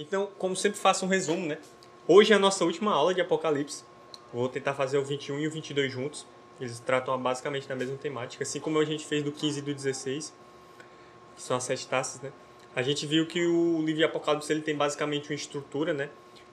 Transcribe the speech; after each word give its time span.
Então, 0.00 0.30
como 0.38 0.56
sempre, 0.56 0.80
faço 0.80 1.04
um 1.04 1.08
resumo, 1.08 1.46
né? 1.46 1.58
Hoje 2.08 2.32
é 2.32 2.36
a 2.36 2.38
nossa 2.38 2.64
última 2.64 2.90
aula 2.90 3.12
de 3.12 3.20
Apocalipse. 3.20 3.84
Vou 4.32 4.48
tentar 4.48 4.72
fazer 4.72 4.96
o 4.96 5.04
21 5.04 5.40
e 5.40 5.46
o 5.46 5.50
22 5.50 5.92
juntos. 5.92 6.26
Eles 6.58 6.80
tratam 6.80 7.20
basicamente 7.20 7.68
da 7.68 7.76
mesma 7.76 7.98
temática, 7.98 8.42
assim 8.42 8.60
como 8.60 8.78
a 8.78 8.84
gente 8.86 9.04
fez 9.04 9.22
do 9.22 9.30
15 9.30 9.58
e 9.58 9.62
do 9.62 9.74
16, 9.74 10.32
que 11.36 11.42
são 11.42 11.54
as 11.54 11.64
sete 11.64 11.86
taças, 11.86 12.22
né? 12.22 12.32
A 12.74 12.80
gente 12.80 13.06
viu 13.06 13.26
que 13.26 13.46
o 13.46 13.78
livro 13.80 13.96
de 13.96 14.04
Apocalipse 14.04 14.50
ele 14.50 14.62
tem 14.62 14.74
basicamente 14.74 15.28
uma 15.28 15.34
estrutura, 15.34 15.92
né? 15.92 16.08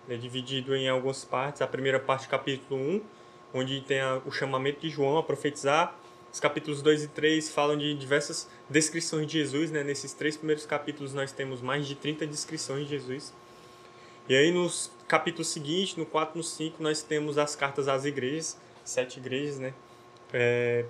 Ele 0.05 0.15
é 0.15 0.17
dividido 0.17 0.75
em 0.75 0.89
algumas 0.89 1.23
partes. 1.23 1.61
A 1.61 1.67
primeira 1.67 2.01
parte, 2.01 2.27
capítulo 2.27 2.77
1, 2.77 3.01
onde 3.53 3.79
tem 3.79 4.01
a, 4.01 4.21
o 4.25 4.31
chamamento 4.31 4.81
de 4.81 4.89
João 4.89 5.17
a 5.17 5.23
profetizar. 5.23 5.95
Os 6.31 6.39
capítulos 6.39 6.81
2 6.81 7.03
e 7.03 7.07
3 7.07 7.49
falam 7.49 7.77
de 7.77 7.93
diversas 7.93 8.47
descrições 8.69 9.27
de 9.27 9.39
Jesus, 9.39 9.71
né? 9.71 9.83
Nesses 9.83 10.13
três 10.13 10.37
primeiros 10.37 10.65
capítulos 10.65 11.13
nós 11.13 11.31
temos 11.31 11.61
mais 11.61 11.87
de 11.87 11.95
30 11.95 12.27
descrições 12.27 12.83
de 12.83 12.89
Jesus. 12.89 13.33
E 14.29 14.35
aí 14.35 14.51
nos 14.51 14.91
capítulos 15.07 15.47
seguintes, 15.47 15.95
no 15.95 16.05
4 16.05 16.35
e 16.35 16.37
no 16.37 16.43
5, 16.43 16.83
nós 16.83 17.01
temos 17.01 17.37
as 17.37 17.55
cartas 17.55 17.87
às 17.87 18.03
igrejas, 18.05 18.57
sete 18.83 19.19
igrejas, 19.19 19.57
né? 19.57 19.73
É... 20.33 20.85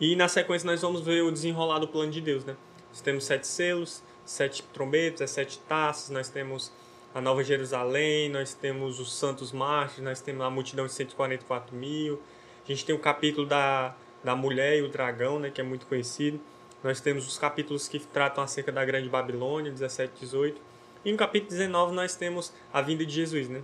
E 0.00 0.16
na 0.16 0.28
sequência 0.28 0.66
nós 0.66 0.80
vamos 0.80 1.02
ver 1.02 1.22
o 1.22 1.30
desenrolar 1.30 1.78
do 1.78 1.88
plano 1.88 2.10
de 2.10 2.20
Deus, 2.20 2.44
né? 2.44 2.56
Nós 2.88 3.00
temos 3.00 3.24
sete 3.24 3.46
selos, 3.46 4.02
sete 4.24 4.62
trombetas, 4.62 5.30
sete 5.30 5.58
taças, 5.60 6.10
nós 6.10 6.28
temos 6.28 6.72
a 7.14 7.20
Nova 7.20 7.44
Jerusalém, 7.44 8.28
nós 8.28 8.54
temos 8.54 8.98
os 8.98 9.14
Santos 9.14 9.52
Mártires, 9.52 10.04
nós 10.04 10.20
temos 10.20 10.44
a 10.44 10.50
multidão 10.50 10.86
de 10.86 10.92
144 10.92 11.74
mil, 11.74 12.20
a 12.64 12.68
gente 12.68 12.84
tem 12.84 12.94
o 12.94 12.98
capítulo 12.98 13.46
da, 13.46 13.94
da 14.26 14.34
mulher 14.34 14.76
e 14.76 14.82
o 14.82 14.88
dragão, 14.88 15.38
né, 15.38 15.52
que 15.52 15.60
é 15.60 15.64
muito 15.64 15.86
conhecido. 15.86 16.40
Nós 16.82 17.00
temos 17.00 17.28
os 17.28 17.38
capítulos 17.38 17.86
que 17.86 18.00
tratam 18.00 18.42
acerca 18.42 18.72
da 18.72 18.84
Grande 18.84 19.08
Babilônia, 19.08 19.70
17 19.70 20.12
e 20.16 20.20
18. 20.20 20.60
E 21.04 21.12
no 21.12 21.16
capítulo 21.16 21.50
19 21.50 21.94
nós 21.94 22.16
temos 22.16 22.52
a 22.72 22.82
vinda 22.82 23.06
de 23.06 23.12
Jesus, 23.12 23.48
né? 23.48 23.62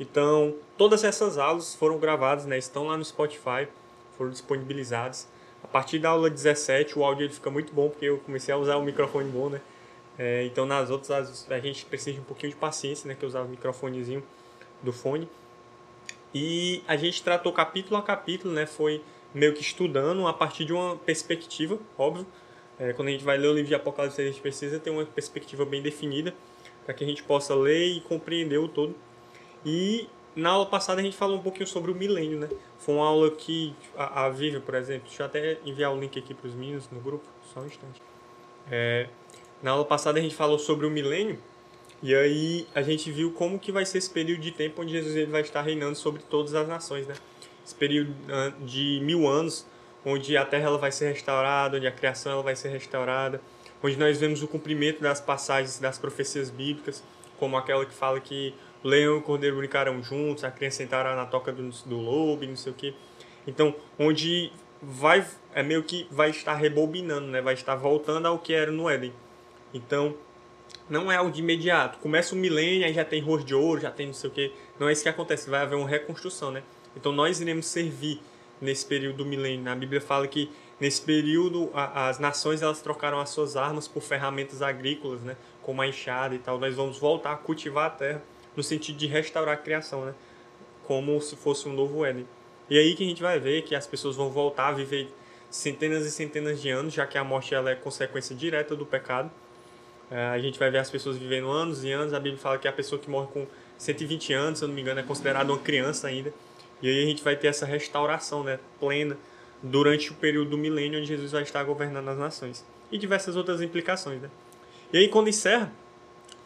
Então, 0.00 0.56
todas 0.76 1.04
essas 1.04 1.38
aulas 1.38 1.76
foram 1.76 1.96
gravadas, 1.96 2.44
né? 2.44 2.58
Estão 2.58 2.88
lá 2.88 2.96
no 2.96 3.04
Spotify, 3.04 3.68
foram 4.18 4.30
disponibilizadas. 4.32 5.28
A 5.62 5.68
partir 5.68 6.00
da 6.00 6.08
aula 6.08 6.28
17, 6.28 6.98
o 6.98 7.04
áudio 7.04 7.26
ele 7.26 7.32
fica 7.32 7.48
muito 7.48 7.72
bom, 7.72 7.88
porque 7.88 8.06
eu 8.06 8.18
comecei 8.18 8.52
a 8.52 8.56
usar 8.56 8.78
o 8.78 8.82
microfone 8.82 9.30
bom, 9.30 9.48
né? 9.48 9.60
É, 10.18 10.44
então, 10.44 10.66
nas 10.66 10.90
outras, 10.90 11.46
a 11.48 11.58
gente 11.60 11.86
precisa 11.86 12.14
de 12.14 12.20
um 12.20 12.24
pouquinho 12.24 12.50
de 12.50 12.58
paciência, 12.58 13.06
né? 13.06 13.14
Que 13.14 13.24
eu 13.24 13.28
usava 13.28 13.46
o 13.46 13.48
microfonezinho 13.48 14.24
do 14.82 14.92
fone. 14.92 15.28
E 16.34 16.82
a 16.88 16.96
gente 16.96 17.22
tratou 17.22 17.52
capítulo 17.52 17.96
a 17.96 18.02
capítulo, 18.02 18.52
né? 18.52 18.66
Foi 18.66 19.00
meio 19.34 19.54
que 19.54 19.60
estudando 19.60 20.26
a 20.26 20.32
partir 20.32 20.64
de 20.64 20.72
uma 20.72 20.96
perspectiva, 20.96 21.78
óbvio. 21.96 22.26
É, 22.78 22.92
quando 22.92 23.08
a 23.08 23.10
gente 23.10 23.24
vai 23.24 23.36
ler 23.36 23.48
o 23.48 23.52
livro 23.52 23.68
de 23.68 23.74
Apocalipse, 23.74 24.20
a 24.20 24.24
gente 24.24 24.40
precisa 24.40 24.78
ter 24.78 24.90
uma 24.90 25.04
perspectiva 25.04 25.64
bem 25.64 25.82
definida 25.82 26.34
para 26.84 26.94
que 26.94 27.04
a 27.04 27.06
gente 27.06 27.22
possa 27.22 27.54
ler 27.54 27.86
e 27.88 28.00
compreender 28.00 28.58
o 28.58 28.66
todo. 28.66 28.94
E 29.64 30.08
na 30.34 30.50
aula 30.50 30.66
passada 30.66 31.00
a 31.00 31.04
gente 31.04 31.16
falou 31.16 31.36
um 31.36 31.42
pouquinho 31.42 31.66
sobre 31.66 31.90
o 31.90 31.94
milênio, 31.94 32.38
né? 32.38 32.48
Foi 32.78 32.94
uma 32.94 33.06
aula 33.06 33.30
que 33.30 33.74
a, 33.96 34.24
a 34.24 34.30
Vivian, 34.30 34.60
por 34.60 34.74
exemplo, 34.74 35.06
deixa 35.06 35.22
eu 35.22 35.26
até 35.26 35.58
enviar 35.64 35.94
o 35.94 36.00
link 36.00 36.18
aqui 36.18 36.32
para 36.32 36.48
os 36.48 36.54
meninos 36.54 36.88
no 36.90 37.00
grupo, 37.00 37.24
só 37.52 37.60
um 37.60 37.66
instante. 37.66 38.00
É, 38.70 39.08
na 39.62 39.72
aula 39.72 39.84
passada 39.84 40.18
a 40.18 40.22
gente 40.22 40.34
falou 40.34 40.58
sobre 40.58 40.86
o 40.86 40.90
milênio 40.90 41.38
e 42.02 42.14
aí 42.14 42.66
a 42.74 42.80
gente 42.80 43.10
viu 43.10 43.32
como 43.32 43.58
que 43.58 43.70
vai 43.70 43.84
ser 43.84 43.98
esse 43.98 44.08
período 44.08 44.40
de 44.40 44.52
tempo 44.52 44.80
onde 44.80 44.92
Jesus 44.92 45.14
ele 45.14 45.30
vai 45.30 45.42
estar 45.42 45.60
reinando 45.60 45.96
sobre 45.96 46.22
todas 46.22 46.54
as 46.54 46.66
nações, 46.66 47.06
né? 47.06 47.14
Esse 47.70 47.74
período 47.76 48.12
ah, 48.28 48.52
de 48.64 49.00
mil 49.04 49.28
anos, 49.28 49.64
onde 50.04 50.36
a 50.36 50.44
Terra 50.44 50.66
ela 50.66 50.78
vai 50.78 50.90
ser 50.90 51.12
restaurada, 51.12 51.76
onde 51.76 51.86
a 51.86 51.92
criação 51.92 52.32
ela 52.32 52.42
vai 52.42 52.56
ser 52.56 52.70
restaurada, 52.70 53.40
onde 53.80 53.96
nós 53.96 54.18
vemos 54.18 54.42
o 54.42 54.48
cumprimento 54.48 55.00
das 55.00 55.20
passagens 55.20 55.78
das 55.78 55.96
profecias 55.96 56.50
bíblicas, 56.50 57.02
como 57.38 57.56
aquela 57.56 57.86
que 57.86 57.94
fala 57.94 58.18
que 58.18 58.52
o 58.82 58.88
leão 58.88 59.14
e 59.14 59.18
o 59.18 59.22
cordeiro 59.22 59.56
brincarão 59.56 60.02
juntos, 60.02 60.42
a 60.42 60.50
criança 60.50 60.78
sentará 60.78 61.14
na 61.14 61.26
toca 61.26 61.52
do, 61.52 61.68
do 61.86 61.96
lobo, 61.96 62.44
não 62.44 62.56
sei 62.56 62.72
o 62.72 62.74
quê. 62.74 62.92
Então, 63.46 63.72
onde 63.96 64.50
vai 64.82 65.24
é 65.54 65.62
meio 65.62 65.84
que 65.84 66.08
vai 66.10 66.30
estar 66.30 66.54
rebobinando, 66.54 67.28
né? 67.28 67.40
Vai 67.40 67.54
estar 67.54 67.76
voltando 67.76 68.26
ao 68.26 68.38
que 68.38 68.52
era 68.52 68.72
no 68.72 68.90
Éden. 68.90 69.12
Então, 69.72 70.16
não 70.88 71.10
é 71.10 71.16
algo 71.16 71.30
de 71.30 71.40
imediato. 71.40 71.98
Começa 71.98 72.34
o 72.34 72.38
milênio, 72.38 72.84
aí 72.84 72.92
já 72.92 73.04
tem 73.04 73.22
rosto 73.22 73.46
de 73.46 73.54
ouro, 73.54 73.80
já 73.80 73.92
tem 73.92 74.08
não 74.08 74.14
sei 74.14 74.28
o 74.28 74.32
quê. 74.32 74.52
Não 74.78 74.88
é 74.88 74.92
isso 74.92 75.04
que 75.04 75.08
acontece, 75.08 75.48
vai 75.48 75.60
haver 75.60 75.76
uma 75.76 75.88
reconstrução, 75.88 76.50
né? 76.50 76.64
Então, 76.96 77.12
nós 77.12 77.40
iremos 77.40 77.66
servir 77.66 78.20
nesse 78.60 78.84
período 78.84 79.18
do 79.18 79.24
milênio. 79.24 79.70
A 79.70 79.74
Bíblia 79.74 80.00
fala 80.00 80.26
que 80.28 80.50
nesse 80.78 81.00
período 81.02 81.70
a, 81.72 82.08
as 82.08 82.18
nações 82.18 82.62
elas 82.62 82.80
trocaram 82.80 83.20
as 83.20 83.30
suas 83.30 83.56
armas 83.56 83.88
por 83.88 84.02
ferramentas 84.02 84.62
agrícolas, 84.62 85.22
né? 85.22 85.36
Como 85.62 85.80
a 85.80 85.86
enxada 85.86 86.34
e 86.34 86.38
tal. 86.38 86.58
Nós 86.58 86.74
vamos 86.74 86.98
voltar 86.98 87.32
a 87.32 87.36
cultivar 87.36 87.86
a 87.86 87.90
terra 87.90 88.22
no 88.56 88.62
sentido 88.62 88.96
de 88.96 89.06
restaurar 89.06 89.54
a 89.54 89.56
criação, 89.56 90.04
né? 90.04 90.14
Como 90.84 91.20
se 91.20 91.36
fosse 91.36 91.68
um 91.68 91.72
novo 91.72 92.04
Éden. 92.04 92.26
E 92.68 92.78
aí 92.78 92.94
que 92.94 93.04
a 93.04 93.06
gente 93.06 93.22
vai 93.22 93.38
ver 93.38 93.62
que 93.62 93.74
as 93.74 93.86
pessoas 93.86 94.16
vão 94.16 94.30
voltar 94.30 94.68
a 94.68 94.72
viver 94.72 95.12
centenas 95.50 96.06
e 96.06 96.10
centenas 96.10 96.60
de 96.60 96.70
anos, 96.70 96.94
já 96.94 97.06
que 97.06 97.18
a 97.18 97.24
morte 97.24 97.54
ela 97.54 97.70
é 97.70 97.74
consequência 97.74 98.34
direta 98.34 98.76
do 98.76 98.86
pecado. 98.86 99.30
É, 100.10 100.26
a 100.28 100.38
gente 100.38 100.58
vai 100.58 100.70
ver 100.70 100.78
as 100.78 100.90
pessoas 100.90 101.16
vivendo 101.16 101.50
anos 101.50 101.84
e 101.84 101.90
anos. 101.90 102.12
A 102.12 102.20
Bíblia 102.20 102.40
fala 102.40 102.58
que 102.58 102.68
a 102.68 102.72
pessoa 102.72 103.00
que 103.00 103.08
morre 103.08 103.28
com 103.32 103.46
120 103.78 104.32
anos, 104.32 104.58
se 104.58 104.64
eu 104.64 104.68
não 104.68 104.74
me 104.74 104.80
engano, 104.80 105.00
é 105.00 105.02
considerada 105.02 105.52
uma 105.52 105.58
criança 105.58 106.08
ainda. 106.08 106.32
E 106.82 106.88
aí 106.88 107.04
a 107.04 107.06
gente 107.06 107.22
vai 107.22 107.36
ter 107.36 107.48
essa 107.48 107.66
restauração 107.66 108.42
né, 108.42 108.58
plena 108.78 109.16
durante 109.62 110.10
o 110.10 110.14
período 110.14 110.50
do 110.50 110.58
milênio, 110.58 110.98
onde 110.98 111.08
Jesus 111.08 111.32
vai 111.32 111.42
estar 111.42 111.62
governando 111.64 112.08
as 112.08 112.18
nações. 112.18 112.64
E 112.90 112.98
diversas 112.98 113.36
outras 113.36 113.60
implicações. 113.60 114.20
Né? 114.22 114.30
E 114.92 114.98
aí, 114.98 115.08
quando 115.08 115.28
encerra, 115.28 115.72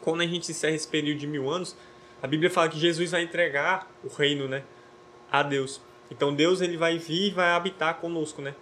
quando 0.01 0.21
a 0.21 0.27
gente 0.27 0.51
encerra 0.51 0.75
esse 0.75 0.87
período 0.87 1.19
de 1.19 1.27
mil 1.27 1.49
anos, 1.49 1.75
a 2.21 2.27
Bíblia 2.27 2.49
fala 2.49 2.69
que 2.69 2.77
Jesus 2.77 3.11
vai 3.11 3.23
entregar 3.23 3.89
o 4.03 4.07
reino 4.07 4.47
né, 4.47 4.63
a 5.31 5.41
Deus. 5.41 5.81
Então 6.09 6.33
Deus 6.33 6.61
ele 6.61 6.77
vai 6.77 6.97
vir 6.97 7.27
e 7.27 7.29
vai 7.31 7.51
habitar 7.51 7.95
conosco. 7.95 8.41
Né? 8.41 8.53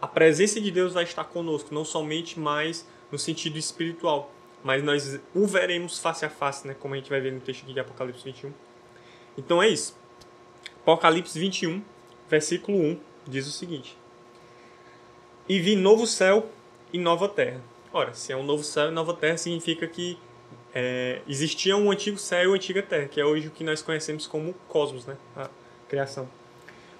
A 0.00 0.06
presença 0.06 0.60
de 0.60 0.70
Deus 0.70 0.92
vai 0.92 1.04
estar 1.04 1.24
conosco, 1.24 1.74
não 1.74 1.84
somente 1.84 2.38
mais 2.38 2.86
no 3.10 3.18
sentido 3.18 3.58
espiritual. 3.58 4.32
Mas 4.62 4.82
nós 4.82 5.20
o 5.34 5.46
veremos 5.46 5.98
face 5.98 6.24
a 6.24 6.30
face, 6.30 6.66
né? 6.66 6.74
Como 6.78 6.94
a 6.94 6.96
gente 6.96 7.08
vai 7.08 7.20
ver 7.20 7.32
no 7.32 7.40
texto 7.40 7.62
aqui 7.62 7.72
de 7.72 7.80
Apocalipse 7.80 8.24
21. 8.24 8.52
Então 9.36 9.62
é 9.62 9.68
isso. 9.68 9.96
Apocalipse 10.88 11.38
21, 11.38 11.82
versículo 12.30 12.78
1, 12.78 13.00
diz 13.26 13.46
o 13.46 13.50
seguinte: 13.50 13.96
E 15.48 15.60
vi 15.60 15.76
novo 15.76 16.06
céu 16.06 16.48
e 16.92 16.98
nova 16.98 17.28
terra. 17.28 17.60
Ora, 17.92 18.14
se 18.14 18.32
é 18.32 18.36
um 18.36 18.42
novo 18.42 18.64
céu 18.64 18.88
e 18.88 18.90
nova 18.90 19.12
terra, 19.12 19.36
significa 19.36 19.86
que 19.86 20.18
é, 20.74 21.20
existia 21.28 21.76
um 21.76 21.90
antigo 21.90 22.16
céu 22.16 22.44
e 22.44 22.46
uma 22.46 22.56
antiga 22.56 22.82
terra, 22.82 23.06
que 23.06 23.20
é 23.20 23.24
hoje 23.24 23.48
o 23.48 23.50
que 23.50 23.62
nós 23.62 23.82
conhecemos 23.82 24.26
como 24.26 24.54
cosmos, 24.66 25.04
né? 25.04 25.16
A 25.36 25.50
criação. 25.88 26.26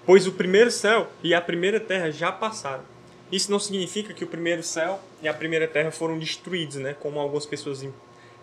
Pois 0.05 0.27
o 0.27 0.33
primeiro 0.33 0.69
céu 0.69 1.07
e 1.23 1.33
a 1.33 1.41
primeira 1.41 1.79
terra 1.79 2.11
já 2.11 2.31
passaram 2.31 2.83
isso 3.31 3.51
não 3.51 3.59
significa 3.59 4.13
que 4.13 4.23
o 4.23 4.27
primeiro 4.27 4.63
céu 4.63 4.99
e 5.21 5.27
a 5.27 5.33
primeira 5.33 5.67
terra 5.67 5.91
foram 5.91 6.17
destruídos, 6.17 6.77
né? 6.77 6.95
Como 6.99 7.19
algumas 7.19 7.45
pessoas 7.45 7.83
é, 7.83 7.89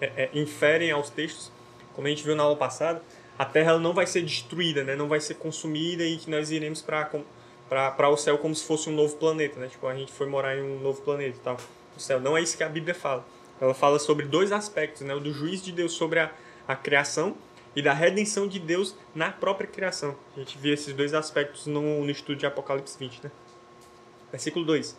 é, 0.00 0.30
inferem 0.32 0.90
aos 0.92 1.10
textos. 1.10 1.50
Como 1.92 2.06
a 2.06 2.10
gente 2.10 2.22
viu 2.22 2.36
na 2.36 2.42
aula 2.42 2.56
passada, 2.56 3.02
a 3.38 3.44
terra 3.44 3.78
não 3.78 3.92
vai 3.92 4.06
ser 4.06 4.22
destruída, 4.22 4.82
né? 4.82 4.96
Não 4.96 5.08
vai 5.08 5.20
ser 5.20 5.34
consumida 5.34 6.04
e 6.04 6.16
que 6.16 6.30
nós 6.30 6.50
iremos 6.50 6.82
para 6.82 8.08
o 8.08 8.16
céu 8.16 8.38
como 8.38 8.54
se 8.54 8.64
fosse 8.64 8.88
um 8.88 8.92
novo 8.92 9.16
planeta, 9.16 9.60
né? 9.60 9.68
Tipo, 9.68 9.86
a 9.86 9.94
gente 9.94 10.12
foi 10.12 10.26
morar 10.26 10.56
em 10.56 10.62
um 10.62 10.80
novo 10.80 11.02
planeta 11.02 11.36
e 11.36 11.40
tal. 11.40 11.56
O 11.96 12.00
céu. 12.00 12.20
Não 12.20 12.36
é 12.36 12.42
isso 12.42 12.56
que 12.56 12.64
a 12.64 12.68
Bíblia 12.68 12.94
fala. 12.94 13.26
Ela 13.60 13.74
fala 13.74 13.98
sobre 13.98 14.26
dois 14.26 14.52
aspectos, 14.52 15.02
né? 15.02 15.14
O 15.14 15.20
do 15.20 15.32
juízo 15.32 15.64
de 15.64 15.72
Deus 15.72 15.92
sobre 15.92 16.18
a, 16.18 16.30
a 16.66 16.74
criação 16.76 17.36
e 17.74 17.82
da 17.82 17.92
redenção 17.92 18.48
de 18.48 18.58
Deus 18.58 18.96
na 19.14 19.30
própria 19.30 19.66
criação. 19.66 20.16
A 20.34 20.38
gente 20.38 20.56
vê 20.56 20.70
esses 20.70 20.94
dois 20.94 21.12
aspectos 21.12 21.66
no, 21.66 22.04
no 22.04 22.10
estudo 22.10 22.38
de 22.38 22.46
Apocalipse 22.46 22.98
20, 22.98 23.24
né? 23.24 23.30
Versículo 24.30 24.64
2. 24.64 24.96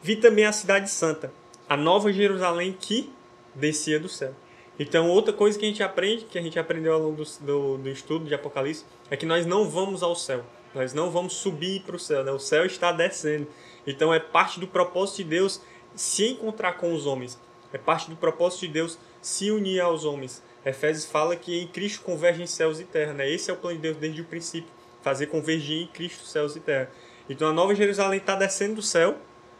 Vi 0.00 0.16
também 0.16 0.44
a 0.44 0.52
cidade 0.52 0.88
santa, 0.88 1.32
a 1.68 1.76
nova 1.76 2.12
Jerusalém 2.12 2.72
que 2.72 3.12
descia 3.54 3.98
do 3.98 4.08
céu. 4.08 4.34
Então, 4.78 5.08
outra 5.08 5.32
coisa 5.32 5.58
que 5.58 5.64
a 5.64 5.68
gente 5.68 5.82
aprende, 5.82 6.24
que 6.24 6.38
a 6.38 6.42
gente 6.42 6.58
aprendeu 6.58 6.94
ao 6.94 7.00
longo 7.00 7.22
do, 7.22 7.30
do, 7.40 7.78
do 7.78 7.88
estudo 7.88 8.24
de 8.24 8.34
Apocalipse, 8.34 8.84
é 9.10 9.16
que 9.16 9.26
nós 9.26 9.46
não 9.46 9.68
vamos 9.68 10.02
ao 10.02 10.14
céu. 10.14 10.44
Nós 10.74 10.94
não 10.94 11.10
vamos 11.10 11.34
subir 11.34 11.82
para 11.82 11.96
o 11.96 11.98
céu. 11.98 12.24
Né? 12.24 12.32
O 12.32 12.38
céu 12.38 12.64
está 12.64 12.90
descendo. 12.90 13.46
Então, 13.86 14.12
é 14.12 14.18
parte 14.18 14.58
do 14.58 14.66
propósito 14.66 15.18
de 15.18 15.24
Deus 15.24 15.60
se 15.94 16.28
encontrar 16.28 16.74
com 16.74 16.94
os 16.94 17.06
homens. 17.06 17.38
É 17.72 17.78
parte 17.78 18.08
do 18.08 18.16
propósito 18.16 18.60
de 18.60 18.68
Deus 18.68 18.98
se 19.20 19.50
unir 19.50 19.80
aos 19.80 20.04
homens. 20.04 20.42
Efésios 20.64 21.04
fala 21.04 21.36
que 21.36 21.60
em 21.60 21.66
Cristo 21.66 22.02
convergem 22.02 22.46
céus 22.46 22.80
e 22.80 22.84
terra. 22.84 23.12
Né? 23.12 23.30
Esse 23.30 23.50
é 23.50 23.54
o 23.54 23.56
plano 23.56 23.76
de 23.76 23.82
Deus 23.82 23.96
desde 23.96 24.20
o 24.20 24.24
princípio. 24.24 24.70
Fazer 25.02 25.26
convergir 25.26 25.82
em 25.82 25.86
Cristo 25.86 26.24
céus 26.24 26.56
e 26.56 26.60
terra. 26.60 26.90
Então 27.28 27.48
a 27.48 27.52
Nova 27.52 27.74
Jerusalém 27.74 28.18
está 28.18 28.34
descendo 28.34 28.76
do 28.76 28.82
céu, 28.82 29.16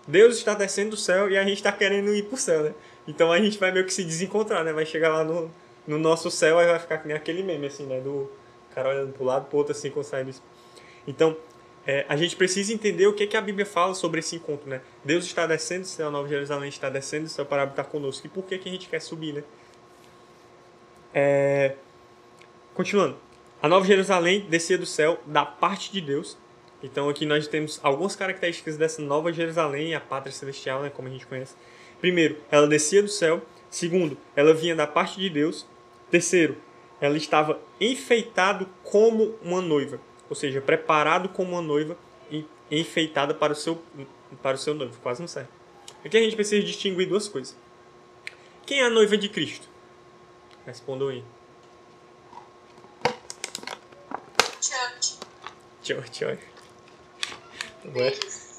Deus 0.07 0.37
está 0.37 0.55
descendo 0.55 0.91
do 0.91 0.97
céu 0.97 1.31
e 1.31 1.39
a 1.39 1.45
gente 1.45 1.57
está 1.57 1.73
querendo 1.73 2.15
ir 2.15 2.25
para 2.25 2.35
o 2.35 2.39
céu, 2.39 2.65
né? 2.65 2.75
Então 3.07 3.33
a 3.33 3.39
gente 3.39 3.59
vai 3.59 3.73
meio 3.73 3.85
que 3.85 3.93
se 3.93 4.05
desencontrar, 4.05 4.65
né? 4.65 4.73
Vai 4.73 4.87
chegar 4.87 5.09
lá 5.09 5.25
no, 5.25 5.51
no 5.87 5.99
nosso 5.99 6.31
céu 6.31 6.61
e 6.61 6.67
vai 6.67 6.79
ficar 6.79 6.99
que 6.99 7.09
nem 7.09 7.17
aquele 7.17 7.43
meme, 7.43 7.67
assim, 7.67 7.85
né? 7.85 8.01
Do 8.01 8.31
cara 8.75 8.91
olhando 8.91 9.13
para 9.13 9.23
o 9.23 9.27
lado, 9.27 9.47
para 9.47 9.57
outro, 9.57 9.73
assim, 9.73 9.93
sai 10.03 10.25
disso. 10.25 10.43
Então, 11.07 11.37
é, 11.87 12.07
a 12.09 12.17
gente 12.17 12.37
precisa 12.37 12.73
entender 12.73 13.07
o 13.07 13.13
que, 13.13 13.27
que 13.27 13.37
a 13.37 13.41
Bíblia 13.41 13.67
fala 13.67 13.95
sobre 13.95 14.21
esse 14.21 14.37
encontro, 14.37 14.69
né? 14.69 14.81
Deus 15.05 15.25
está 15.25 15.47
descendo 15.47 15.83
do 15.83 15.89
céu, 15.89 16.09
a 16.09 16.11
Nova 16.11 16.29
Jerusalém 16.29 16.69
está 16.69 16.89
descendo 16.89 17.25
do 17.25 17.29
céu 17.29 17.45
para 17.45 17.63
habitar 17.63 17.87
conosco. 17.87 18.27
E 18.27 18.31
por 18.31 18.45
que, 18.45 18.57
que 18.59 18.69
a 18.69 18.73
gente 18.73 18.89
quer 18.89 19.01
subir, 19.01 19.35
né? 19.35 19.45
É... 21.13 21.75
Continuando. 22.75 23.17
A 23.61 23.69
Nova 23.69 23.85
Jerusalém 23.85 24.47
descia 24.49 24.79
do 24.79 24.87
céu 24.87 25.21
da 25.27 25.45
parte 25.45 25.93
de 25.93 26.01
Deus. 26.01 26.37
Então 26.83 27.09
aqui 27.09 27.27
nós 27.27 27.47
temos 27.47 27.79
algumas 27.83 28.17
características 28.17 28.77
dessa 28.77 29.01
Nova 29.03 29.33
Jerusalém, 29.33 29.95
a 29.95 30.01
pátria 30.01 30.33
celestial, 30.33 30.83
né, 30.83 30.91
como 30.91 31.07
a 31.07 31.11
gente 31.11 31.27
conhece. 31.27 31.55
Primeiro, 32.03 32.37
ela 32.51 32.67
descia 32.67 33.01
do 33.01 33.09
céu. 33.09 33.41
Segundo, 33.71 34.19
ela 34.35 34.53
vinha 34.53 34.75
da 34.75 34.89
parte 34.89 35.21
de 35.21 35.31
Deus. 35.31 35.65
Terceiro, 36.11 36.57
ela 37.01 37.17
estava 37.17 37.61
enfeitado 37.81 38.69
como 38.83 39.37
uma 39.41 39.63
noiva, 39.63 40.01
ou 40.29 40.35
seja, 40.35 40.61
preparado 40.61 41.29
como 41.29 41.53
uma 41.53 41.63
noiva 41.63 41.97
e 42.29 42.45
enfeitada 42.71 43.33
para 43.33 43.53
o 43.53 43.57
seu 43.57 43.81
para 44.43 44.57
o 44.57 44.59
seu 44.59 44.75
noivo, 44.75 44.99
quase 45.01 45.21
não 45.21 45.29
serve. 45.29 45.49
Aqui 46.05 46.17
a 46.17 46.21
gente 46.21 46.35
precisa 46.35 46.65
distinguir 46.67 47.09
duas 47.09 47.29
coisas. 47.29 47.57
Quem 48.67 48.81
é 48.81 48.85
a 48.85 48.91
noiva 48.91 49.17
de 49.17 49.29
Cristo? 49.29 49.69
Respondam 50.67 51.09
aí. 51.09 51.25
Church. 54.61 55.19
Church, 55.85 56.25
olha. 56.25 56.39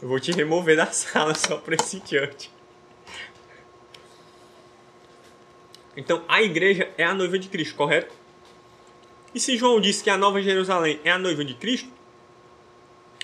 Eu 0.02 0.08
vou 0.08 0.20
te 0.20 0.32
remover 0.32 0.78
da 0.78 0.88
sala 0.88 1.36
só 1.36 1.58
por 1.58 1.74
esse 1.74 2.02
church. 2.06 2.50
Então, 5.96 6.24
a 6.28 6.42
igreja 6.42 6.92
é 6.98 7.04
a 7.04 7.14
noiva 7.14 7.38
de 7.38 7.48
Cristo, 7.48 7.76
correto? 7.76 8.14
E 9.34 9.40
se 9.40 9.58
João 9.58 9.80
disse 9.80 10.04
que 10.04 10.10
a 10.10 10.18
Nova 10.18 10.42
Jerusalém 10.42 11.00
é 11.04 11.12
a 11.12 11.20
noiva 11.20 11.44
de 11.44 11.54
Cristo, 11.54 11.90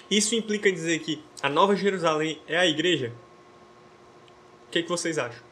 isso 0.10 0.36
implica 0.36 0.71
dizer 0.71 1.00
que 1.00 1.24
a 1.42 1.50
Nova 1.50 1.75
Jerusalém 1.75 2.42
é 2.48 2.57
a 2.57 2.66
igreja? 2.66 3.13
O 4.68 4.71
que, 4.71 4.80
é 4.80 4.81
que 4.83 4.89
vocês 4.89 5.18
acham? 5.18 5.44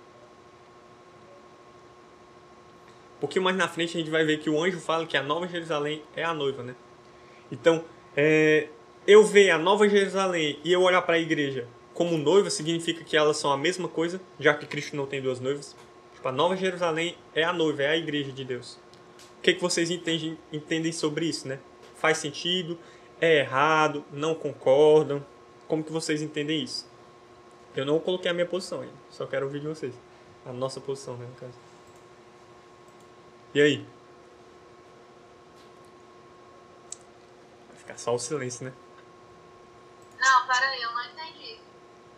Um 3.17 3.19
pouquinho 3.19 3.43
mais 3.43 3.55
na 3.55 3.67
frente 3.67 3.97
a 3.97 3.99
gente 3.99 4.11
vai 4.11 4.23
ver 4.23 4.39
que 4.39 4.49
o 4.49 4.63
anjo 4.63 4.79
fala 4.79 5.05
que 5.05 5.17
a 5.17 5.23
Nova 5.23 5.47
Jerusalém 5.47 6.03
é 6.15 6.23
a 6.23 6.33
noiva, 6.33 6.63
né? 6.63 6.75
Então, 7.51 7.83
é, 8.15 8.67
eu 9.07 9.23
ver 9.23 9.51
a 9.51 9.57
Nova 9.57 9.87
Jerusalém 9.87 10.59
e 10.63 10.71
eu 10.71 10.81
olhar 10.81 11.01
para 11.01 11.15
a 11.15 11.19
igreja 11.19 11.67
como 11.97 12.15
noiva 12.15 12.51
significa 12.51 13.03
que 13.03 13.17
elas 13.17 13.37
são 13.37 13.51
a 13.51 13.57
mesma 13.57 13.87
coisa, 13.87 14.21
já 14.39 14.53
que 14.53 14.67
Cristo 14.67 14.95
não 14.95 15.07
tem 15.07 15.19
duas 15.19 15.39
noivas. 15.39 15.75
Tipo, 16.17 16.29
a 16.29 16.31
Nova 16.31 16.57
Jerusalém 16.57 17.15
é 17.35 17.43
a 17.43 17.53
noiva, 17.53 17.83
é 17.83 17.89
a 17.89 17.95
igreja 17.95 18.31
de 18.31 18.43
Deus. 18.43 18.79
O 19.37 19.41
que, 19.43 19.53
que 19.53 19.61
vocês 19.61 19.91
entendem, 19.91 20.35
entendem 20.51 20.91
sobre 20.91 21.27
isso, 21.27 21.47
né? 21.47 21.59
Faz 21.95 22.17
sentido? 22.17 22.75
É 23.21 23.41
errado? 23.41 24.03
Não 24.11 24.33
concordam? 24.33 25.23
Como 25.67 25.83
que 25.83 25.91
vocês 25.91 26.23
entendem 26.23 26.63
isso? 26.63 26.89
Eu 27.75 27.85
não 27.85 27.99
coloquei 27.99 28.31
a 28.31 28.33
minha 28.33 28.47
posição 28.47 28.81
ainda, 28.81 28.95
só 29.11 29.27
quero 29.27 29.45
ouvir 29.45 29.59
de 29.59 29.67
vocês. 29.67 29.93
A 30.43 30.51
nossa 30.51 30.81
posição, 30.81 31.15
né, 31.17 31.27
no 31.27 31.35
caso. 31.35 31.53
E 33.53 33.61
aí? 33.61 33.85
Vai 37.67 37.77
ficar 37.77 37.97
só 37.99 38.15
o 38.15 38.17
silêncio, 38.17 38.65
né? 38.65 38.73
Não, 40.19 40.47
peraí, 40.47 40.81
eu 40.81 40.91
não 40.93 41.05
entendi. 41.11 41.59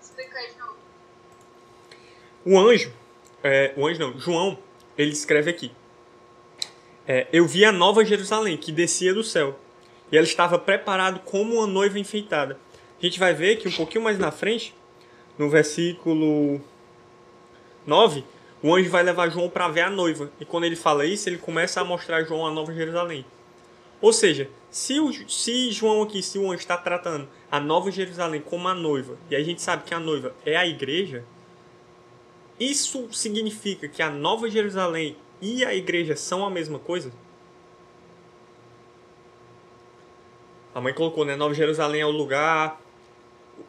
Explica 0.02 0.40
aí 0.40 0.54
de 0.54 0.58
novo. 0.58 0.78
O 2.46 2.58
anjo, 2.58 2.94
é, 3.44 3.74
o 3.76 3.88
anjo 3.88 4.00
não, 4.00 4.20
João, 4.20 4.58
ele 4.98 5.12
escreve 5.12 5.50
aqui. 5.50 5.72
É, 7.08 7.28
eu 7.34 7.46
vi 7.46 7.66
a 7.66 7.72
nova 7.72 8.06
Jerusalém 8.06 8.58
que 8.58 8.72
descia 8.72 9.14
do 9.14 9.24
céu 9.24 9.58
e 10.12 10.18
ela 10.18 10.26
estava 10.26 10.60
preparada 10.60 11.20
como 11.20 11.56
uma 11.56 11.68
noiva 11.68 11.98
enfeitada. 11.98 12.60
A 13.02 13.06
gente 13.06 13.20
vai 13.20 13.34
ver 13.34 13.58
que 13.58 13.68
um 13.68 13.72
pouquinho 13.72 14.04
mais 14.04 14.20
na 14.20 14.32
frente, 14.32 14.76
no 15.38 15.50
versículo 15.50 16.62
9, 17.86 18.24
o 18.62 18.76
anjo 18.76 18.90
vai 18.90 19.04
levar 19.04 19.30
João 19.30 19.50
para 19.50 19.70
ver 19.70 19.82
a 19.82 19.90
noiva. 19.90 20.30
E 20.40 20.46
quando 20.46 20.66
ele 20.66 20.76
fala 20.76 21.06
isso, 21.06 21.30
ele 21.30 21.38
começa 21.38 21.80
a 21.80 21.86
mostrar 21.86 22.18
a 22.18 22.24
João 22.24 22.46
a 22.46 22.52
nova 22.52 22.74
Jerusalém. 22.74 23.26
Ou 24.02 24.14
seja, 24.14 24.50
se, 24.70 25.00
o, 25.00 25.12
se 25.30 25.72
João 25.72 26.02
aqui, 26.02 26.22
se 26.22 26.38
o 26.38 26.48
anjo 26.52 26.60
está 26.60 26.78
tratando 26.78 27.28
a 27.50 27.60
nova 27.60 27.90
Jerusalém 27.92 28.42
como 28.42 28.68
a 28.68 28.74
noiva, 28.74 29.18
e 29.30 29.36
a 29.36 29.44
gente 29.44 29.62
sabe 29.62 29.84
que 29.84 29.94
a 29.94 30.00
noiva 30.00 30.36
é 30.46 30.56
a 30.56 30.68
igreja, 30.68 31.24
isso 32.60 33.08
significa 33.12 33.88
que 33.88 34.02
a 34.02 34.10
nova 34.10 34.50
Jerusalém 34.50 35.16
e 35.42 35.64
a 35.64 35.74
igreja 35.74 36.16
são 36.16 36.46
a 36.46 36.50
mesma 36.50 36.78
coisa? 36.78 37.12
A 40.74 40.82
mãe 40.82 40.94
colocou, 40.94 41.26
né? 41.26 41.36
Nova 41.36 41.54
Jerusalém 41.54 42.02
é 42.02 42.06
o 42.06 42.12
lugar, 42.12 42.80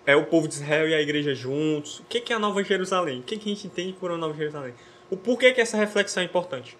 é 0.04 0.14
o 0.16 0.26
povo 0.26 0.48
de 0.48 0.54
Israel 0.54 0.88
e 0.88 0.94
a 0.94 1.00
igreja 1.00 1.34
juntos. 1.34 2.00
O 2.00 2.04
que 2.04 2.32
é 2.32 2.37
a 2.37 2.38
Nova 2.38 2.62
Jerusalém? 2.62 3.20
O 3.20 3.22
que 3.22 3.34
a 3.34 3.38
gente 3.38 3.66
entende 3.66 3.92
por 3.92 4.10
uma 4.10 4.19
Nova 4.19 4.34
Jerusalém? 4.34 4.75
O 5.10 5.16
porquê 5.16 5.52
que 5.52 5.60
essa 5.60 5.76
reflexão 5.76 6.22
é 6.22 6.26
importante? 6.26 6.76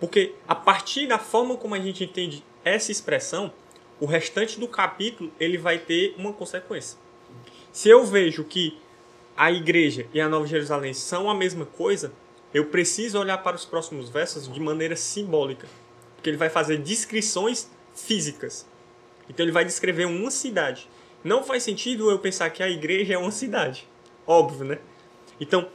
Porque 0.00 0.34
a 0.46 0.54
partir 0.54 1.06
da 1.06 1.18
forma 1.18 1.56
como 1.56 1.74
a 1.74 1.78
gente 1.78 2.04
entende 2.04 2.44
essa 2.64 2.90
expressão, 2.92 3.52
o 4.00 4.06
restante 4.06 4.58
do 4.58 4.68
capítulo 4.68 5.32
ele 5.38 5.58
vai 5.58 5.78
ter 5.78 6.14
uma 6.16 6.32
consequência. 6.32 6.98
Se 7.72 7.88
eu 7.88 8.04
vejo 8.04 8.44
que 8.44 8.78
a 9.38 9.52
igreja 9.52 10.04
e 10.12 10.20
a 10.20 10.28
Nova 10.28 10.48
Jerusalém 10.48 10.92
são 10.92 11.30
a 11.30 11.34
mesma 11.34 11.64
coisa, 11.64 12.12
eu 12.52 12.66
preciso 12.66 13.20
olhar 13.20 13.38
para 13.38 13.54
os 13.54 13.64
próximos 13.64 14.10
versos 14.10 14.52
de 14.52 14.58
maneira 14.58 14.96
simbólica. 14.96 15.68
Porque 16.16 16.28
ele 16.28 16.36
vai 16.36 16.50
fazer 16.50 16.78
descrições 16.78 17.70
físicas. 17.94 18.66
Então 19.30 19.44
ele 19.44 19.52
vai 19.52 19.64
descrever 19.64 20.06
uma 20.06 20.32
cidade. 20.32 20.90
Não 21.22 21.44
faz 21.44 21.62
sentido 21.62 22.10
eu 22.10 22.18
pensar 22.18 22.50
que 22.50 22.64
a 22.64 22.68
igreja 22.68 23.14
é 23.14 23.18
uma 23.18 23.30
cidade. 23.30 23.88
Óbvio, 24.26 24.64
né? 24.64 24.78
Então, 25.40 25.68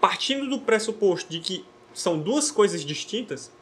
partindo 0.00 0.50
do 0.50 0.58
pressuposto 0.58 1.30
de 1.30 1.38
que 1.38 1.64
são 1.94 2.18
duas 2.18 2.50
coisas 2.50 2.84
distintas, 2.84 3.52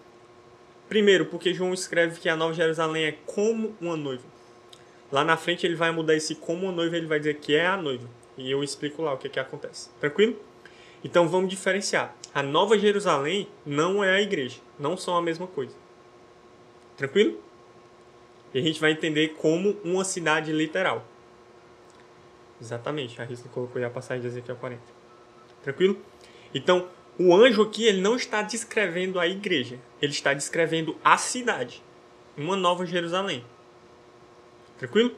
primeiro, 0.88 1.26
porque 1.26 1.52
João 1.52 1.74
escreve 1.74 2.18
que 2.18 2.30
a 2.30 2.36
Nova 2.36 2.54
Jerusalém 2.54 3.04
é 3.04 3.12
como 3.26 3.76
uma 3.78 3.94
noiva. 3.94 4.24
Lá 5.12 5.22
na 5.22 5.36
frente 5.36 5.66
ele 5.66 5.74
vai 5.74 5.90
mudar 5.90 6.14
esse 6.14 6.34
como 6.34 6.62
uma 6.62 6.72
noiva, 6.72 6.96
ele 6.96 7.06
vai 7.06 7.18
dizer 7.18 7.40
que 7.40 7.54
é 7.54 7.66
a 7.66 7.76
noiva. 7.76 8.08
E 8.36 8.50
eu 8.50 8.62
explico 8.62 9.02
lá 9.02 9.12
o 9.12 9.18
que, 9.18 9.28
que 9.28 9.40
acontece. 9.40 9.90
Tranquilo? 10.00 10.36
Então 11.02 11.28
vamos 11.28 11.50
diferenciar. 11.50 12.14
A 12.34 12.42
Nova 12.42 12.78
Jerusalém 12.78 13.48
não 13.64 14.02
é 14.02 14.16
a 14.16 14.20
igreja. 14.20 14.58
Não 14.78 14.96
são 14.96 15.16
a 15.16 15.22
mesma 15.22 15.46
coisa. 15.46 15.74
Tranquilo? 16.96 17.40
E 18.52 18.58
a 18.58 18.62
gente 18.62 18.80
vai 18.80 18.92
entender 18.92 19.34
como 19.34 19.76
uma 19.84 20.04
cidade 20.04 20.52
literal. 20.52 21.04
Exatamente, 22.60 23.20
a 23.20 23.24
Rita 23.24 23.48
colocou 23.48 23.78
aí 23.78 23.84
a 23.84 23.90
passagem 23.90 24.22
de 24.22 24.28
Ezequiel 24.28 24.56
40. 24.56 24.80
Tranquilo? 25.62 26.00
Então, 26.54 26.88
o 27.18 27.34
anjo 27.34 27.62
aqui 27.62 27.84
ele 27.84 28.00
não 28.00 28.16
está 28.16 28.42
descrevendo 28.42 29.18
a 29.18 29.26
igreja, 29.26 29.78
ele 30.00 30.12
está 30.12 30.32
descrevendo 30.32 30.96
a 31.04 31.18
cidade, 31.18 31.82
uma 32.36 32.56
nova 32.56 32.86
Jerusalém. 32.86 33.44
Tranquilo? 34.78 35.14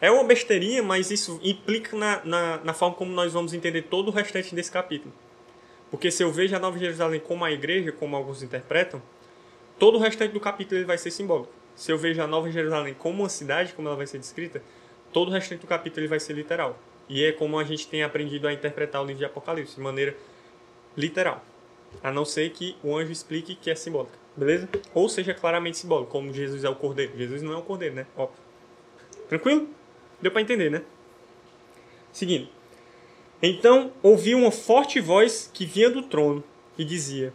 É 0.00 0.10
uma 0.10 0.22
besteirinha, 0.22 0.82
mas 0.82 1.10
isso 1.10 1.40
implica 1.42 1.96
na, 1.96 2.24
na, 2.24 2.56
na, 2.58 2.74
forma 2.74 2.94
como 2.94 3.12
nós 3.12 3.32
vamos 3.32 3.52
entender 3.52 3.82
todo 3.82 4.08
o 4.08 4.10
restante 4.12 4.54
desse 4.54 4.70
capítulo. 4.70 5.12
Porque 5.90 6.10
se 6.10 6.22
eu 6.22 6.30
vejo 6.30 6.54
a 6.54 6.58
Nova 6.58 6.78
Jerusalém 6.78 7.18
como 7.18 7.44
a 7.44 7.50
igreja, 7.50 7.90
como 7.90 8.14
alguns 8.14 8.42
interpretam, 8.42 9.02
todo 9.78 9.96
o 9.96 9.98
restante 10.00 10.32
do 10.32 10.40
capítulo 10.40 10.78
ele 10.78 10.86
vai 10.86 10.98
ser 10.98 11.10
simbólico. 11.10 11.52
Se 11.74 11.90
eu 11.90 11.98
vejo 11.98 12.22
a 12.22 12.26
Nova 12.26 12.50
Jerusalém 12.50 12.94
como 12.94 13.22
uma 13.22 13.28
cidade, 13.28 13.72
como 13.72 13.88
ela 13.88 13.96
vai 13.96 14.06
ser 14.06 14.18
descrita, 14.18 14.62
todo 15.12 15.28
o 15.28 15.32
restante 15.32 15.60
do 15.60 15.66
capítulo 15.66 16.00
ele 16.00 16.08
vai 16.08 16.20
ser 16.20 16.32
literal. 16.32 16.78
E 17.08 17.24
é 17.24 17.32
como 17.32 17.58
a 17.58 17.64
gente 17.64 17.88
tem 17.88 18.02
aprendido 18.02 18.46
a 18.46 18.52
interpretar 18.52 19.02
o 19.02 19.04
livro 19.04 19.18
de 19.18 19.24
Apocalipse, 19.24 19.76
de 19.76 19.80
maneira 19.80 20.16
literal. 20.96 21.42
A 22.02 22.12
não 22.12 22.24
ser 22.24 22.50
que 22.50 22.76
o 22.84 22.96
anjo 22.96 23.10
explique 23.10 23.54
que 23.54 23.70
é 23.70 23.74
simbólica, 23.74 24.18
beleza? 24.36 24.68
Ou 24.94 25.08
seja 25.08 25.32
claramente 25.32 25.78
simbólico, 25.78 26.10
como 26.12 26.32
Jesus 26.32 26.62
é 26.62 26.68
o 26.68 26.74
cordeiro. 26.76 27.16
Jesus 27.16 27.42
não 27.42 27.54
é 27.54 27.56
o 27.56 27.62
cordeiro, 27.62 27.94
né? 27.94 28.06
Óbvio. 28.16 28.38
Tranquilo? 29.28 29.77
Deu 30.20 30.30
para 30.30 30.42
entender, 30.42 30.70
né? 30.70 30.82
Seguindo. 32.12 32.48
Então 33.42 33.92
ouvi 34.02 34.34
uma 34.34 34.50
forte 34.50 35.00
voz 35.00 35.50
que 35.52 35.64
vinha 35.64 35.90
do 35.90 36.02
trono 36.02 36.42
e 36.76 36.84
dizia: 36.84 37.32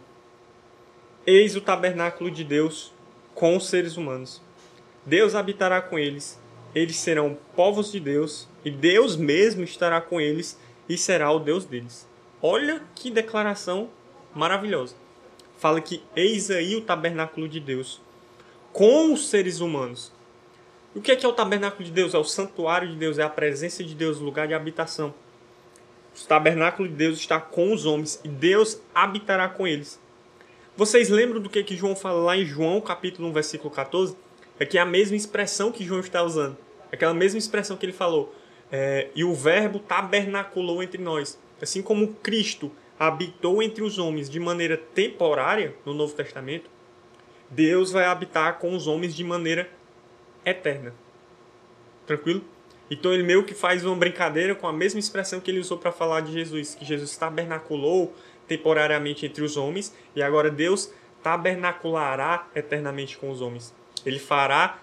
Eis 1.26 1.56
o 1.56 1.60
tabernáculo 1.60 2.30
de 2.30 2.44
Deus 2.44 2.92
com 3.34 3.56
os 3.56 3.68
seres 3.68 3.96
humanos. 3.96 4.42
Deus 5.06 5.34
habitará 5.34 5.80
com 5.80 5.98
eles 5.98 6.38
eles 6.74 6.96
serão 6.96 7.38
povos 7.54 7.92
de 7.92 8.00
Deus 8.00 8.48
e 8.64 8.70
Deus 8.70 9.16
mesmo 9.16 9.62
estará 9.62 10.00
com 10.00 10.20
eles 10.20 10.58
e 10.88 10.98
será 10.98 11.30
o 11.30 11.38
Deus 11.38 11.64
deles. 11.64 12.06
Olha 12.42 12.82
que 12.94 13.10
declaração 13.10 13.88
maravilhosa. 14.34 14.96
Fala 15.56 15.80
que 15.80 16.02
eis 16.16 16.50
aí 16.50 16.74
o 16.74 16.82
tabernáculo 16.82 17.48
de 17.48 17.60
Deus 17.60 18.02
com 18.72 19.12
os 19.12 19.28
seres 19.28 19.60
humanos. 19.60 20.12
O 20.94 21.00
que 21.00 21.10
é, 21.10 21.16
que 21.16 21.26
é 21.26 21.28
o 21.28 21.32
tabernáculo 21.32 21.84
de 21.84 21.90
Deus? 21.90 22.14
É 22.14 22.18
o 22.18 22.24
santuário 22.24 22.88
de 22.88 22.94
Deus, 22.94 23.18
é 23.18 23.24
a 23.24 23.28
presença 23.28 23.82
de 23.82 23.96
Deus, 23.96 24.20
o 24.20 24.24
lugar 24.24 24.46
de 24.46 24.54
habitação. 24.54 25.12
O 26.16 26.26
tabernáculo 26.28 26.88
de 26.88 26.94
Deus 26.94 27.18
está 27.18 27.40
com 27.40 27.72
os 27.72 27.84
homens 27.84 28.20
e 28.22 28.28
Deus 28.28 28.80
habitará 28.94 29.48
com 29.48 29.66
eles. 29.66 30.00
Vocês 30.76 31.08
lembram 31.08 31.40
do 31.40 31.50
que, 31.50 31.64
que 31.64 31.76
João 31.76 31.96
fala 31.96 32.20
lá 32.20 32.36
em 32.36 32.44
João, 32.44 32.80
capítulo 32.80 33.28
1, 33.28 33.32
versículo 33.32 33.74
14? 33.74 34.16
É 34.58 34.64
que 34.64 34.78
é 34.78 34.80
a 34.80 34.86
mesma 34.86 35.16
expressão 35.16 35.72
que 35.72 35.84
João 35.84 35.98
está 35.98 36.22
usando. 36.22 36.56
Aquela 36.92 37.12
mesma 37.12 37.38
expressão 37.38 37.76
que 37.76 37.84
ele 37.84 37.92
falou. 37.92 38.32
É, 38.70 39.08
e 39.16 39.24
o 39.24 39.34
verbo 39.34 39.80
tabernaculou 39.80 40.80
entre 40.80 41.02
nós. 41.02 41.36
Assim 41.60 41.82
como 41.82 42.14
Cristo 42.14 42.70
habitou 42.96 43.60
entre 43.60 43.82
os 43.82 43.98
homens 43.98 44.30
de 44.30 44.38
maneira 44.38 44.76
temporária 44.76 45.74
no 45.84 45.92
Novo 45.92 46.14
Testamento, 46.14 46.70
Deus 47.50 47.90
vai 47.90 48.04
habitar 48.04 48.58
com 48.60 48.74
os 48.76 48.86
homens 48.86 49.12
de 49.12 49.24
maneira 49.24 49.68
eterna. 50.44 50.94
Tranquilo? 52.06 52.44
Então 52.90 53.12
ele 53.12 53.22
meio 53.22 53.44
que 53.44 53.54
faz 53.54 53.84
uma 53.84 53.96
brincadeira 53.96 54.54
com 54.54 54.66
a 54.68 54.72
mesma 54.72 55.00
expressão 55.00 55.40
que 55.40 55.50
ele 55.50 55.60
usou 55.60 55.78
para 55.78 55.90
falar 55.90 56.20
de 56.20 56.32
Jesus, 56.32 56.74
que 56.74 56.84
Jesus 56.84 57.16
tabernaculou 57.16 58.14
temporariamente 58.46 59.24
entre 59.24 59.42
os 59.42 59.56
homens 59.56 59.94
e 60.14 60.22
agora 60.22 60.50
Deus 60.50 60.92
tabernaculará 61.22 62.46
eternamente 62.54 63.16
com 63.16 63.30
os 63.30 63.40
homens. 63.40 63.74
Ele 64.04 64.18
fará 64.18 64.78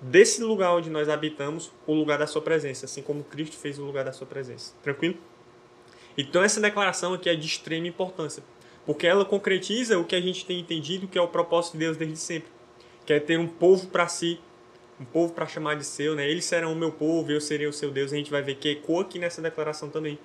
desse 0.00 0.42
lugar 0.42 0.72
onde 0.72 0.90
nós 0.90 1.08
habitamos 1.08 1.72
o 1.86 1.94
lugar 1.94 2.18
da 2.18 2.26
sua 2.26 2.42
presença, 2.42 2.86
assim 2.86 3.02
como 3.02 3.22
Cristo 3.24 3.56
fez 3.56 3.78
o 3.78 3.84
lugar 3.84 4.04
da 4.04 4.12
sua 4.12 4.26
presença. 4.26 4.74
Tranquilo? 4.82 5.16
Então 6.18 6.42
essa 6.42 6.60
declaração 6.60 7.14
aqui 7.14 7.28
é 7.28 7.34
de 7.34 7.46
extrema 7.46 7.86
importância, 7.86 8.42
porque 8.84 9.06
ela 9.06 9.24
concretiza 9.24 9.98
o 9.98 10.04
que 10.04 10.16
a 10.16 10.20
gente 10.20 10.44
tem 10.44 10.58
entendido 10.58 11.06
que 11.06 11.18
é 11.18 11.22
o 11.22 11.28
propósito 11.28 11.74
de 11.74 11.78
Deus 11.80 11.96
desde 11.96 12.16
sempre, 12.16 12.48
que 13.04 13.12
é 13.12 13.20
ter 13.20 13.38
um 13.38 13.46
povo 13.46 13.86
para 13.88 14.08
si, 14.08 14.40
um 15.00 15.04
povo 15.04 15.32
para 15.32 15.46
chamar 15.46 15.74
de 15.74 15.84
seu, 15.84 16.14
né? 16.14 16.28
Eles 16.28 16.44
serão 16.44 16.72
o 16.72 16.76
meu 16.76 16.90
povo, 16.90 17.30
eu 17.30 17.40
serei 17.40 17.66
o 17.66 17.72
seu 17.72 17.90
Deus. 17.90 18.12
A 18.12 18.16
gente 18.16 18.30
vai 18.30 18.42
ver 18.42 18.56
que 18.56 18.68
ecoa 18.68 19.02
aqui 19.02 19.18
nessa 19.18 19.42
declaração 19.42 19.90
também. 19.90 20.18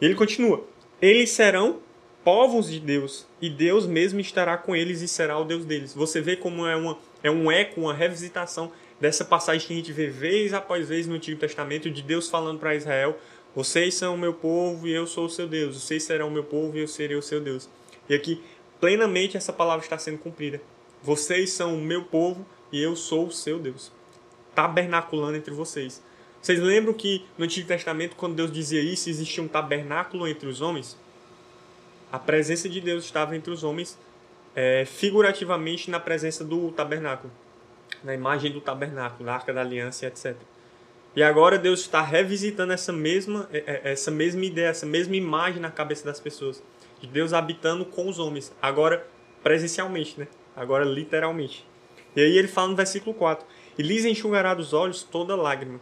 Ele 0.00 0.14
continua: 0.14 0.64
Eles 1.00 1.30
serão 1.30 1.80
povos 2.22 2.70
de 2.70 2.80
Deus, 2.80 3.26
e 3.40 3.48
Deus 3.48 3.86
mesmo 3.86 4.20
estará 4.20 4.58
com 4.58 4.74
eles 4.74 5.00
e 5.00 5.08
será 5.08 5.38
o 5.38 5.44
Deus 5.44 5.64
deles. 5.64 5.94
Você 5.94 6.20
vê 6.20 6.36
como 6.36 6.66
é, 6.66 6.74
uma, 6.74 6.98
é 7.22 7.30
um 7.30 7.50
eco, 7.50 7.80
uma 7.82 7.94
revisitação 7.94 8.72
dessa 9.00 9.24
passagem 9.24 9.66
que 9.66 9.72
a 9.72 9.76
gente 9.76 9.92
vê 9.92 10.08
vez 10.08 10.52
após 10.52 10.88
vez 10.88 11.06
no 11.06 11.14
Antigo 11.14 11.38
Testamento 11.38 11.90
de 11.90 12.02
Deus 12.02 12.28
falando 12.28 12.58
para 12.58 12.74
Israel: 12.74 13.16
Vocês 13.54 13.94
são 13.94 14.14
o 14.14 14.18
meu 14.18 14.34
povo 14.34 14.86
e 14.86 14.92
eu 14.92 15.06
sou 15.06 15.26
o 15.26 15.30
seu 15.30 15.46
Deus. 15.46 15.80
Vocês 15.80 16.02
serão 16.02 16.28
o 16.28 16.30
meu 16.30 16.44
povo 16.44 16.76
e 16.76 16.80
eu 16.80 16.88
serei 16.88 17.16
o 17.16 17.22
seu 17.22 17.40
Deus. 17.40 17.68
E 18.08 18.14
aqui, 18.14 18.42
plenamente, 18.80 19.36
essa 19.36 19.52
palavra 19.52 19.84
está 19.84 19.96
sendo 19.96 20.18
cumprida. 20.18 20.60
Vocês 21.02 21.50
são 21.52 21.74
o 21.74 21.80
meu 21.80 22.04
povo 22.04 22.44
e 22.76 22.82
eu 22.82 22.94
sou 22.94 23.26
o 23.26 23.32
seu 23.32 23.58
Deus. 23.58 23.90
Tabernaculando 24.54 25.36
entre 25.36 25.52
vocês. 25.52 26.02
Vocês 26.42 26.60
lembram 26.60 26.92
que 26.92 27.24
no 27.38 27.44
Antigo 27.44 27.66
Testamento, 27.66 28.14
quando 28.16 28.34
Deus 28.34 28.52
dizia 28.52 28.80
isso, 28.80 29.08
existia 29.08 29.42
um 29.42 29.48
tabernáculo 29.48 30.28
entre 30.28 30.46
os 30.46 30.60
homens? 30.60 30.96
A 32.12 32.18
presença 32.18 32.68
de 32.68 32.80
Deus 32.80 33.04
estava 33.04 33.34
entre 33.34 33.50
os 33.50 33.64
homens, 33.64 33.98
é, 34.54 34.84
figurativamente 34.84 35.90
na 35.90 35.98
presença 35.98 36.44
do 36.44 36.70
tabernáculo, 36.70 37.32
na 38.04 38.14
imagem 38.14 38.52
do 38.52 38.60
tabernáculo, 38.60 39.24
na 39.24 39.34
arca 39.34 39.52
da 39.52 39.62
aliança, 39.62 40.06
etc. 40.06 40.36
E 41.16 41.22
agora 41.22 41.58
Deus 41.58 41.80
está 41.80 42.02
revisitando 42.02 42.74
essa 42.74 42.92
mesma, 42.92 43.48
é, 43.50 43.80
é, 43.84 43.92
essa 43.92 44.10
mesma 44.10 44.44
ideia, 44.44 44.68
essa 44.68 44.86
mesma 44.86 45.16
imagem 45.16 45.60
na 45.60 45.70
cabeça 45.70 46.04
das 46.04 46.20
pessoas. 46.20 46.62
De 47.00 47.06
Deus 47.06 47.32
habitando 47.32 47.86
com 47.86 48.08
os 48.08 48.18
homens. 48.18 48.54
Agora 48.60 49.06
presencialmente, 49.42 50.20
né? 50.20 50.28
Agora 50.54 50.84
literalmente. 50.84 51.66
E 52.16 52.20
aí 52.22 52.38
ele 52.38 52.48
fala 52.48 52.68
no 52.68 52.76
versículo 52.76 53.14
4: 53.14 53.46
E 53.78 53.82
lhes 53.82 54.06
enxugará 54.06 54.54
dos 54.54 54.72
olhos 54.72 55.02
toda 55.02 55.36
lágrima. 55.36 55.78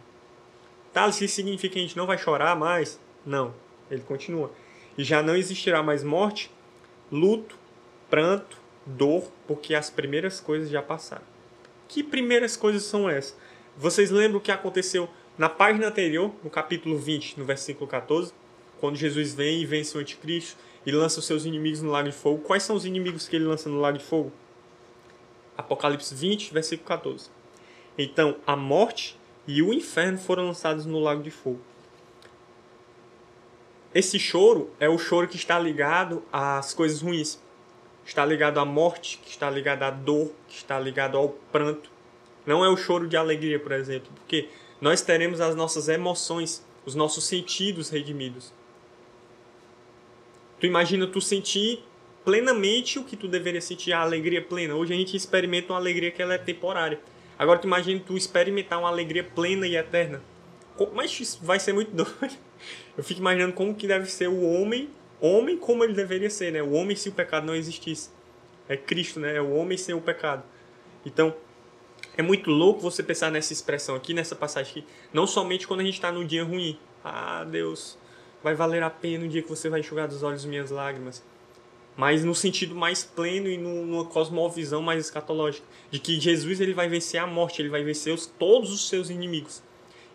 Tá, 0.93 1.07
isso 1.07 1.27
significa 1.29 1.73
que 1.73 1.79
a 1.79 1.81
gente 1.81 1.97
não 1.97 2.05
vai 2.05 2.17
chorar 2.17 2.55
mais? 2.55 2.99
Não. 3.25 3.53
Ele 3.89 4.01
continua. 4.01 4.51
E 4.97 5.03
já 5.03 5.21
não 5.21 5.35
existirá 5.35 5.81
mais 5.81 6.03
morte, 6.03 6.51
luto, 7.11 7.57
pranto, 8.09 8.57
dor, 8.85 9.29
porque 9.47 9.75
as 9.75 9.89
primeiras 9.89 10.39
coisas 10.39 10.69
já 10.69 10.81
passaram. 10.81 11.23
Que 11.87 12.03
primeiras 12.03 12.55
coisas 12.55 12.83
são 12.83 13.09
essas? 13.09 13.35
Vocês 13.77 14.09
lembram 14.09 14.39
o 14.39 14.41
que 14.41 14.51
aconteceu 14.51 15.09
na 15.37 15.49
página 15.49 15.87
anterior, 15.87 16.31
no 16.43 16.49
capítulo 16.49 16.97
20, 16.97 17.39
no 17.39 17.45
versículo 17.45 17.87
14? 17.87 18.33
Quando 18.79 18.95
Jesus 18.95 19.33
vem 19.33 19.61
e 19.61 19.65
vence 19.65 19.97
o 19.97 20.01
anticristo 20.01 20.57
e 20.85 20.91
lança 20.91 21.19
os 21.19 21.25
seus 21.25 21.45
inimigos 21.45 21.81
no 21.81 21.91
lago 21.91 22.09
de 22.09 22.15
fogo. 22.15 22.41
Quais 22.43 22.63
são 22.63 22.75
os 22.75 22.85
inimigos 22.85 23.27
que 23.27 23.35
ele 23.35 23.45
lança 23.45 23.69
no 23.69 23.79
lago 23.79 23.97
de 23.97 24.03
fogo? 24.03 24.31
Apocalipse 25.57 26.13
20, 26.13 26.53
versículo 26.53 26.87
14. 26.87 27.29
Então, 27.97 28.35
a 28.45 28.55
morte 28.55 29.17
e 29.47 29.61
o 29.61 29.73
inferno 29.73 30.17
foram 30.17 30.47
lançados 30.47 30.85
no 30.85 30.99
lago 30.99 31.23
de 31.23 31.31
fogo. 31.31 31.61
Esse 33.93 34.19
choro 34.19 34.69
é 34.79 34.89
o 34.89 34.97
choro 34.97 35.27
que 35.27 35.37
está 35.37 35.57
ligado 35.57 36.21
às 36.31 36.73
coisas 36.73 37.01
ruins. 37.01 37.41
Está 38.05 38.25
ligado 38.25 38.59
à 38.59 38.65
morte, 38.65 39.17
que 39.23 39.29
está 39.29 39.49
ligado 39.49 39.83
à 39.83 39.89
dor, 39.89 40.31
que 40.47 40.57
está 40.57 40.77
ligado 40.79 41.17
ao 41.17 41.29
pranto. 41.29 41.89
Não 42.45 42.63
é 42.63 42.69
o 42.69 42.75
choro 42.75 43.07
de 43.07 43.15
alegria, 43.15 43.59
por 43.59 43.71
exemplo, 43.71 44.11
porque 44.13 44.49
nós 44.81 45.01
teremos 45.01 45.39
as 45.39 45.55
nossas 45.55 45.87
emoções, 45.87 46.63
os 46.85 46.93
nossos 46.93 47.23
sentidos 47.23 47.89
redimidos. 47.89 48.53
Tu 50.59 50.65
imagina 50.65 51.07
tu 51.07 51.21
sentir 51.21 51.83
plenamente 52.25 52.97
o 52.97 53.03
que 53.03 53.15
tu 53.15 53.27
deveria 53.27 53.61
sentir, 53.61 53.93
a 53.93 54.01
alegria 54.01 54.41
plena. 54.41 54.73
Hoje 54.75 54.91
a 54.91 54.97
gente 54.97 55.15
experimenta 55.15 55.71
uma 55.71 55.79
alegria 55.79 56.09
que 56.09 56.21
ela 56.21 56.33
é 56.33 56.37
temporária. 56.39 56.99
Agora 57.37 57.59
tu 57.59 57.67
imagina 57.67 58.01
tu 58.05 58.17
experimentar 58.17 58.79
uma 58.79 58.89
alegria 58.89 59.23
plena 59.23 59.67
e 59.67 59.75
eterna. 59.75 60.21
Mas 60.93 61.17
isso 61.19 61.39
vai 61.43 61.59
ser 61.59 61.73
muito 61.73 61.91
doido. 61.95 62.35
Eu 62.97 63.03
fico 63.03 63.19
imaginando 63.19 63.53
como 63.53 63.75
que 63.75 63.87
deve 63.87 64.07
ser 64.07 64.27
o 64.27 64.41
homem, 64.41 64.89
homem 65.21 65.55
como 65.55 65.83
ele 65.83 65.93
deveria 65.93 66.29
ser, 66.29 66.51
né? 66.51 66.63
O 66.63 66.71
homem 66.71 66.95
se 66.95 67.07
o 67.09 67.11
pecado 67.11 67.45
não 67.45 67.55
existisse. 67.55 68.09
É 68.67 68.75
Cristo, 68.75 69.19
né? 69.19 69.35
É 69.35 69.41
o 69.41 69.51
homem 69.51 69.77
sem 69.77 69.93
o 69.93 70.01
pecado. 70.01 70.43
Então, 71.05 71.35
é 72.17 72.23
muito 72.23 72.49
louco 72.49 72.81
você 72.81 73.03
pensar 73.03 73.29
nessa 73.29 73.53
expressão 73.53 73.95
aqui, 73.95 74.13
nessa 74.13 74.35
passagem 74.35 74.71
aqui. 74.71 74.87
Não 75.13 75.27
somente 75.27 75.67
quando 75.67 75.81
a 75.81 75.83
gente 75.83 75.93
está 75.93 76.11
no 76.11 76.25
dia 76.25 76.43
ruim. 76.43 76.79
Ah, 77.03 77.43
Deus, 77.43 77.99
vai 78.41 78.55
valer 78.55 78.81
a 78.81 78.89
pena 78.89 79.25
o 79.25 79.27
dia 79.27 79.43
que 79.43 79.49
você 79.49 79.69
vai 79.69 79.81
enxugar 79.81 80.07
dos 80.07 80.23
olhos 80.23 80.43
minhas 80.43 80.71
lágrimas 80.71 81.21
mas 81.97 82.23
no 82.23 82.35
sentido 82.35 82.75
mais 82.75 83.03
pleno 83.03 83.47
e 83.47 83.57
numa 83.57 84.05
cosmovisão 84.05 84.81
mais 84.81 85.05
escatológica, 85.05 85.65
de 85.89 85.99
que 85.99 86.19
Jesus 86.19 86.59
ele 86.59 86.73
vai 86.73 86.89
vencer 86.89 87.19
a 87.19 87.27
morte, 87.27 87.61
ele 87.61 87.69
vai 87.69 87.83
vencer 87.83 88.13
os, 88.13 88.25
todos 88.25 88.71
os 88.71 88.87
seus 88.89 89.09
inimigos. 89.09 89.63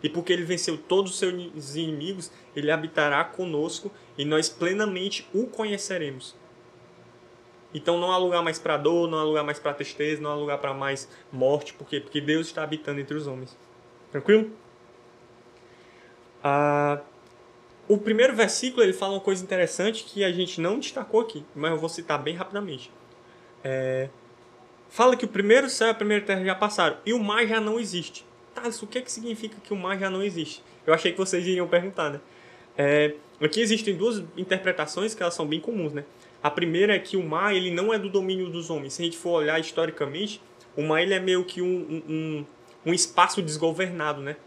E 0.03 0.09
porque 0.09 0.33
ele 0.33 0.43
venceu 0.43 0.77
todos 0.77 1.11
os 1.11 1.19
seus 1.19 1.75
inimigos, 1.75 2.31
ele 2.55 2.71
habitará 2.71 3.23
conosco 3.23 3.91
e 4.17 4.25
nós 4.25 4.49
plenamente 4.49 5.27
o 5.33 5.45
conheceremos. 5.47 6.35
Então 7.73 7.99
não 7.99 8.11
há 8.11 8.17
lugar 8.17 8.43
mais 8.43 8.59
para 8.59 8.77
dor, 8.77 9.09
não 9.09 9.17
há 9.17 9.23
lugar 9.23 9.43
mais 9.43 9.59
para 9.59 9.73
tristeza, 9.73 10.21
não 10.21 10.31
há 10.31 10.35
lugar 10.35 10.57
para 10.57 10.73
mais 10.73 11.07
morte, 11.31 11.73
porque 11.73 11.99
porque 11.99 12.19
Deus 12.19 12.47
está 12.47 12.63
habitando 12.63 12.99
entre 12.99 13.15
os 13.15 13.27
homens. 13.27 13.57
Tranquilo? 14.11 14.51
Ah, 16.43 17.01
o 17.93 17.97
primeiro 17.97 18.33
versículo 18.33 18.83
ele 18.83 18.93
fala 18.93 19.15
uma 19.15 19.19
coisa 19.19 19.43
interessante 19.43 20.05
que 20.05 20.23
a 20.23 20.31
gente 20.31 20.61
não 20.61 20.79
destacou 20.79 21.19
aqui, 21.19 21.43
mas 21.53 21.71
eu 21.71 21.77
vou 21.77 21.89
citar 21.89 22.17
bem 22.17 22.33
rapidamente. 22.33 22.89
É, 23.65 24.07
fala 24.89 25.17
que 25.17 25.25
o 25.25 25.27
primeiro 25.27 25.69
céu 25.69 25.87
e 25.87 25.91
a 25.91 25.93
primeira 25.93 26.25
terra 26.25 26.41
já 26.41 26.55
passaram 26.55 26.95
e 27.05 27.11
o 27.11 27.19
mar 27.19 27.45
já 27.45 27.59
não 27.59 27.77
existe. 27.77 28.25
Tá, 28.55 28.65
isso 28.65 28.85
o 28.85 28.87
que, 28.87 28.97
é 28.97 29.01
que 29.01 29.11
significa 29.11 29.57
que 29.61 29.73
o 29.73 29.75
mar 29.75 29.99
já 29.99 30.09
não 30.09 30.23
existe? 30.23 30.63
Eu 30.87 30.93
achei 30.93 31.11
que 31.11 31.17
vocês 31.17 31.45
iriam 31.45 31.67
perguntar, 31.67 32.11
né? 32.11 32.21
É, 32.77 33.13
aqui 33.41 33.59
existem 33.59 33.93
duas 33.93 34.23
interpretações 34.37 35.13
que 35.13 35.21
elas 35.21 35.33
são 35.33 35.45
bem 35.45 35.59
comuns, 35.59 35.91
né? 35.91 36.05
A 36.41 36.49
primeira 36.49 36.95
é 36.95 36.99
que 36.99 37.17
o 37.17 37.23
mar 37.23 37.53
ele 37.53 37.71
não 37.71 37.93
é 37.93 37.99
do 37.99 38.09
domínio 38.09 38.49
dos 38.49 38.69
homens. 38.69 38.93
Se 38.93 39.01
a 39.01 39.05
gente 39.05 39.17
for 39.17 39.31
olhar 39.31 39.59
historicamente, 39.59 40.41
o 40.77 40.81
mar 40.81 41.01
ele 41.01 41.13
é 41.13 41.19
meio 41.19 41.43
que 41.43 41.61
um, 41.61 42.01
um, 42.07 42.45
um 42.85 42.93
espaço 42.93 43.41
desgovernado, 43.41 44.21
né? 44.21 44.37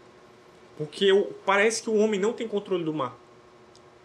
Porque 0.75 1.11
parece 1.45 1.83
que 1.83 1.91
o 1.91 1.95
homem 1.95 2.19
não 2.19 2.33
tem 2.33 2.47
controle 2.47 2.83
do 2.83 2.91
mar. 2.91 3.15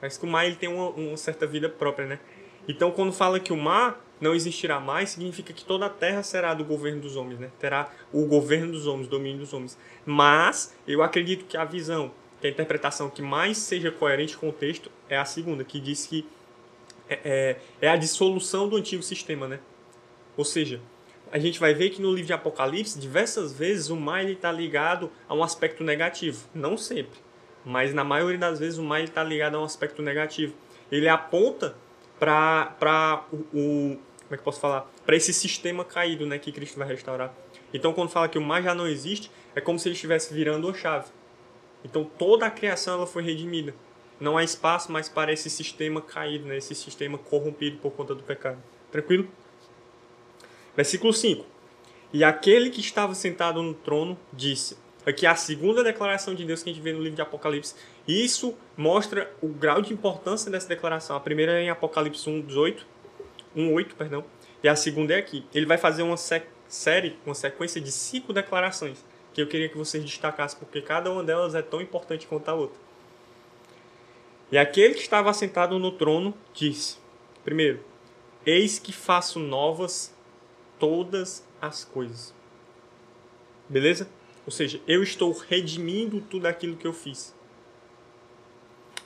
Mas 0.00 0.16
que 0.16 0.24
o 0.24 0.28
mar 0.28 0.46
ele 0.46 0.56
tem 0.56 0.68
uma, 0.68 0.88
uma 0.90 1.16
certa 1.16 1.46
vida 1.46 1.68
própria, 1.68 2.06
né? 2.06 2.20
Então, 2.68 2.90
quando 2.90 3.12
fala 3.12 3.40
que 3.40 3.52
o 3.52 3.56
mar 3.56 4.04
não 4.20 4.34
existirá 4.34 4.78
mais, 4.78 5.10
significa 5.10 5.52
que 5.52 5.64
toda 5.64 5.86
a 5.86 5.90
terra 5.90 6.22
será 6.22 6.52
do 6.54 6.64
governo 6.64 7.00
dos 7.00 7.16
homens, 7.16 7.40
né? 7.40 7.50
Terá 7.58 7.90
o 8.12 8.26
governo 8.26 8.72
dos 8.72 8.86
homens, 8.86 9.06
o 9.06 9.10
domínio 9.10 9.38
dos 9.38 9.52
homens. 9.52 9.78
Mas 10.04 10.74
eu 10.86 11.02
acredito 11.02 11.46
que 11.46 11.56
a 11.56 11.64
visão, 11.64 12.12
que 12.40 12.46
a 12.46 12.50
interpretação 12.50 13.08
que 13.08 13.22
mais 13.22 13.58
seja 13.58 13.90
coerente 13.90 14.36
com 14.36 14.48
o 14.48 14.52
texto 14.52 14.90
é 15.08 15.16
a 15.16 15.24
segunda, 15.24 15.64
que 15.64 15.80
diz 15.80 16.06
que 16.06 16.26
é, 17.08 17.18
é, 17.24 17.56
é 17.80 17.88
a 17.88 17.96
dissolução 17.96 18.68
do 18.68 18.76
antigo 18.76 19.02
sistema, 19.02 19.48
né? 19.48 19.58
Ou 20.36 20.44
seja, 20.44 20.80
a 21.32 21.38
gente 21.38 21.58
vai 21.58 21.74
ver 21.74 21.90
que 21.90 22.02
no 22.02 22.10
livro 22.10 22.26
de 22.26 22.32
Apocalipse, 22.32 22.98
diversas 22.98 23.52
vezes 23.52 23.88
o 23.88 23.96
mar 23.96 24.24
está 24.28 24.52
ligado 24.52 25.10
a 25.28 25.34
um 25.34 25.42
aspecto 25.42 25.82
negativo. 25.82 26.46
Não 26.54 26.76
sempre. 26.76 27.18
Mas 27.64 27.92
na 27.92 28.04
maioria 28.04 28.38
das 28.38 28.58
vezes 28.58 28.78
o 28.78 28.82
mal 28.82 28.98
está 29.00 29.22
ligado 29.22 29.56
a 29.56 29.60
um 29.60 29.64
aspecto 29.64 30.02
negativo. 30.02 30.54
Ele 30.90 31.08
aponta 31.08 31.74
para 32.18 33.24
o, 33.32 33.36
o, 33.36 33.98
como 34.20 34.34
é 34.34 34.36
que 34.36 34.42
posso 34.42 34.60
falar? 34.60 34.90
Para 35.04 35.16
esse 35.16 35.32
sistema 35.32 35.84
caído, 35.84 36.26
né, 36.26 36.38
que 36.38 36.52
Cristo 36.52 36.78
vai 36.78 36.88
restaurar. 36.88 37.34
Então 37.72 37.92
quando 37.92 38.10
fala 38.10 38.28
que 38.28 38.38
o 38.38 38.42
mal 38.42 38.62
já 38.62 38.74
não 38.74 38.86
existe, 38.86 39.30
é 39.54 39.60
como 39.60 39.78
se 39.78 39.88
ele 39.88 39.94
estivesse 39.94 40.32
virando 40.32 40.68
a 40.68 40.74
chave. 40.74 41.10
Então 41.84 42.04
toda 42.04 42.46
a 42.46 42.50
criação 42.50 42.94
ela 42.94 43.06
foi 43.06 43.22
redimida. 43.22 43.74
Não 44.18 44.36
há 44.36 44.44
espaço 44.44 44.92
mais 44.92 45.08
para 45.08 45.32
esse 45.32 45.48
sistema 45.48 46.02
caído, 46.02 46.46
né, 46.46 46.56
esse 46.56 46.74
sistema 46.74 47.16
corrompido 47.16 47.78
por 47.78 47.92
conta 47.92 48.14
do 48.14 48.22
pecado. 48.22 48.62
Tranquilo? 48.90 49.28
Versículo 50.76 51.12
5. 51.12 51.44
E 52.12 52.24
aquele 52.24 52.70
que 52.70 52.80
estava 52.80 53.14
sentado 53.14 53.62
no 53.62 53.72
trono 53.72 54.18
disse: 54.32 54.76
Aqui 55.06 55.24
é 55.24 55.30
a 55.30 55.34
segunda 55.34 55.82
declaração 55.82 56.34
de 56.34 56.44
Deus 56.44 56.62
que 56.62 56.70
a 56.70 56.72
gente 56.72 56.82
vê 56.82 56.92
no 56.92 57.00
livro 57.00 57.16
de 57.16 57.22
Apocalipse. 57.22 57.74
Isso 58.06 58.54
mostra 58.76 59.32
o 59.40 59.48
grau 59.48 59.80
de 59.80 59.92
importância 59.92 60.50
dessa 60.50 60.68
declaração. 60.68 61.16
A 61.16 61.20
primeira 61.20 61.58
é 61.58 61.64
em 61.64 61.70
Apocalipse 61.70 62.28
1, 62.28 62.42
18, 62.42 62.86
1, 63.56 63.72
8, 63.72 63.96
perdão. 63.96 64.24
E 64.62 64.68
a 64.68 64.76
segunda 64.76 65.14
é 65.14 65.18
aqui. 65.18 65.44
Ele 65.54 65.64
vai 65.64 65.78
fazer 65.78 66.02
uma 66.02 66.18
série, 66.18 67.16
uma 67.24 67.34
sequência 67.34 67.80
de 67.80 67.90
cinco 67.90 68.32
declarações 68.32 69.02
que 69.32 69.40
eu 69.40 69.46
queria 69.46 69.68
que 69.68 69.78
vocês 69.78 70.04
destacassem, 70.04 70.58
porque 70.58 70.82
cada 70.82 71.10
uma 71.10 71.22
delas 71.22 71.54
é 71.54 71.62
tão 71.62 71.80
importante 71.80 72.26
quanto 72.26 72.48
a 72.48 72.54
outra. 72.54 72.78
E 74.52 74.58
aquele 74.58 74.94
que 74.94 75.00
estava 75.00 75.30
assentado 75.30 75.78
no 75.78 75.92
trono 75.92 76.34
disse: 76.52 76.98
primeiro, 77.44 77.80
eis 78.44 78.78
que 78.78 78.92
faço 78.92 79.38
novas 79.38 80.14
todas 80.78 81.46
as 81.60 81.84
coisas. 81.84 82.34
Beleza? 83.68 84.08
Ou 84.46 84.52
seja, 84.52 84.80
eu 84.86 85.02
estou 85.02 85.32
redimindo 85.32 86.20
tudo 86.20 86.46
aquilo 86.46 86.76
que 86.76 86.86
eu 86.86 86.92
fiz. 86.92 87.34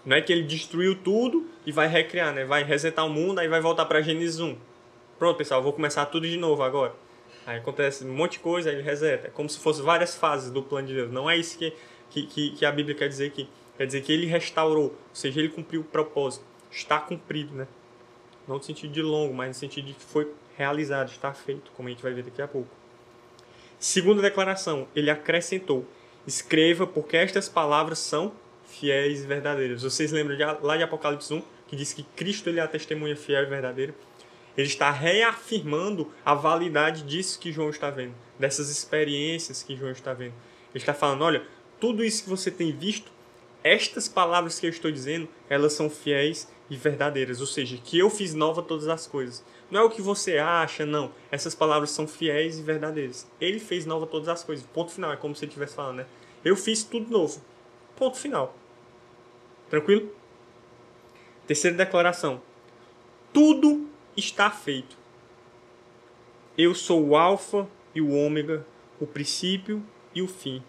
Não 0.05 0.17
é 0.17 0.21
que 0.21 0.33
ele 0.33 0.43
destruiu 0.43 0.95
tudo 0.95 1.47
e 1.65 1.73
vai 1.73 1.89
recriar, 1.89 2.35
né? 2.35 2.45
Vai 2.45 2.63
resetar 2.63 3.07
o 3.07 3.11
mundo, 3.11 3.39
aí 3.39 3.49
vai 3.49 3.61
voltar 3.61 3.87
para 3.87 4.03
Gênesis 4.03 4.39
1. 4.39 4.57
Pronto, 5.19 5.37
pessoal, 5.37 5.63
vou 5.63 5.73
começar 5.73 6.05
tudo 6.07 6.27
de 6.29 6.37
novo 6.37 6.63
agora. 6.63 6.95
Aí 7.47 7.59
acontece 7.59 8.05
um 8.05 8.15
monte 8.15 8.33
de 8.33 8.39
coisa, 8.41 8.71
aí 8.71 8.77
ele 8.77 8.83
reseta. 8.83 9.29
É 9.29 9.31
como 9.31 9.49
se 9.49 9.59
fosse 9.59 9.81
várias 9.81 10.15
fases 10.15 10.51
do 10.51 10.63
plano 10.63 10.89
de 10.89 10.95
Deus. 10.95 11.11
Não 11.11 11.29
é 11.29 11.37
isso 11.37 11.59
que, 11.59 11.73
que, 12.11 12.51
que 12.51 12.67
a 12.67 12.71
Bíblia 12.71 12.95
quer 12.95 13.09
dizer 13.09 13.27
aqui. 13.27 13.49
Quer 13.77 13.87
dizer 13.87 14.03
que 14.03 14.13
ele 14.13 14.27
restaurou, 14.27 14.85
ou 14.85 14.99
seja, 15.13 15.41
ele 15.41 15.49
cumpriu 15.49 15.81
o 15.81 15.85
propósito. 15.85 16.45
Está 16.71 16.99
cumprido, 17.01 17.55
né? 17.55 17.67
Não 18.47 18.57
no 18.57 18.63
sentido 18.63 18.93
de 18.93 19.03
longo, 19.03 19.33
mas 19.33 19.49
no 19.49 19.55
sentido 19.55 19.87
de 19.87 19.95
que 19.95 20.03
foi 20.03 20.31
realizado, 20.57 21.11
está 21.11 21.33
feito, 21.33 21.73
como 21.77 21.89
a 21.89 21.91
gente 21.91 22.03
vai 22.03 22.13
ver 22.13 22.23
daqui 22.23 22.43
a 22.43 22.49
pouco. 22.49 22.69
Segunda 23.85 24.23
declaração, 24.23 24.89
ele 24.97 25.11
acrescentou: 25.11 25.87
escreva, 26.27 26.87
porque 26.87 27.19
estas 27.19 27.51
palavras 27.51 27.99
são 27.99 28.33
fiéis 28.67 29.23
e 29.23 29.27
verdadeiras. 29.27 29.83
Vocês 29.83 30.11
lembram 30.11 30.39
de, 30.39 30.43
lá 30.43 30.79
de 30.79 30.83
Apocalipse 30.83 31.35
1, 31.35 31.43
que 31.69 31.77
diz 31.77 31.93
que 31.93 32.03
Cristo 32.17 32.49
ele 32.49 32.61
é 32.61 32.63
a 32.63 32.67
testemunha 32.67 33.15
fiel 33.15 33.43
e 33.43 33.47
verdadeira? 33.47 33.95
Ele 34.57 34.67
está 34.67 34.91
reafirmando 34.91 36.11
a 36.25 36.33
validade 36.33 37.03
disso 37.03 37.39
que 37.39 37.53
João 37.53 37.69
está 37.69 37.91
vendo, 37.91 38.15
dessas 38.39 38.71
experiências 38.71 39.63
que 39.63 39.77
João 39.77 39.93
está 39.93 40.15
vendo. 40.15 40.33
Ele 40.75 40.83
está 40.83 40.95
falando: 40.95 41.21
olha, 41.21 41.43
tudo 41.79 42.03
isso 42.03 42.25
que 42.25 42.31
você 42.31 42.51
tem 42.51 42.73
visto, 42.73 43.13
estas 43.63 44.09
palavras 44.09 44.59
que 44.59 44.65
eu 44.65 44.71
estou 44.71 44.91
dizendo, 44.91 45.29
elas 45.47 45.75
são 45.75 45.91
fiéis 45.91 46.49
e 46.69 46.77
verdadeiras, 46.77 47.41
ou 47.41 47.47
seja, 47.47 47.77
que 47.77 47.99
eu 47.99 48.09
fiz 48.09 48.35
nova 48.35 48.63
todas 48.63 48.89
as 48.89 49.07
coisas. 49.07 49.45
Não 49.71 49.81
é 49.81 49.85
o 49.85 49.91
que 49.91 50.01
você 50.01 50.39
acha, 50.39 50.87
não. 50.87 51.13
Essas 51.31 51.55
palavras 51.55 51.91
são 51.91 52.07
fiéis 52.07 52.59
e 52.59 52.63
verdadeiras. 52.63 53.29
Ele 53.41 53.59
fez 53.59 53.85
nova 53.85 54.07
todas 54.07 54.29
as 54.29 54.43
coisas. 54.43 54.65
Ponto 54.67 54.93
final. 54.93 55.13
É 55.13 55.17
como 55.17 55.35
se 55.35 55.45
ele 55.45 55.51
estivesse 55.51 55.75
falando, 55.75 55.99
né? 55.99 56.07
Eu 56.45 56.57
fiz 56.57 56.83
tudo 56.83 57.11
novo. 57.11 57.43
Ponto 57.97 58.17
final. 58.17 58.57
Tranquilo? 59.69 60.11
Terceira 61.47 61.77
declaração. 61.77 62.41
Tudo 63.33 63.89
está 64.17 64.51
feito. 64.51 64.97
Eu 66.57 66.75
sou 66.75 67.05
o 67.09 67.17
Alfa 67.17 67.67
e 67.95 68.01
o 68.01 68.13
Ômega, 68.13 68.65
o 69.01 69.07
princípio 69.07 69.83
e 70.15 70.23
o 70.23 70.29
fim. 70.29 70.63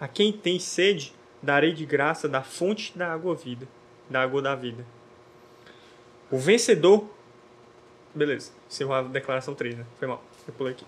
A 0.00 0.08
quem 0.08 0.32
tem 0.32 0.58
sede, 0.58 1.12
darei 1.42 1.72
de 1.72 1.84
graça 1.84 2.28
da 2.28 2.42
fonte 2.42 2.96
da 2.96 3.12
água 3.12 3.34
vida, 3.34 3.68
da 4.08 4.22
água 4.22 4.40
da 4.40 4.54
vida. 4.54 4.86
O 6.30 6.38
vencedor. 6.38 7.04
Beleza, 8.14 8.52
encerrou 8.68 8.94
a 8.94 9.02
declaração 9.02 9.54
3, 9.54 9.78
né? 9.78 9.86
Foi 9.98 10.08
mal, 10.08 10.22
eu 10.46 10.54
pulei 10.54 10.72
aqui. 10.72 10.84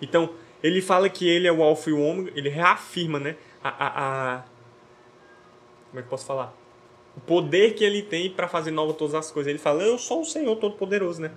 Então, 0.00 0.30
ele 0.62 0.80
fala 0.80 1.08
que 1.08 1.28
ele 1.28 1.46
é 1.46 1.52
o 1.52 1.62
Alfa 1.62 1.90
e 1.90 1.92
o 1.92 2.00
Ômega, 2.00 2.32
ele 2.34 2.48
reafirma, 2.48 3.18
né? 3.20 3.36
A, 3.62 3.68
a, 3.68 4.36
a... 4.38 4.42
Como 5.90 5.98
é 5.98 6.02
que 6.02 6.06
eu 6.06 6.10
posso 6.10 6.26
falar? 6.26 6.54
o 7.16 7.20
poder 7.20 7.74
que 7.74 7.84
ele 7.84 8.02
tem 8.02 8.30
para 8.30 8.48
fazer 8.48 8.70
nova 8.70 8.92
todas 8.94 9.14
as 9.14 9.30
coisas. 9.30 9.50
Ele 9.50 9.58
fala: 9.58 9.82
Eu 9.82 9.98
sou 9.98 10.22
o 10.22 10.24
Senhor 10.24 10.56
Todo-Poderoso, 10.56 11.20
né? 11.20 11.30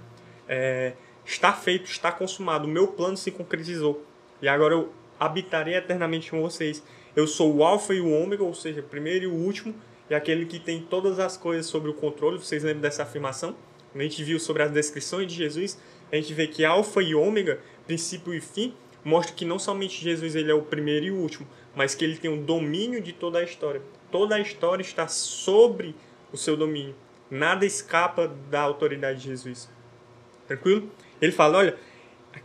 É, 0.47 0.93
está 1.25 1.53
feito, 1.53 1.85
está 1.85 2.11
consumado, 2.11 2.65
o 2.65 2.69
meu 2.69 2.87
plano 2.87 3.17
se 3.17 3.31
concretizou. 3.31 4.03
E 4.41 4.47
agora 4.47 4.73
eu 4.73 4.91
habitarei 5.19 5.75
eternamente 5.75 6.31
com 6.31 6.41
vocês. 6.41 6.83
Eu 7.15 7.27
sou 7.27 7.55
o 7.55 7.63
Alfa 7.63 7.93
e 7.93 8.01
o 8.01 8.11
Ômega, 8.11 8.43
ou 8.43 8.53
seja, 8.53 8.81
o 8.81 8.83
primeiro 8.83 9.25
e 9.25 9.27
o 9.27 9.33
último, 9.33 9.73
e 10.09 10.15
aquele 10.15 10.45
que 10.45 10.59
tem 10.59 10.81
todas 10.81 11.19
as 11.19 11.37
coisas 11.37 11.65
sobre 11.65 11.89
o 11.89 11.93
controle. 11.93 12.37
Vocês 12.37 12.63
lembram 12.63 12.81
dessa 12.81 13.03
afirmação? 13.03 13.55
A 13.93 14.01
gente 14.01 14.23
viu 14.23 14.39
sobre 14.39 14.63
as 14.63 14.71
descrições 14.71 15.27
de 15.27 15.35
Jesus, 15.35 15.79
a 16.11 16.15
gente 16.15 16.33
vê 16.33 16.47
que 16.47 16.65
Alfa 16.65 17.01
e 17.01 17.15
Ômega, 17.15 17.59
princípio 17.87 18.33
e 18.33 18.41
fim, 18.41 18.73
mostra 19.03 19.33
que 19.33 19.45
não 19.45 19.57
somente 19.57 20.03
Jesus 20.03 20.35
ele 20.35 20.51
é 20.51 20.53
o 20.53 20.61
primeiro 20.61 21.05
e 21.05 21.11
o 21.11 21.15
último, 21.15 21.47
mas 21.73 21.95
que 21.95 22.03
ele 22.03 22.17
tem 22.17 22.31
o 22.31 22.41
domínio 22.41 23.01
de 23.01 23.13
toda 23.13 23.39
a 23.39 23.43
história 23.43 23.81
toda 24.15 24.35
a 24.35 24.39
história 24.39 24.81
está 24.81 25.09
sobre 25.09 25.93
o 26.31 26.37
seu 26.37 26.55
domínio. 26.55 26.95
Nada 27.29 27.65
escapa 27.65 28.33
da 28.49 28.61
autoridade 28.61 29.19
de 29.19 29.25
Jesus. 29.25 29.69
Tranquilo? 30.47 30.89
Ele 31.21 31.33
fala: 31.33 31.57
olha, 31.57 31.77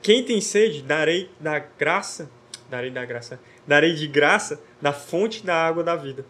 quem 0.02 0.24
tem 0.24 0.40
sede, 0.40 0.82
darei 0.82 1.30
da 1.38 1.60
graça, 1.60 2.28
darei 2.68 2.90
da 2.90 3.04
graça, 3.04 3.38
darei 3.68 3.94
de 3.94 4.08
graça 4.08 4.60
da 4.82 4.92
fonte 4.92 5.46
da 5.46 5.54
água 5.54 5.84
da 5.84 5.94
vida. 5.94 6.26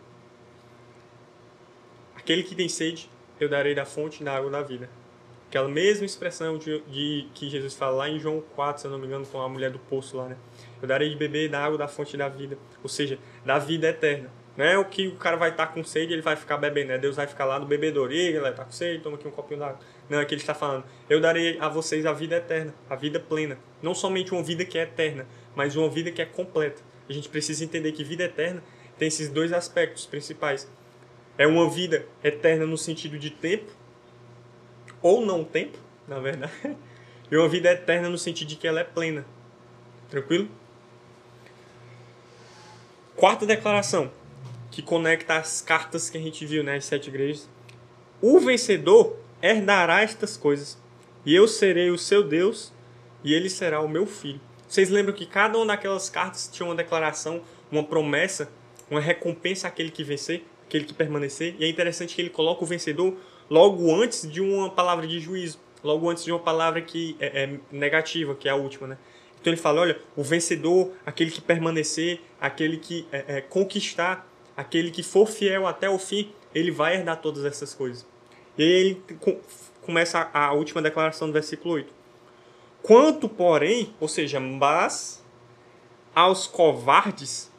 Aquele 2.30 2.44
que 2.44 2.54
tem 2.54 2.68
sede, 2.68 3.10
eu 3.40 3.48
darei 3.48 3.74
da 3.74 3.84
fonte 3.84 4.22
da 4.22 4.36
água 4.36 4.48
da 4.48 4.62
vida. 4.62 4.88
Aquela 5.48 5.66
mesma 5.66 6.06
expressão 6.06 6.58
de, 6.58 6.80
de, 6.82 7.26
que 7.34 7.50
Jesus 7.50 7.74
fala 7.74 7.96
lá 7.96 8.08
em 8.08 8.20
João 8.20 8.40
4, 8.54 8.82
se 8.82 8.86
eu 8.86 8.90
não 8.92 9.00
me 9.00 9.06
engano, 9.08 9.26
com 9.26 9.42
a 9.42 9.48
mulher 9.48 9.72
do 9.72 9.80
poço 9.80 10.16
lá, 10.16 10.28
né? 10.28 10.36
Eu 10.80 10.86
darei 10.86 11.10
de 11.10 11.16
beber 11.16 11.50
da 11.50 11.58
água 11.58 11.76
da 11.76 11.88
fonte 11.88 12.16
da 12.16 12.28
vida, 12.28 12.56
ou 12.84 12.88
seja, 12.88 13.18
da 13.44 13.58
vida 13.58 13.88
eterna. 13.88 14.30
Não 14.56 14.64
é 14.64 14.78
o 14.78 14.84
que 14.84 15.08
o 15.08 15.16
cara 15.16 15.36
vai 15.36 15.50
estar 15.50 15.66
tá 15.66 15.72
com 15.72 15.82
sede 15.82 16.12
ele 16.12 16.22
vai 16.22 16.36
ficar 16.36 16.56
bebendo, 16.56 16.90
né? 16.90 16.98
Deus 16.98 17.16
vai 17.16 17.26
ficar 17.26 17.46
lá 17.46 17.58
no 17.58 17.66
bebedouro. 17.66 18.12
E 18.12 18.38
vai 18.38 18.52
estar 18.52 18.62
tá 18.62 18.64
com 18.64 18.70
sede, 18.70 19.02
toma 19.02 19.16
aqui 19.16 19.26
um 19.26 19.32
copinho 19.32 19.58
d'água. 19.58 19.80
Não, 20.08 20.20
é 20.20 20.24
que 20.24 20.32
ele 20.32 20.40
está 20.40 20.54
falando. 20.54 20.84
Eu 21.08 21.20
darei 21.20 21.58
a 21.58 21.68
vocês 21.68 22.06
a 22.06 22.12
vida 22.12 22.36
eterna, 22.36 22.72
a 22.88 22.94
vida 22.94 23.18
plena. 23.18 23.58
Não 23.82 23.92
somente 23.92 24.30
uma 24.30 24.42
vida 24.44 24.64
que 24.64 24.78
é 24.78 24.82
eterna, 24.82 25.26
mas 25.56 25.74
uma 25.74 25.90
vida 25.90 26.12
que 26.12 26.22
é 26.22 26.26
completa. 26.26 26.80
A 27.08 27.12
gente 27.12 27.28
precisa 27.28 27.64
entender 27.64 27.90
que 27.90 28.04
vida 28.04 28.22
eterna 28.22 28.62
tem 28.96 29.08
esses 29.08 29.28
dois 29.28 29.52
aspectos 29.52 30.06
principais. 30.06 30.70
É 31.40 31.46
uma 31.46 31.70
vida 31.70 32.06
eterna 32.22 32.66
no 32.66 32.76
sentido 32.76 33.18
de 33.18 33.30
tempo, 33.30 33.72
ou 35.00 35.24
não 35.24 35.42
tempo, 35.42 35.78
na 36.06 36.18
verdade. 36.18 36.52
E 37.32 37.36
uma 37.36 37.48
vida 37.48 37.70
eterna 37.70 38.08
no 38.10 38.18
sentido 38.18 38.48
de 38.48 38.56
que 38.56 38.66
ela 38.66 38.80
é 38.80 38.84
plena. 38.84 39.24
Tranquilo? 40.10 40.48
Quarta 43.14 43.46
declaração 43.46 44.10
que 44.68 44.82
conecta 44.82 45.36
as 45.36 45.62
cartas 45.62 46.10
que 46.10 46.18
a 46.18 46.20
gente 46.20 46.44
viu, 46.44 46.64
né, 46.64 46.76
as 46.76 46.84
sete 46.84 47.08
igrejas. 47.08 47.48
O 48.20 48.40
vencedor 48.40 49.16
herdará 49.40 50.02
estas 50.02 50.36
coisas, 50.36 50.76
e 51.24 51.34
eu 51.34 51.46
serei 51.46 51.88
o 51.90 51.96
seu 51.96 52.22
Deus, 52.22 52.72
e 53.22 53.32
ele 53.32 53.48
será 53.48 53.80
o 53.80 53.88
meu 53.88 54.04
filho. 54.04 54.40
Vocês 54.68 54.90
lembram 54.90 55.14
que 55.14 55.24
cada 55.24 55.56
uma 55.56 55.68
daquelas 55.68 56.10
cartas 56.10 56.50
tinha 56.52 56.66
uma 56.66 56.74
declaração, 56.74 57.40
uma 57.70 57.84
promessa, 57.84 58.50
uma 58.90 59.00
recompensa 59.00 59.68
àquele 59.68 59.90
que 59.90 60.02
vencer, 60.02 60.44
aquele 60.70 60.84
que 60.84 60.94
permanecer. 60.94 61.56
E 61.58 61.64
é 61.64 61.68
interessante 61.68 62.14
que 62.14 62.22
ele 62.22 62.30
coloca 62.30 62.62
o 62.62 62.66
vencedor 62.66 63.16
logo 63.50 63.92
antes 63.92 64.30
de 64.30 64.40
uma 64.40 64.70
palavra 64.70 65.06
de 65.06 65.18
juízo, 65.18 65.58
logo 65.82 66.08
antes 66.08 66.24
de 66.24 66.30
uma 66.30 66.38
palavra 66.38 66.80
que 66.80 67.16
é, 67.18 67.42
é 67.42 67.58
negativa, 67.72 68.36
que 68.36 68.48
é 68.48 68.52
a 68.52 68.54
última, 68.54 68.86
né? 68.86 68.98
Então 69.40 69.52
ele 69.52 69.60
fala, 69.60 69.80
olha, 69.80 69.98
o 70.14 70.22
vencedor, 70.22 70.92
aquele 71.04 71.30
que 71.30 71.40
permanecer, 71.40 72.20
aquele 72.40 72.76
que 72.76 73.06
é, 73.10 73.24
é, 73.26 73.40
conquistar 73.40 74.28
aquele 74.56 74.90
que 74.90 75.02
for 75.02 75.26
fiel 75.26 75.66
até 75.66 75.88
o 75.88 75.98
fim, 75.98 76.30
ele 76.54 76.70
vai 76.70 76.96
herdar 76.96 77.20
todas 77.20 77.44
essas 77.44 77.72
coisas. 77.74 78.06
E 78.58 78.62
ele 78.62 79.02
começa 79.80 80.28
a 80.32 80.52
última 80.52 80.82
declaração 80.82 81.28
do 81.28 81.32
versículo 81.32 81.74
8. 81.74 81.92
Quanto, 82.82 83.28
porém, 83.28 83.94
ou 83.98 84.06
seja, 84.06 84.38
mas 84.38 85.24
aos 86.14 86.46
covardes, 86.46 87.49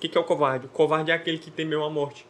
o 0.00 0.08
que, 0.08 0.08
que 0.08 0.16
é 0.16 0.20
o 0.20 0.24
covarde? 0.24 0.64
O 0.64 0.70
covarde 0.70 1.10
é 1.10 1.14
aquele 1.14 1.36
que 1.36 1.50
temeu 1.50 1.84
a 1.84 1.90
morte, 1.90 2.26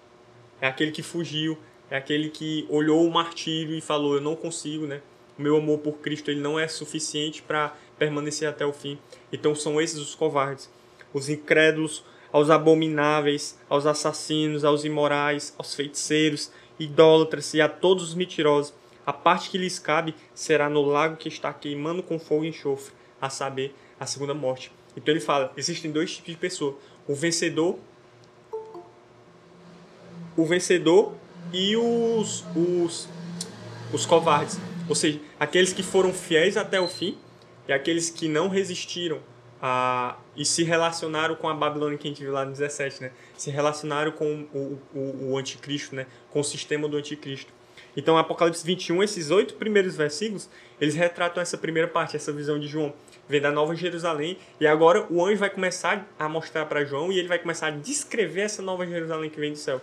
é 0.61 0.66
aquele 0.66 0.90
que 0.90 1.04
fugiu, 1.04 1.56
é 1.88 1.96
aquele 1.96 2.28
que 2.28 2.66
olhou 2.68 3.06
o 3.06 3.12
martírio 3.12 3.72
e 3.76 3.80
falou: 3.80 4.16
Eu 4.16 4.20
não 4.20 4.35
consigo, 4.35 4.88
né? 4.88 5.00
O 5.38 5.42
meu 5.42 5.56
amor 5.56 5.78
por 5.78 5.98
Cristo 5.98 6.33
ele 6.33 6.40
não 6.40 6.59
é 6.59 6.66
suficiente 6.66 7.40
para 7.40 7.72
permanecer 7.96 8.48
até 8.48 8.66
o 8.66 8.72
fim. 8.72 8.98
Então 9.33 9.54
são 9.54 9.80
esses 9.80 10.00
os 10.00 10.16
covardes, 10.16 10.68
os 11.14 11.28
incrédulos, 11.28 12.04
aos 12.33 12.50
abomináveis, 12.50 13.56
aos 13.68 13.87
assassinos, 13.87 14.64
aos 14.64 14.85
imorais, 14.85 15.54
aos 15.56 15.72
feiticeiros, 15.72 16.50
idólatras 16.76 17.54
e 17.54 17.61
a 17.61 17.68
todos 17.68 18.02
os 18.02 18.14
mentirosos. 18.14 18.74
A 19.06 19.12
parte 19.12 19.48
que 19.48 19.59
lhes 19.59 19.78
cabe 19.78 20.12
será 20.35 20.68
no 20.68 20.83
lago 20.83 21.16
que 21.16 21.28
está 21.28 21.52
queimando 21.52 22.02
com 22.02 22.18
fogo 22.18 22.44
e 22.44 22.48
enxofre, 22.48 22.92
a 23.20 23.30
saber, 23.30 23.72
a 24.00 24.06
segunda 24.06 24.35
morte. 24.35 24.72
Então 24.96 25.12
ele 25.12 25.20
fala: 25.20 25.52
existem 25.56 25.90
dois 25.90 26.16
tipos 26.16 26.33
de 26.33 26.37
pessoa: 26.37 26.76
o 27.06 27.14
vencedor, 27.14 27.78
o 30.36 30.44
vencedor 30.44 31.14
e 31.52 31.76
os, 31.76 32.44
os, 32.56 33.08
os 33.92 34.06
covardes. 34.06 34.58
Ou 34.88 34.94
seja, 34.94 35.20
aqueles 35.38 35.72
que 35.72 35.82
foram 35.82 36.12
fiéis 36.12 36.56
até 36.56 36.80
o 36.80 36.88
fim 36.88 37.16
e 37.68 37.72
aqueles 37.72 38.10
que 38.10 38.28
não 38.28 38.48
resistiram 38.48 39.20
a, 39.62 40.16
e 40.36 40.44
se 40.44 40.64
relacionaram 40.64 41.34
com 41.34 41.48
a 41.48 41.54
Babilônia 41.54 41.98
que 41.98 42.08
a 42.08 42.10
gente 42.10 42.22
viu 42.22 42.32
lá 42.32 42.44
no 42.44 42.52
17, 42.52 43.02
né? 43.02 43.12
Se 43.36 43.50
relacionaram 43.50 44.10
com 44.12 44.46
o, 44.54 44.80
o, 44.94 45.30
o 45.32 45.38
anticristo, 45.38 45.94
né? 45.94 46.06
Com 46.30 46.40
o 46.40 46.44
sistema 46.44 46.88
do 46.88 46.96
anticristo. 46.96 47.52
Então, 47.96 48.16
Apocalipse 48.16 48.64
21, 48.64 49.02
esses 49.02 49.30
oito 49.30 49.54
primeiros 49.54 49.96
versículos, 49.96 50.48
eles 50.80 50.94
retratam 50.94 51.42
essa 51.42 51.58
primeira 51.58 51.88
parte, 51.88 52.16
essa 52.16 52.32
visão 52.32 52.58
de 52.58 52.66
João. 52.66 52.94
Vem 53.30 53.40
da 53.40 53.52
Nova 53.52 53.76
Jerusalém, 53.76 54.36
e 54.58 54.66
agora 54.66 55.06
o 55.08 55.24
anjo 55.24 55.38
vai 55.38 55.48
começar 55.48 56.04
a 56.18 56.28
mostrar 56.28 56.66
para 56.66 56.84
João 56.84 57.12
e 57.12 57.18
ele 57.20 57.28
vai 57.28 57.38
começar 57.38 57.68
a 57.68 57.70
descrever 57.70 58.40
essa 58.40 58.60
Nova 58.60 58.84
Jerusalém 58.84 59.30
que 59.30 59.38
vem 59.38 59.52
do 59.52 59.58
céu. 59.58 59.80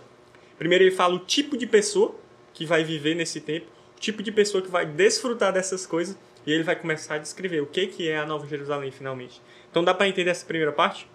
Primeiro, 0.58 0.84
ele 0.84 0.90
fala 0.90 1.14
o 1.14 1.20
tipo 1.20 1.56
de 1.56 1.66
pessoa 1.66 2.14
que 2.52 2.66
vai 2.66 2.84
viver 2.84 3.14
nesse 3.14 3.40
tempo, 3.40 3.64
o 3.96 4.00
tipo 4.00 4.22
de 4.22 4.30
pessoa 4.30 4.62
que 4.62 4.70
vai 4.70 4.84
desfrutar 4.84 5.50
dessas 5.50 5.86
coisas, 5.86 6.14
e 6.44 6.52
ele 6.52 6.62
vai 6.62 6.76
começar 6.76 7.14
a 7.14 7.18
descrever 7.18 7.62
o 7.62 7.66
que, 7.66 7.86
que 7.86 8.06
é 8.06 8.18
a 8.18 8.26
Nova 8.26 8.46
Jerusalém, 8.46 8.90
finalmente. 8.90 9.40
Então, 9.70 9.82
dá 9.82 9.94
para 9.94 10.06
entender 10.06 10.28
essa 10.28 10.44
primeira 10.44 10.70
parte? 10.70 11.08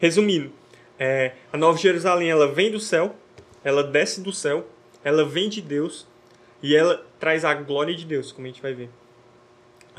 Resumindo, 0.00 0.50
é, 0.98 1.34
a 1.52 1.56
Nova 1.56 1.78
Jerusalém 1.78 2.28
ela 2.28 2.50
vem 2.52 2.72
do 2.72 2.80
céu, 2.80 3.14
ela 3.62 3.84
desce 3.84 4.20
do 4.20 4.32
céu, 4.32 4.66
ela 5.04 5.24
vem 5.24 5.48
de 5.48 5.62
Deus 5.62 6.08
e 6.60 6.74
ela 6.74 7.06
traz 7.20 7.44
a 7.44 7.54
glória 7.54 7.94
de 7.94 8.04
Deus, 8.04 8.32
como 8.32 8.48
a 8.48 8.50
gente 8.50 8.60
vai 8.60 8.74
ver. 8.74 8.90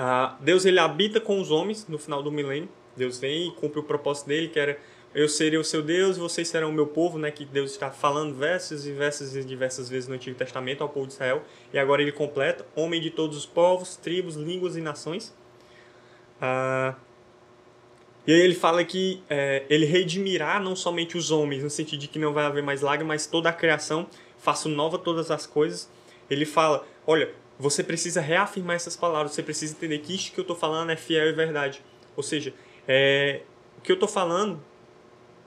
Ah, 0.03 0.35
Deus 0.39 0.65
ele 0.65 0.79
habita 0.79 1.21
com 1.21 1.39
os 1.39 1.51
homens 1.51 1.87
no 1.87 1.99
final 1.99 2.23
do 2.23 2.31
milênio. 2.31 2.67
Deus 2.97 3.19
vem 3.19 3.49
e 3.49 3.51
cumpre 3.51 3.79
o 3.79 3.83
propósito 3.83 4.29
dele, 4.29 4.47
que 4.47 4.59
era 4.59 4.79
eu 5.13 5.29
serei 5.29 5.59
o 5.59 5.63
seu 5.63 5.83
Deus, 5.83 6.17
vocês 6.17 6.47
serão 6.47 6.71
o 6.71 6.73
meu 6.73 6.87
povo, 6.87 7.19
né? 7.19 7.29
Que 7.29 7.45
Deus 7.45 7.69
está 7.69 7.91
falando 7.91 8.33
versos 8.33 8.87
e 8.87 8.91
versos 8.93 9.35
e 9.35 9.43
diversas 9.43 9.89
vezes 9.89 10.09
no 10.09 10.15
Antigo 10.15 10.35
Testamento 10.35 10.81
ao 10.81 10.89
povo 10.89 11.05
de 11.05 11.13
Israel. 11.13 11.43
E 11.71 11.77
agora 11.77 12.01
ele 12.01 12.11
completa: 12.11 12.65
homem 12.75 12.99
de 12.99 13.11
todos 13.11 13.37
os 13.37 13.45
povos, 13.45 13.95
tribos, 13.95 14.35
línguas 14.35 14.75
e 14.75 14.81
nações. 14.81 15.35
Ah, 16.41 16.95
e 18.25 18.33
aí 18.33 18.39
ele 18.39 18.55
fala 18.55 18.83
que 18.83 19.21
é, 19.29 19.65
ele 19.69 19.85
redimirá 19.85 20.59
não 20.59 20.75
somente 20.75 21.15
os 21.15 21.29
homens, 21.29 21.61
no 21.61 21.69
sentido 21.69 21.99
de 21.99 22.07
que 22.07 22.17
não 22.17 22.33
vai 22.33 22.45
haver 22.45 22.63
mais 22.63 22.81
lágrimas, 22.81 23.17
mas 23.17 23.27
toda 23.27 23.49
a 23.49 23.53
criação, 23.53 24.07
faço 24.39 24.67
nova 24.67 24.97
todas 24.97 25.29
as 25.29 25.45
coisas. 25.45 25.87
Ele 26.27 26.45
fala, 26.45 26.87
olha, 27.05 27.29
você 27.61 27.83
precisa 27.83 28.19
reafirmar 28.19 28.75
essas 28.75 28.95
palavras, 28.95 29.33
você 29.33 29.43
precisa 29.43 29.75
entender 29.75 29.99
que 29.99 30.15
isto 30.15 30.33
que 30.33 30.39
eu 30.39 30.43
estou 30.43 30.55
falando 30.55 30.89
é 30.89 30.95
fiel 30.95 31.27
e 31.27 31.31
verdade. 31.31 31.83
Ou 32.15 32.23
seja, 32.23 32.53
é, 32.87 33.41
o 33.77 33.81
que 33.81 33.91
eu 33.91 33.93
estou 33.93 34.09
falando 34.09 34.59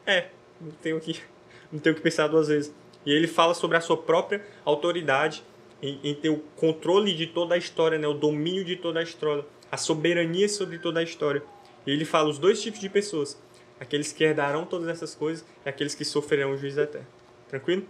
é, 0.07 0.29
não 0.61 0.71
tenho, 0.71 1.01
que, 1.01 1.21
não 1.73 1.81
tenho 1.81 1.97
que 1.97 2.01
pensar 2.01 2.29
duas 2.29 2.47
vezes. 2.47 2.73
E 3.05 3.13
ele 3.13 3.27
fala 3.27 3.53
sobre 3.53 3.77
a 3.77 3.81
sua 3.81 3.97
própria 3.97 4.47
autoridade 4.65 5.43
em, 5.83 5.99
em 6.05 6.15
ter 6.15 6.29
o 6.29 6.39
controle 6.57 7.13
de 7.13 7.27
toda 7.27 7.57
a 7.57 7.59
história, 7.59 7.99
né, 7.99 8.07
o 8.07 8.15
domínio 8.15 8.65
de 8.65 8.77
toda 8.77 9.01
a 9.01 9.03
história, 9.03 9.45
a 9.71 9.77
soberania 9.77 10.49
sobre 10.49 10.79
toda 10.79 11.01
a 11.01 11.03
história. 11.03 11.43
E 11.85 11.91
ele 11.91 12.05
fala 12.05 12.31
os 12.31 12.39
dois 12.39 12.63
tipos 12.63 12.79
de 12.79 12.89
pessoas: 12.89 13.37
aqueles 13.81 14.13
que 14.13 14.23
herdarão 14.23 14.65
todas 14.65 14.87
essas 14.87 15.17
coisas 15.17 15.45
e 15.67 15.69
aqueles 15.69 15.97
que 15.97 16.05
sofrerão 16.05 16.53
o 16.53 16.57
juízo 16.57 16.81
eterno. 16.81 17.09
Tranquilo? 17.49 17.85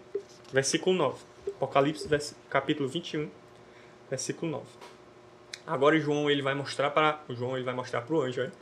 Versículo 0.50 0.96
9. 0.96 1.18
Apocalipse, 1.46 2.34
capítulo 2.48 2.88
21, 2.88 3.28
versículo 4.08 4.52
9. 4.52 4.64
Agora 5.66 5.98
João 5.98 6.30
ele 6.30 6.42
vai 6.42 6.54
mostrar 6.54 6.90
para 6.90 7.20
João 7.30 7.56
ele 7.56 7.64
vai 7.64 7.74
mostrar 7.74 8.02
para 8.02 8.14
o 8.14 8.20
anjo, 8.20 8.42
né? 8.42 8.52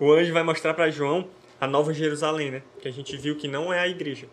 O 0.00 0.12
anjo 0.12 0.32
vai 0.32 0.42
mostrar 0.42 0.74
para 0.74 0.90
João 0.90 1.28
a 1.60 1.66
Nova 1.66 1.94
Jerusalém, 1.94 2.50
né? 2.50 2.62
Que 2.80 2.88
a 2.88 2.92
gente 2.92 3.16
viu 3.16 3.36
que 3.36 3.46
não 3.46 3.72
é 3.72 3.78
a 3.78 3.88
igreja. 3.88 4.26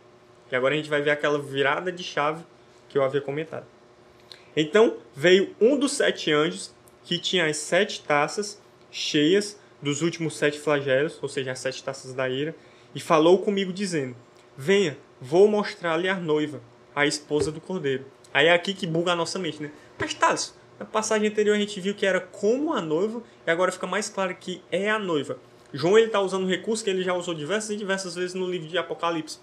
E 0.51 0.55
agora 0.55 0.73
a 0.73 0.77
gente 0.77 0.89
vai 0.89 1.01
ver 1.01 1.11
aquela 1.11 1.39
virada 1.39 1.91
de 1.91 2.03
chave 2.03 2.43
que 2.89 2.97
eu 2.97 3.03
havia 3.03 3.21
comentado. 3.21 3.65
Então 4.55 4.97
veio 5.15 5.55
um 5.61 5.77
dos 5.77 5.93
sete 5.93 6.31
anjos 6.31 6.73
que 7.03 7.17
tinha 7.17 7.45
as 7.45 7.57
sete 7.57 8.01
taças 8.01 8.61
cheias 8.91 9.59
dos 9.81 10.01
últimos 10.01 10.37
sete 10.37 10.59
flagelos, 10.59 11.17
ou 11.21 11.29
seja, 11.29 11.51
as 11.51 11.59
sete 11.59 11.83
taças 11.83 12.13
da 12.13 12.29
ira, 12.29 12.53
e 12.93 12.99
falou 12.99 13.39
comigo 13.39 13.71
dizendo: 13.71 14.15
Venha, 14.57 14.97
vou 15.19 15.47
mostrar-lhe 15.47 16.09
a 16.09 16.15
noiva, 16.15 16.61
a 16.95 17.05
esposa 17.05 17.51
do 17.51 17.61
cordeiro. 17.61 18.05
Aí 18.33 18.47
é 18.47 18.53
aqui 18.53 18.73
que 18.73 18.87
buga 18.87 19.11
a 19.11 19.15
nossa 19.15 19.39
mente, 19.39 19.61
né? 19.61 19.71
Mas 20.01 20.55
na 20.79 20.85
passagem 20.85 21.27
anterior 21.27 21.55
a 21.55 21.59
gente 21.59 21.79
viu 21.79 21.93
que 21.93 22.05
era 22.05 22.19
como 22.19 22.73
a 22.73 22.81
noiva, 22.81 23.21
e 23.45 23.51
agora 23.51 23.71
fica 23.71 23.87
mais 23.87 24.09
claro 24.09 24.35
que 24.35 24.61
é 24.71 24.89
a 24.89 24.97
noiva. 24.97 25.37
João 25.73 25.97
ele 25.97 26.07
está 26.07 26.19
usando 26.19 26.43
um 26.43 26.47
recurso 26.47 26.83
que 26.83 26.89
ele 26.89 27.03
já 27.03 27.13
usou 27.13 27.33
diversas 27.33 27.69
e 27.69 27.77
diversas 27.77 28.15
vezes 28.15 28.33
no 28.33 28.49
livro 28.49 28.67
de 28.67 28.77
Apocalipse. 28.77 29.39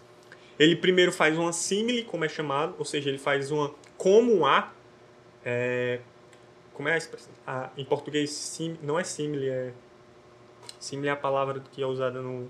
Ele 0.59 0.75
primeiro 0.77 1.12
faz 1.12 1.38
uma 1.38 1.53
símile, 1.53 2.03
como 2.03 2.25
é 2.25 2.29
chamado, 2.29 2.75
ou 2.79 2.85
seja, 2.85 3.09
ele 3.09 3.18
faz 3.18 3.51
uma 3.51 3.73
como 3.97 4.44
a. 4.44 4.73
É, 5.44 6.01
como 6.75 6.88
é 6.88 6.94
a 6.94 6.97
expressão? 6.97 7.33
Ah, 7.47 7.71
em 7.77 7.85
português, 7.85 8.31
sim, 8.31 8.77
não 8.83 8.99
é 8.99 9.05
símile, 9.05 9.49
é 9.49 9.73
Símile 10.79 11.09
é 11.09 11.12
a 11.12 11.16
palavra 11.16 11.61
que 11.73 11.83
é 11.83 11.87
usada 11.87 12.23
no, 12.23 12.49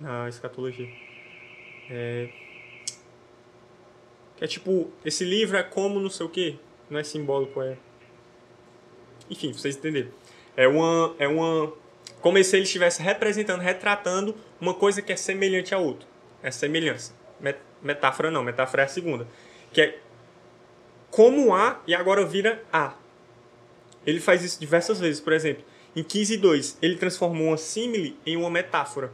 na 0.00 0.28
escatologia. 0.28 0.88
É, 1.90 2.30
que 4.36 4.44
é 4.44 4.46
tipo, 4.46 4.90
esse 5.04 5.24
livro 5.24 5.56
é 5.56 5.62
como 5.62 6.00
não 6.00 6.10
sei 6.10 6.24
o 6.24 6.28
que, 6.28 6.58
não 6.90 6.98
é 6.98 7.04
simbólico, 7.04 7.62
é. 7.62 7.76
Enfim, 9.30 9.52
vocês 9.52 9.76
entenderam. 9.76 10.10
É 10.56 10.66
uma. 10.66 11.14
É 11.18 11.28
uma. 11.28 11.72
Como 12.20 12.42
se 12.42 12.56
ele 12.56 12.64
estivesse 12.64 13.02
representando, 13.02 13.60
retratando 13.60 14.34
uma 14.60 14.74
coisa 14.74 15.00
que 15.00 15.12
é 15.12 15.16
semelhante 15.16 15.74
a 15.74 15.78
outra. 15.78 16.06
É 16.42 16.50
semelhança. 16.50 17.12
Metáfora 17.80 18.30
não, 18.30 18.42
metáfora 18.42 18.82
é 18.82 18.86
a 18.86 18.88
segunda. 18.88 19.26
Que 19.72 19.80
é 19.80 19.98
como 21.10 21.54
A 21.54 21.80
e 21.86 21.94
agora 21.94 22.24
vira 22.24 22.62
A. 22.72 22.94
Ele 24.06 24.20
faz 24.20 24.42
isso 24.42 24.58
diversas 24.58 24.98
vezes. 24.98 25.20
Por 25.20 25.32
exemplo, 25.32 25.64
em 25.94 26.02
15.2, 26.02 26.76
ele 26.82 26.96
transformou 26.96 27.48
uma 27.48 27.56
símile 27.56 28.16
em 28.24 28.36
uma 28.36 28.50
metáfora. 28.50 29.12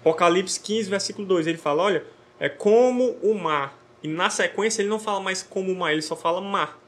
Apocalipse 0.00 0.58
15, 0.60 0.90
versículo 0.90 1.26
2, 1.28 1.46
ele 1.46 1.58
fala, 1.58 1.82
olha, 1.82 2.04
é 2.40 2.48
como 2.48 3.12
o 3.22 3.34
mar. 3.34 3.78
E 4.02 4.08
na 4.08 4.30
sequência 4.30 4.82
ele 4.82 4.88
não 4.88 4.98
fala 4.98 5.20
mais 5.20 5.42
como 5.42 5.74
mar, 5.74 5.92
ele 5.92 6.02
só 6.02 6.16
fala 6.16 6.40
mar. 6.40 6.78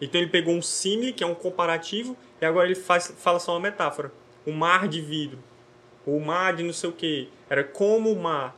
Então 0.00 0.20
ele 0.20 0.30
pegou 0.30 0.54
um 0.54 0.62
símile, 0.62 1.12
que 1.12 1.22
é 1.22 1.26
um 1.26 1.34
comparativo, 1.34 2.16
e 2.40 2.44
agora 2.44 2.66
ele 2.66 2.74
faz, 2.74 3.14
fala 3.18 3.38
só 3.38 3.52
uma 3.52 3.60
metáfora. 3.60 4.12
O 4.44 4.52
mar 4.52 4.88
de 4.88 5.00
vidro. 5.00 5.38
O 6.04 6.18
mar 6.18 6.54
de 6.54 6.62
não 6.62 6.72
sei 6.72 6.90
o 6.90 6.92
que. 6.92 7.28
Era 7.48 7.62
como 7.62 8.12
o 8.12 8.20
mar. 8.20 8.56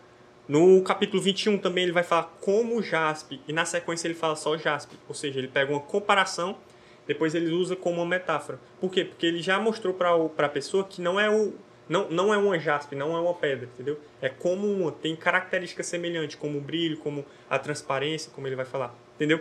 No 0.48 0.82
capítulo 0.82 1.22
21 1.22 1.58
também 1.58 1.84
ele 1.84 1.92
vai 1.92 2.02
falar 2.02 2.34
como 2.40 2.82
jaspe. 2.82 3.40
E 3.46 3.52
na 3.52 3.64
sequência 3.64 4.06
ele 4.06 4.14
fala 4.14 4.36
só 4.36 4.56
jaspe. 4.56 4.96
Ou 5.08 5.14
seja, 5.14 5.38
ele 5.38 5.48
pega 5.48 5.70
uma 5.70 5.80
comparação 5.80 6.56
depois 7.06 7.34
ele 7.34 7.52
usa 7.52 7.76
como 7.76 7.96
uma 7.96 8.06
metáfora. 8.06 8.58
Por 8.80 8.90
quê? 8.90 9.04
Porque 9.04 9.26
ele 9.26 9.42
já 9.42 9.58
mostrou 9.60 9.94
para 9.94 10.46
a 10.46 10.48
pessoa 10.48 10.84
que 10.84 11.00
não 11.00 11.20
é 11.20 11.28
o 11.28 11.52
não, 11.88 12.08
não 12.08 12.34
é 12.34 12.38
uma 12.38 12.58
jaspe, 12.58 12.94
não 12.94 13.16
é 13.16 13.20
uma 13.20 13.34
pedra, 13.34 13.68
entendeu? 13.72 13.98
É 14.20 14.28
como 14.28 14.70
uma, 14.70 14.90
tem 14.92 15.14
características 15.14 15.86
semelhantes, 15.86 16.36
como 16.36 16.58
o 16.58 16.60
brilho, 16.60 16.96
como 16.98 17.24
a 17.48 17.58
transparência, 17.58 18.30
como 18.34 18.46
ele 18.46 18.56
vai 18.56 18.64
falar, 18.64 18.94
entendeu? 19.14 19.40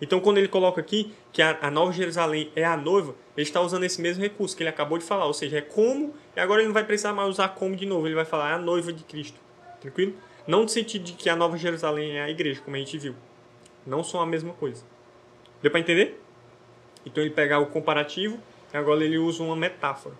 Então, 0.00 0.18
quando 0.20 0.38
ele 0.38 0.48
coloca 0.48 0.80
aqui 0.80 1.14
que 1.32 1.40
a, 1.40 1.58
a 1.62 1.70
Nova 1.70 1.92
Jerusalém 1.92 2.50
é 2.56 2.64
a 2.64 2.76
noiva, 2.76 3.14
ele 3.36 3.46
está 3.46 3.60
usando 3.60 3.84
esse 3.84 4.00
mesmo 4.00 4.22
recurso 4.22 4.56
que 4.56 4.62
ele 4.62 4.70
acabou 4.70 4.98
de 4.98 5.04
falar, 5.04 5.26
ou 5.26 5.34
seja, 5.34 5.58
é 5.58 5.60
como, 5.60 6.14
e 6.36 6.40
agora 6.40 6.60
ele 6.60 6.68
não 6.68 6.74
vai 6.74 6.84
precisar 6.84 7.12
mais 7.12 7.28
usar 7.28 7.50
como 7.50 7.76
de 7.76 7.86
novo, 7.86 8.06
ele 8.06 8.14
vai 8.14 8.24
falar 8.24 8.50
é 8.50 8.54
a 8.54 8.58
noiva 8.58 8.92
de 8.92 9.04
Cristo, 9.04 9.38
tranquilo? 9.80 10.14
Não 10.46 10.62
no 10.62 10.68
sentido 10.68 11.04
de 11.04 11.12
que 11.12 11.30
a 11.30 11.36
Nova 11.36 11.56
Jerusalém 11.56 12.16
é 12.16 12.22
a 12.22 12.30
igreja, 12.30 12.60
como 12.64 12.74
a 12.74 12.78
gente 12.80 12.98
viu. 12.98 13.14
Não 13.86 14.02
são 14.02 14.20
a 14.20 14.26
mesma 14.26 14.52
coisa. 14.54 14.84
Deu 15.60 15.70
para 15.70 15.78
entender? 15.78 16.20
Então 17.06 17.22
ele 17.22 17.32
pega 17.32 17.58
o 17.58 17.66
comparativo 17.66 18.40
agora 18.78 19.04
ele 19.04 19.18
usa 19.18 19.42
uma 19.42 19.56
metáfora. 19.56 20.14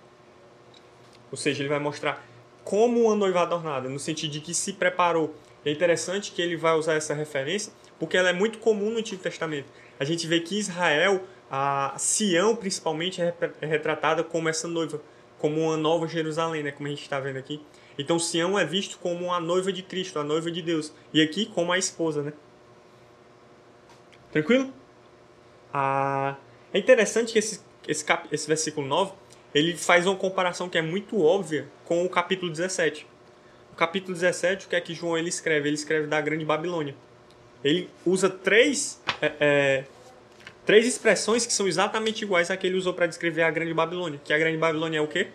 Ou 1.33 1.38
seja, 1.38 1.62
ele 1.62 1.71
vai 1.71 1.79
mostrar 1.79 2.23
como 2.62 3.01
uma 3.05 3.16
noiva 3.16 3.40
adornada, 3.40 3.88
no 3.88 3.99
sentido 3.99 4.31
de 4.31 4.40
que 4.40 4.55
se 4.55 4.75
preparou. 4.75 5.35
É 5.64 5.71
interessante 5.71 6.31
que 6.33 6.42
ele 6.42 6.57
vai 6.57 6.75
usar 6.75 6.95
essa 6.95 7.14
referência, 7.14 7.73
porque 7.99 8.16
ela 8.16 8.29
é 8.29 8.33
muito 8.33 8.59
comum 8.59 8.90
no 8.90 8.99
Antigo 8.99 9.23
Testamento. 9.23 9.66
A 9.99 10.05
gente 10.05 10.27
vê 10.27 10.40
que 10.40 10.59
Israel, 10.59 11.23
a 11.51 11.95
Sião 11.99 12.55
principalmente, 12.55 13.23
é, 13.23 13.35
é 13.61 13.66
retratada 13.66 14.23
como 14.23 14.49
essa 14.49 14.68
noiva, 14.68 15.01
como 15.38 15.61
uma 15.61 15.77
nova 15.77 16.07
Jerusalém, 16.07 16.62
né, 16.62 16.71
como 16.71 16.87
a 16.87 16.90
gente 16.90 17.03
está 17.03 17.18
vendo 17.18 17.38
aqui. 17.38 17.61
Então 17.99 18.18
Sião 18.18 18.59
é 18.59 18.64
visto 18.64 18.99
como 18.99 19.33
a 19.33 19.40
noiva 19.40 19.73
de 19.73 19.83
Cristo, 19.83 20.18
a 20.18 20.25
noiva 20.25 20.51
de 20.51 20.62
Deus. 20.62 20.92
E 21.12 21.23
aqui 21.23 21.47
como 21.47 21.73
a 21.73 21.79
esposa, 21.79 22.23
né? 22.23 22.33
Tranquilo? 24.31 24.73
Ah, 25.73 26.37
é 26.73 26.79
interessante 26.79 27.33
que 27.33 27.38
esse, 27.38 27.61
esse, 27.87 28.05
cap, 28.05 28.29
esse 28.33 28.47
versículo 28.47 28.87
9 28.87 29.12
ele 29.54 29.76
faz 29.76 30.06
uma 30.06 30.16
comparação 30.16 30.68
que 30.68 30.78
é 30.78 30.82
muito 30.82 31.22
óbvia 31.22 31.68
com 31.84 32.04
o 32.04 32.08
capítulo 32.08 32.50
17. 32.50 33.06
O 33.72 33.76
capítulo 33.76 34.14
17, 34.14 34.66
o 34.66 34.68
que 34.68 34.76
é 34.76 34.80
que 34.80 34.94
João 34.94 35.16
ele 35.16 35.28
escreve? 35.28 35.68
Ele 35.68 35.74
escreve 35.74 36.06
da 36.06 36.20
Grande 36.20 36.44
Babilônia. 36.44 36.94
Ele 37.64 37.88
usa 38.04 38.28
três, 38.28 39.00
é, 39.20 39.32
é, 39.40 39.84
três 40.66 40.86
expressões 40.86 41.46
que 41.46 41.52
são 41.52 41.66
exatamente 41.66 42.22
iguais 42.22 42.50
à 42.50 42.56
que 42.56 42.66
ele 42.66 42.76
usou 42.76 42.92
para 42.92 43.06
descrever 43.06 43.42
a 43.42 43.50
Grande 43.50 43.72
Babilônia. 43.72 44.20
Que 44.24 44.32
a 44.32 44.38
Grande 44.38 44.58
Babilônia 44.58 44.98
é 44.98 45.00
o 45.00 45.08
quê? 45.08 45.28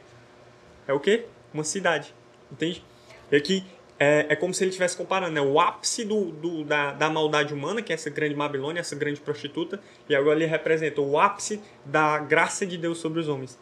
É 0.87 0.93
o 0.93 0.99
quê? 0.99 1.25
Uma 1.53 1.63
cidade. 1.63 2.13
Entende? 2.51 2.83
E 3.31 3.35
aqui 3.35 3.63
é, 3.99 4.27
é 4.29 4.35
como 4.35 4.53
se 4.53 4.63
ele 4.63 4.69
estivesse 4.69 4.95
comparando 4.95 5.33
né? 5.33 5.41
o 5.41 5.59
ápice 5.59 6.05
do, 6.05 6.25
do, 6.25 6.63
da, 6.63 6.91
da 6.91 7.09
maldade 7.09 7.53
humana, 7.53 7.81
que 7.81 7.91
é 7.91 7.95
essa 7.95 8.09
grande 8.09 8.35
Babilônia, 8.35 8.79
essa 8.79 8.95
grande 8.95 9.19
prostituta, 9.19 9.79
e 10.07 10.15
agora 10.15 10.37
ele 10.37 10.45
representa 10.45 11.01
o 11.01 11.19
ápice 11.19 11.61
da 11.85 12.19
graça 12.19 12.65
de 12.65 12.77
Deus 12.77 12.99
sobre 12.99 13.19
os 13.19 13.27
homens. 13.27 13.57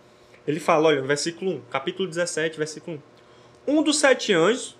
Ele 0.47 0.59
fala, 0.59 0.89
olha, 0.89 1.01
versículo 1.01 1.51
1, 1.51 1.61
capítulo 1.71 2.07
17, 2.07 2.57
versículo 2.57 3.01
1. 3.67 3.77
Um 3.77 3.83
dos 3.83 3.97
sete 3.99 4.33
anjos, 4.33 4.77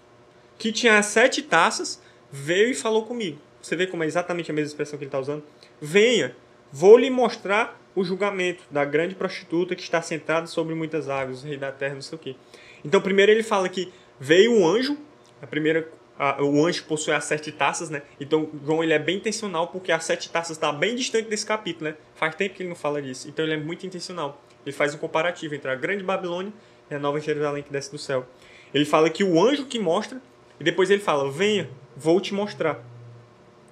que 0.58 0.72
tinha 0.72 0.98
as 0.98 1.08
sete 1.08 1.42
taças, 1.42 2.02
veio 2.32 2.70
e 2.70 2.76
falou 2.76 3.06
comigo. 3.06 3.40
Você 3.62 3.76
vê 3.76 3.88
como 3.88 4.04
é 4.04 4.06
exatamente 4.06 4.52
a 4.52 4.54
mesma 4.54 4.68
expressão 4.68 4.98
que 4.98 5.04
ele 5.04 5.10
está 5.10 5.20
usando? 5.20 5.44
Venha, 5.82 6.36
vou 6.72 6.98
lhe 6.98 7.10
mostrar 7.10 7.82
o 7.96 8.04
julgamento 8.04 8.64
da 8.70 8.86
grande 8.86 9.16
prostituta 9.16 9.76
que 9.76 9.82
está 9.82 10.02
sentada 10.02 10.46
sobre 10.46 10.76
muitas 10.76 11.10
águas, 11.10 11.44
o 11.44 11.48
rei 11.48 11.58
da 11.58 11.72
terra, 11.72 11.96
não 11.96 12.02
sei 12.02 12.16
o 12.16 12.20
quê. 12.20 12.36
Então, 12.84 13.02
primeiro 13.02 13.32
ele 13.32 13.42
fala 13.42 13.68
que 13.70 13.92
veio 14.20 14.52
um 14.52 14.68
anjo, 14.68 14.98
a 15.42 15.48
primeira 15.48 15.90
a, 16.18 16.42
o 16.44 16.66
anjo 16.66 16.84
possui 16.86 17.14
as 17.14 17.26
sete 17.26 17.52
taças, 17.52 17.90
né? 17.90 18.04
Então, 18.20 18.50
João 18.64 18.84
ele 18.84 18.94
é 18.94 19.00
bem 19.00 19.18
intencional 19.18 19.68
porque 19.68 19.92
as 19.92 20.04
sete 20.04 20.30
taças 20.30 20.58
está 20.58 20.72
bem 20.72 20.96
distante 20.96 21.30
desse 21.30 21.46
capítulo, 21.46 21.90
né? 21.90 21.98
Faz 22.16 22.36
tempo 22.36 22.56
que 22.56 22.62
ele 22.64 22.70
não 22.70 22.76
fala 22.76 23.02
disso. 23.02 23.28
Então, 23.28 23.44
ele 23.44 23.56
é 23.56 23.58
muito 23.58 23.86
intencional. 23.86 24.42
Ele 24.66 24.76
faz 24.76 24.96
um 24.96 24.98
comparativo 24.98 25.56
entre 25.56 25.70
a 25.70 25.76
grande 25.76 26.04
Babilônia 26.04 26.52
e 26.90 26.96
a 26.96 27.00
nova 27.00 27.20
Jerusalém 27.20 27.64
que 27.64 27.72
desce 27.72 27.92
do 27.92 27.98
céu. 27.98 28.26
Ele 28.74 28.86
fala 28.86 29.10
que 29.10 29.24
o 29.24 29.42
anjo 29.42 29.66
que 29.66 29.80
mostra, 29.80 30.22
e 30.60 30.64
depois 30.64 30.90
ele 30.90 31.02
fala: 31.02 31.30
Venha, 31.30 31.70
vou 31.96 32.20
te 32.20 32.34
mostrar. 32.34 32.84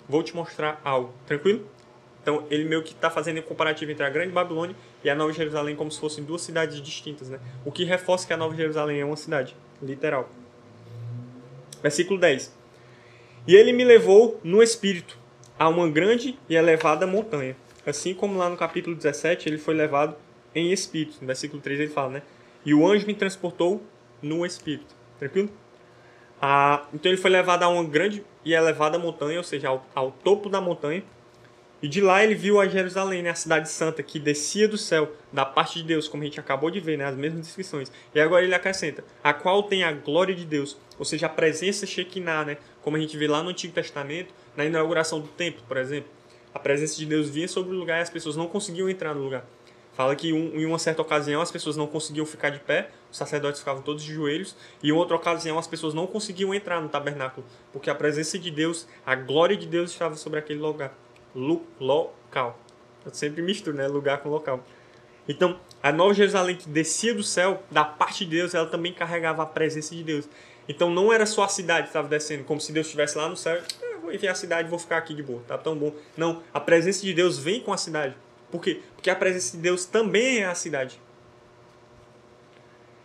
Vou 0.07 0.21
te 0.21 0.35
mostrar 0.35 0.79
algo. 0.83 1.13
Tranquilo? 1.25 1.67
Então, 2.21 2.45
ele 2.49 2.63
meio 2.63 2.81
que 2.81 2.93
está 2.93 3.09
fazendo 3.09 3.39
um 3.39 3.41
comparativo 3.41 3.91
entre 3.91 4.05
a 4.05 4.09
Grande 4.09 4.31
Babilônia 4.31 4.75
e 5.03 5.09
a 5.09 5.15
Nova 5.15 5.33
Jerusalém 5.33 5.75
como 5.75 5.91
se 5.91 5.99
fossem 5.99 6.23
duas 6.23 6.41
cidades 6.41 6.81
distintas, 6.81 7.27
né? 7.27 7.37
O 7.65 7.71
que 7.71 7.83
reforça 7.83 8.25
que 8.25 8.31
a 8.31 8.37
Nova 8.37 8.55
Jerusalém 8.55 9.01
é 9.01 9.05
uma 9.05 9.17
cidade, 9.17 9.55
literal. 9.81 10.29
Versículo 11.81 12.17
10. 12.17 12.53
E 13.45 13.55
ele 13.55 13.73
me 13.73 13.83
levou 13.83 14.39
no 14.41 14.63
espírito 14.63 15.17
a 15.59 15.67
uma 15.67 15.89
grande 15.89 16.39
e 16.47 16.55
elevada 16.55 17.05
montanha. 17.05 17.57
Assim 17.85 18.13
como 18.13 18.37
lá 18.37 18.47
no 18.47 18.55
capítulo 18.55 18.95
17 18.95 19.49
ele 19.49 19.57
foi 19.57 19.73
levado 19.73 20.15
em 20.53 20.71
espírito. 20.71 21.17
No 21.21 21.27
versículo 21.27 21.61
3 21.61 21.79
ele 21.79 21.89
fala, 21.89 22.13
né? 22.13 22.21
E 22.65 22.73
o 22.73 22.87
anjo 22.87 23.05
me 23.05 23.13
transportou 23.13 23.81
no 24.21 24.45
espírito. 24.45 24.95
Tranquilo? 25.19 25.49
Ah, 26.41 26.85
então 26.93 27.11
ele 27.11 27.21
foi 27.21 27.31
levado 27.31 27.63
a 27.63 27.69
uma 27.69 27.83
grande 27.83 28.23
e 28.43 28.53
elevada 28.53 28.99
montanha, 28.99 29.37
ou 29.37 29.43
seja, 29.43 29.69
ao, 29.69 29.85
ao 29.95 30.11
topo 30.11 30.49
da 30.49 30.59
montanha 30.59 31.03
e 31.83 31.87
de 31.89 31.99
lá 31.99 32.23
ele 32.23 32.33
viu 32.33 32.61
a 32.61 32.65
Jerusalém, 32.65 33.21
né, 33.21 33.31
a 33.31 33.35
cidade 33.35 33.69
santa, 33.69 34.01
que 34.01 34.17
descia 34.17 34.69
do 34.69 34.77
céu, 34.77 35.11
da 35.33 35.45
parte 35.45 35.79
de 35.79 35.83
Deus, 35.83 36.07
como 36.07 36.23
a 36.23 36.25
gente 36.25 36.39
acabou 36.39 36.71
de 36.71 36.79
ver, 36.79 36.97
né, 36.97 37.03
as 37.03 37.13
mesmas 37.13 37.41
descrições. 37.41 37.91
E 38.15 38.21
agora 38.21 38.45
ele 38.45 38.55
acrescenta, 38.55 39.03
a 39.21 39.33
qual 39.33 39.63
tem 39.63 39.83
a 39.83 39.91
glória 39.91 40.33
de 40.33 40.45
Deus, 40.45 40.77
ou 40.97 41.03
seja, 41.03 41.25
a 41.25 41.29
presença 41.29 41.85
Shekinah, 41.85 42.45
né, 42.45 42.57
como 42.81 42.95
a 42.95 42.99
gente 43.01 43.17
vê 43.17 43.27
lá 43.27 43.43
no 43.43 43.49
Antigo 43.49 43.73
Testamento, 43.73 44.33
na 44.55 44.63
inauguração 44.63 45.19
do 45.19 45.27
templo, 45.27 45.61
por 45.67 45.75
exemplo. 45.75 46.09
A 46.53 46.59
presença 46.59 46.95
de 46.95 47.05
Deus 47.05 47.29
vinha 47.29 47.49
sobre 47.49 47.75
o 47.75 47.77
lugar 47.77 47.99
e 47.99 48.03
as 48.03 48.09
pessoas 48.09 48.37
não 48.37 48.47
conseguiam 48.47 48.87
entrar 48.87 49.13
no 49.13 49.21
lugar. 49.21 49.45
Fala 49.93 50.15
que 50.15 50.33
um, 50.33 50.59
em 50.59 50.65
uma 50.65 50.79
certa 50.79 51.01
ocasião 51.01 51.41
as 51.41 51.51
pessoas 51.51 51.77
não 51.77 51.85
conseguiam 51.85 52.25
ficar 52.25 52.49
de 52.49 52.59
pé, 52.59 52.89
os 53.11 53.17
sacerdotes 53.17 53.59
ficavam 53.59 53.81
todos 53.81 54.03
de 54.03 54.11
joelhos, 54.11 54.55
e 54.81 54.89
em 54.89 54.91
outra 54.91 55.15
ocasião 55.15 55.59
as 55.59 55.67
pessoas 55.67 55.93
não 55.93 56.07
conseguiam 56.07 56.53
entrar 56.53 56.81
no 56.81 56.89
tabernáculo, 56.89 57.45
porque 57.71 57.89
a 57.89 57.95
presença 57.95 58.39
de 58.39 58.49
Deus, 58.49 58.87
a 59.05 59.13
glória 59.13 59.55
de 59.55 59.67
Deus 59.67 59.91
estava 59.91 60.15
sobre 60.15 60.39
aquele 60.39 60.59
lugar 60.59 60.93
local. 61.79 62.59
Eu 63.05 63.13
sempre 63.13 63.41
misturo, 63.41 63.75
né? 63.75 63.87
Lugar 63.87 64.19
com 64.19 64.29
local. 64.29 64.63
Então, 65.27 65.59
a 65.81 65.91
Nova 65.91 66.13
Jerusalém 66.13 66.55
que 66.55 66.67
descia 66.67 67.13
do 67.13 67.23
céu, 67.23 67.61
da 67.69 67.83
parte 67.83 68.25
de 68.25 68.31
Deus, 68.31 68.53
ela 68.53 68.67
também 68.67 68.93
carregava 68.93 69.43
a 69.43 69.45
presença 69.45 69.95
de 69.95 70.03
Deus. 70.03 70.27
Então, 70.67 70.89
não 70.89 71.11
era 71.11 71.25
só 71.25 71.43
a 71.43 71.47
cidade 71.47 71.83
que 71.83 71.89
estava 71.89 72.07
descendo, 72.07 72.43
como 72.43 72.59
se 72.59 72.71
Deus 72.71 72.87
estivesse 72.87 73.17
lá 73.17 73.27
no 73.27 73.35
céu. 73.35 73.61
Ah, 73.81 73.97
vou 74.01 74.13
enviar 74.13 74.31
a 74.31 74.35
cidade, 74.35 74.69
vou 74.69 74.79
ficar 74.79 74.97
aqui 74.97 75.13
de 75.13 75.21
boa, 75.21 75.41
tá 75.47 75.57
tão 75.57 75.75
bom. 75.75 75.93
Não, 76.15 76.41
a 76.53 76.59
presença 76.59 77.01
de 77.01 77.13
Deus 77.13 77.37
vem 77.37 77.61
com 77.61 77.73
a 77.73 77.77
cidade. 77.77 78.15
Por 78.53 78.61
quê? 78.61 78.81
Porque 78.95 79.09
a 79.09 79.15
presença 79.15 79.57
de 79.57 79.63
Deus 79.63 79.83
também 79.83 80.41
é 80.41 80.45
a 80.45 80.53
cidade. 80.53 81.01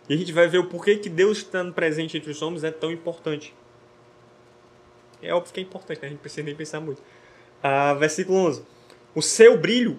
E 0.07 0.13
a 0.13 0.15
gente 0.15 0.31
vai 0.31 0.47
ver 0.47 0.59
o 0.59 0.67
porquê 0.67 0.95
que 0.97 1.09
Deus 1.09 1.39
estando 1.39 1.73
presente 1.73 2.15
entre 2.15 2.29
os 2.29 2.39
homens 2.43 2.63
é 2.63 2.69
tão 2.69 2.91
importante. 2.91 3.51
É 5.23 5.33
óbvio 5.33 5.51
que 5.51 5.59
é 5.59 5.63
importante, 5.63 6.01
né? 6.01 6.07
a 6.07 6.11
gente 6.11 6.19
precisa 6.19 6.43
nem 6.43 6.53
pensar 6.53 6.79
muito. 6.79 7.01
Ah, 7.63 7.95
versículo 7.95 8.37
11. 8.37 8.63
O 9.15 9.23
seu 9.23 9.57
brilho 9.57 9.97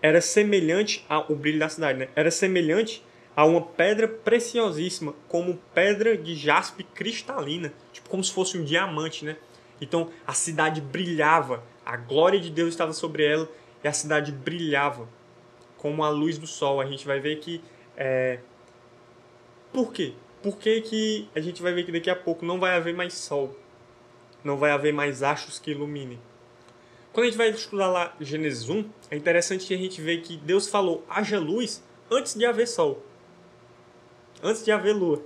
era 0.00 0.20
semelhante 0.20 1.04
ao 1.08 1.34
brilho 1.34 1.58
da 1.58 1.68
cidade, 1.68 1.98
né? 1.98 2.08
Era 2.14 2.30
semelhante 2.30 3.04
a 3.34 3.44
uma 3.44 3.60
pedra 3.60 4.06
preciosíssima, 4.06 5.16
como 5.26 5.58
pedra 5.74 6.16
de 6.16 6.36
jaspe 6.36 6.84
cristalina, 6.84 7.72
tipo 7.92 8.08
como 8.08 8.22
se 8.22 8.32
fosse 8.32 8.56
um 8.56 8.62
diamante, 8.62 9.24
né? 9.24 9.36
Então 9.80 10.10
a 10.24 10.32
cidade 10.32 10.80
brilhava, 10.80 11.64
a 11.84 11.96
glória 11.96 12.38
de 12.38 12.50
Deus 12.50 12.68
estava 12.68 12.92
sobre 12.92 13.24
ela 13.24 13.48
e 13.82 13.88
a 13.88 13.92
cidade 13.92 14.32
brilhava 14.32 15.08
como 15.76 16.04
a 16.04 16.08
luz 16.08 16.38
do 16.38 16.46
sol. 16.46 16.80
A 16.80 16.86
gente 16.86 17.06
vai 17.06 17.18
ver 17.20 17.36
que 17.36 17.62
é... 17.96 18.38
por 19.72 19.92
quê? 19.92 20.14
Por 20.42 20.56
que, 20.58 20.80
que 20.80 21.28
a 21.34 21.40
gente 21.40 21.62
vai 21.62 21.72
ver 21.72 21.84
que 21.84 21.92
daqui 21.92 22.10
a 22.10 22.16
pouco 22.16 22.44
não 22.44 22.58
vai 22.58 22.76
haver 22.76 22.92
mais 22.92 23.14
sol, 23.14 23.56
não 24.42 24.56
vai 24.56 24.72
haver 24.72 24.92
mais 24.92 25.22
achos 25.22 25.58
que 25.58 25.70
iluminem? 25.70 26.18
Quando 27.12 27.24
a 27.24 27.28
gente 27.28 27.38
vai 27.38 27.50
estudar 27.50 27.88
lá 27.88 28.14
Gênesis 28.20 28.68
1, 28.68 28.88
é 29.10 29.16
interessante 29.16 29.66
que 29.66 29.74
a 29.74 29.76
gente 29.76 30.00
vê 30.00 30.16
que 30.18 30.36
Deus 30.38 30.68
falou 30.68 31.04
haja 31.08 31.38
luz 31.38 31.82
antes 32.10 32.34
de 32.34 32.44
haver 32.44 32.66
sol. 32.66 33.04
Antes 34.42 34.64
de 34.64 34.72
haver 34.72 34.94
lua. 34.94 35.22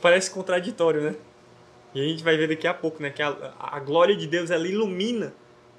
Parece 0.00 0.30
contraditório, 0.30 1.00
né? 1.00 1.16
E 1.94 2.00
a 2.00 2.04
gente 2.04 2.22
vai 2.22 2.36
ver 2.36 2.48
daqui 2.48 2.66
a 2.66 2.74
pouco, 2.74 3.02
né? 3.02 3.10
Que 3.10 3.22
a, 3.22 3.54
a 3.58 3.80
glória 3.80 4.14
de 4.14 4.26
Deus, 4.26 4.50
ela 4.50 4.68
ilumina 4.68 5.34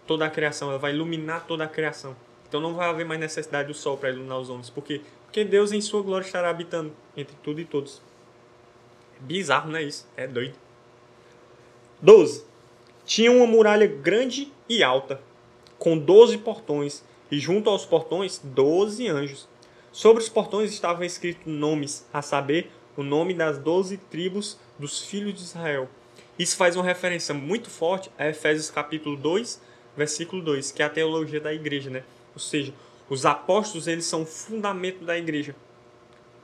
toda 0.10 0.26
a 0.26 0.30
criação. 0.30 0.70
Ela 0.70 0.80
vai 0.80 0.92
iluminar 0.92 1.46
toda 1.46 1.64
a 1.64 1.68
criação. 1.68 2.16
Então 2.48 2.60
não 2.60 2.74
vai 2.74 2.90
haver 2.90 3.06
mais 3.06 3.20
necessidade 3.20 3.68
do 3.68 3.76
sol 3.76 3.96
para 3.96 4.10
iluminar 4.10 4.40
os 4.40 4.50
homens. 4.50 4.68
Por 4.68 4.84
quê? 4.84 5.02
Porque 5.26 5.46
Deus 5.46 5.72
em 5.72 5.80
sua 5.80 6.02
glória 6.02 6.26
estará 6.26 6.50
habitando 6.50 6.92
entre 7.16 7.36
tudo 7.44 7.62
e 7.62 7.66
todos. 7.66 8.02
É 9.16 9.24
bizarro, 9.24 9.70
não 9.70 9.78
é 9.78 9.84
isso? 9.84 10.08
É 10.18 10.26
doido. 10.26 10.56
12. 12.02 12.44
Tinha 13.06 13.32
uma 13.32 13.46
muralha 13.46 13.86
grande 13.86 14.52
e 14.68 14.82
alta, 14.82 15.22
com 15.78 15.96
doze 15.96 16.40
portões, 16.40 17.04
e 17.30 17.38
junto 17.38 17.70
aos 17.70 17.86
portões 17.86 18.42
doze 18.44 19.08
anjos. 19.08 19.48
Sobre 19.92 20.24
os 20.24 20.30
portões 20.30 20.72
estavam 20.72 21.04
escritos 21.04 21.46
nomes, 21.46 22.08
a 22.12 22.24
saber, 22.24 22.72
o 22.98 23.04
nome 23.04 23.36
das 23.36 23.60
doze 23.60 23.98
tribos 23.98 24.58
dos 24.80 25.06
filhos 25.06 25.36
de 25.36 25.42
Israel. 25.42 25.88
Isso 26.38 26.58
faz 26.58 26.76
uma 26.76 26.86
referência 26.86 27.36
muito 27.36 27.70
forte 27.70 28.10
a 28.18 28.28
Efésios 28.28 28.72
capítulo 28.72 29.16
2, 29.16 29.69
versículo 29.96 30.42
2, 30.42 30.72
que 30.72 30.82
é 30.82 30.86
a 30.86 30.90
teologia 30.90 31.40
da 31.40 31.54
igreja, 31.54 31.90
né? 31.90 32.04
Ou 32.34 32.40
seja, 32.40 32.74
os 33.10 33.26
apóstolos 33.26 33.88
eles 33.88 34.06
são 34.06 34.22
o 34.22 34.26
fundamento 34.26 35.04
da 35.04 35.18
igreja. 35.18 35.56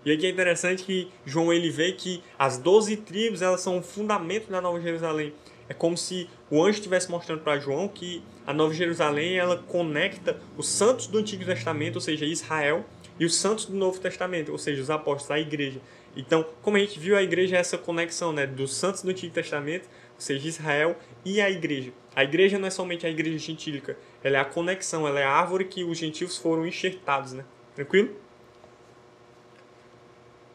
E 0.04 0.12
aqui 0.12 0.26
é 0.28 0.30
interessante 0.30 0.84
que 0.84 1.08
João 1.26 1.52
ele 1.52 1.70
vê 1.70 1.92
que 1.92 2.24
as 2.38 2.58
doze 2.58 2.96
tribos 2.96 3.42
elas 3.42 3.62
são 3.62 3.80
o 3.80 3.82
fundamento 3.82 4.50
da 4.50 4.62
Nova 4.62 4.80
Jerusalém. 4.80 5.34
É 5.68 5.74
como 5.74 5.98
se 5.98 6.30
o 6.50 6.62
anjo 6.64 6.78
estivesse 6.78 7.10
mostrando 7.10 7.42
para 7.42 7.60
João 7.60 7.88
que 7.88 8.22
a 8.46 8.54
Nova 8.54 8.74
Jerusalém 8.74 9.38
ela 9.38 9.58
conecta 9.58 10.40
os 10.56 10.70
santos 10.70 11.08
do 11.08 11.18
Antigo 11.18 11.44
Testamento, 11.44 11.96
ou 11.96 12.02
seja, 12.02 12.24
Israel, 12.24 12.86
e 13.20 13.26
os 13.26 13.36
santos 13.36 13.66
do 13.66 13.76
Novo 13.76 14.00
Testamento, 14.00 14.52
ou 14.52 14.58
seja, 14.58 14.82
os 14.82 14.90
apóstolos, 14.90 15.32
a 15.32 15.40
igreja. 15.40 15.80
Então, 16.16 16.46
como 16.62 16.78
a 16.78 16.80
gente 16.80 17.00
viu, 17.00 17.18
a 17.18 17.24
igreja 17.24 17.58
é 17.58 17.60
essa 17.60 17.78
conexão 17.78 18.32
né, 18.32 18.46
dos 18.46 18.76
santos 18.76 19.02
do 19.02 19.10
Antigo 19.10 19.34
Testamento, 19.34 19.90
ou 20.14 20.22
seja, 20.22 20.48
Israel 20.48 20.96
e 21.24 21.42
a 21.42 21.50
igreja. 21.50 21.92
A 22.16 22.24
igreja 22.24 22.58
não 22.58 22.68
é 22.68 22.72
somente 22.72 23.06
a 23.06 23.10
igreja 23.10 23.38
gentílica, 23.38 23.98
ela 24.24 24.38
é 24.38 24.40
a 24.40 24.46
conexão, 24.46 25.06
ela 25.06 25.20
é 25.20 25.24
a 25.24 25.32
árvore 25.32 25.66
que 25.66 25.84
os 25.84 25.98
gentios 25.98 26.38
foram 26.38 26.66
enxertados, 26.66 27.34
né? 27.34 27.44
Tranquilo? 27.76 28.16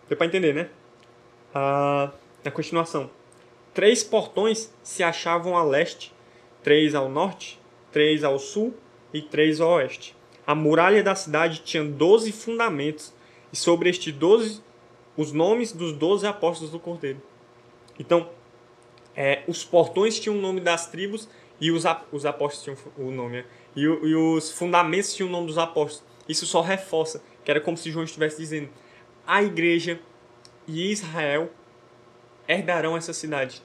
Deu 0.08 0.16
para 0.16 0.26
entender, 0.26 0.54
né? 0.54 0.70
Ah, 1.54 2.10
na 2.42 2.50
continuação. 2.50 3.10
Três 3.74 4.02
portões 4.02 4.72
se 4.82 5.02
achavam 5.02 5.56
a 5.56 5.62
leste, 5.62 6.12
três 6.62 6.94
ao 6.94 7.08
norte, 7.08 7.60
três 7.92 8.24
ao 8.24 8.38
sul 8.38 8.74
e 9.12 9.20
três 9.20 9.60
ao 9.60 9.72
oeste. 9.72 10.16
A 10.46 10.54
muralha 10.54 11.02
da 11.02 11.14
cidade 11.14 11.60
tinha 11.62 11.84
doze 11.84 12.32
fundamentos, 12.32 13.12
e 13.52 13.56
sobre 13.56 13.90
estes 13.90 14.14
doze, 14.14 14.62
os 15.16 15.32
nomes 15.32 15.72
dos 15.72 15.92
doze 15.92 16.26
apóstolos 16.26 16.72
do 16.72 16.80
Cordeiro. 16.80 17.20
Então, 17.98 18.30
é, 19.14 19.42
os 19.46 19.64
portões 19.64 20.18
tinham 20.18 20.38
o 20.38 20.40
nome 20.40 20.60
das 20.60 20.90
tribos 20.90 21.28
e 21.60 21.70
os, 21.70 21.84
os 22.10 22.24
apóstolos 22.24 22.62
tinham 22.62 22.94
o 22.96 23.10
nome, 23.10 23.38
né? 23.38 23.44
e, 23.76 23.82
e 23.82 24.14
os 24.14 24.50
fundamentos 24.52 25.14
tinham 25.14 25.28
o 25.28 25.32
nome 25.32 25.46
dos 25.46 25.58
apóstolos. 25.58 26.02
Isso 26.28 26.46
só 26.46 26.60
reforça, 26.60 27.22
que 27.44 27.50
era 27.50 27.60
como 27.60 27.76
se 27.76 27.90
João 27.90 28.04
estivesse 28.04 28.38
dizendo: 28.38 28.68
a 29.26 29.42
igreja 29.42 30.00
e 30.66 30.90
Israel 30.90 31.50
herdarão 32.48 32.96
essa 32.96 33.12
cidade. 33.12 33.62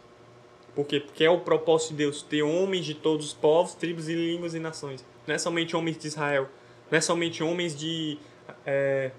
Por 0.76 0.86
quê? 0.86 1.00
Porque 1.00 1.24
é 1.24 1.30
o 1.30 1.40
propósito 1.40 1.92
de 1.92 1.98
Deus 1.98 2.22
ter 2.22 2.44
homens 2.44 2.86
de 2.86 2.94
todos 2.94 3.28
os 3.28 3.34
povos, 3.34 3.74
tribos 3.76 4.10
e 4.10 4.14
línguas 4.14 4.54
e 4.54 4.60
nações. 4.60 5.06
Não 5.26 5.34
é 5.34 5.38
somente 5.38 5.76
homens 5.76 5.98
de 5.98 6.08
Israel. 6.08 6.50
Não 6.92 6.98
é 6.98 7.02
somente 7.02 7.42
homens 7.42 7.76
de. 7.76 8.18
É, 8.66 9.12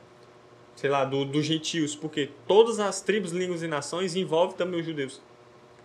sei 0.75 0.91
lá, 0.91 1.05
dos 1.05 1.27
do 1.27 1.43
gentios. 1.43 1.97
Porque 1.97 2.31
todas 2.47 2.79
as 2.79 3.01
tribos, 3.01 3.33
línguas 3.33 3.63
e 3.63 3.67
nações 3.67 4.15
envolvem 4.15 4.57
também 4.57 4.81
os 4.81 4.87
judeus. 4.87 5.23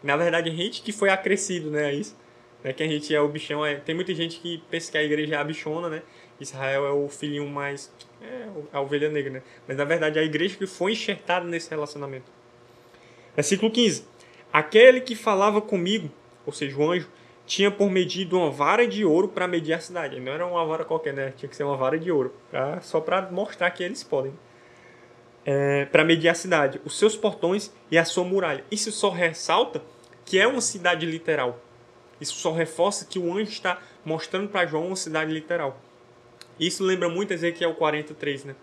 Na 0.03 0.17
verdade, 0.17 0.49
a 0.49 0.53
gente 0.53 0.81
que 0.81 0.91
foi 0.91 1.09
acrescido, 1.09 1.71
né? 1.71 1.93
Isso. 1.93 2.19
É 2.63 2.71
que 2.71 2.83
a 2.83 2.87
gente 2.87 3.13
é 3.13 3.19
o 3.19 3.27
bichão. 3.27 3.65
É, 3.65 3.75
tem 3.75 3.95
muita 3.95 4.13
gente 4.13 4.39
que 4.39 4.63
pensa 4.69 4.91
que 4.91 4.97
a 4.97 5.03
igreja 5.03 5.35
é 5.35 5.37
a 5.37 5.43
bichona, 5.43 5.89
né? 5.89 6.01
Israel 6.39 6.85
é 6.85 6.91
o 6.91 7.07
filhinho 7.07 7.47
mais. 7.47 7.91
É 8.21 8.47
a 8.71 8.81
ovelha 8.81 9.09
negra, 9.09 9.31
né? 9.31 9.41
Mas 9.67 9.77
na 9.77 9.83
verdade 9.83 10.19
é 10.19 10.21
a 10.21 10.25
igreja 10.25 10.55
que 10.57 10.67
foi 10.67 10.91
enxertada 10.91 11.45
nesse 11.45 11.69
relacionamento. 11.69 12.31
Versículo 13.35 13.71
15. 13.71 14.05
Aquele 14.51 15.01
que 15.01 15.15
falava 15.15 15.61
comigo, 15.61 16.09
ou 16.45 16.51
seja, 16.51 16.77
o 16.77 16.91
anjo, 16.91 17.07
tinha 17.45 17.71
por 17.71 17.89
medida 17.89 18.35
uma 18.35 18.51
vara 18.51 18.87
de 18.87 19.03
ouro 19.03 19.27
para 19.27 19.47
medir 19.47 19.73
a 19.73 19.79
cidade. 19.79 20.19
Não 20.19 20.31
era 20.31 20.45
uma 20.45 20.65
vara 20.65 20.85
qualquer, 20.85 21.13
né? 21.13 21.33
Tinha 21.35 21.49
que 21.49 21.55
ser 21.55 21.63
uma 21.63 21.77
vara 21.77 21.97
de 21.97 22.11
ouro. 22.11 22.33
Pra, 22.49 22.79
só 22.81 22.99
para 22.99 23.31
mostrar 23.31 23.71
que 23.71 23.83
eles 23.83 24.03
podem. 24.03 24.33
É, 25.43 25.85
para 25.85 26.03
medir 26.03 26.29
a 26.29 26.35
cidade, 26.35 26.79
os 26.85 26.97
seus 26.97 27.15
portões 27.15 27.73
e 27.89 27.97
a 27.97 28.05
sua 28.05 28.23
muralha. 28.23 28.63
Isso 28.69 28.91
só 28.91 29.09
ressalta 29.09 29.81
que 30.23 30.37
é 30.37 30.47
uma 30.47 30.61
cidade 30.61 31.05
literal. 31.05 31.59
Isso 32.21 32.35
só 32.35 32.51
reforça 32.51 33.03
que 33.03 33.17
o 33.17 33.33
anjo 33.33 33.49
está 33.49 33.81
mostrando 34.05 34.47
para 34.47 34.67
João 34.67 34.87
uma 34.87 34.95
cidade 34.95 35.33
literal. 35.33 35.81
Isso 36.59 36.83
lembra 36.83 37.09
muito 37.09 37.33
Ezequiel 37.33 37.73
43, 37.73 38.45
né? 38.45 38.55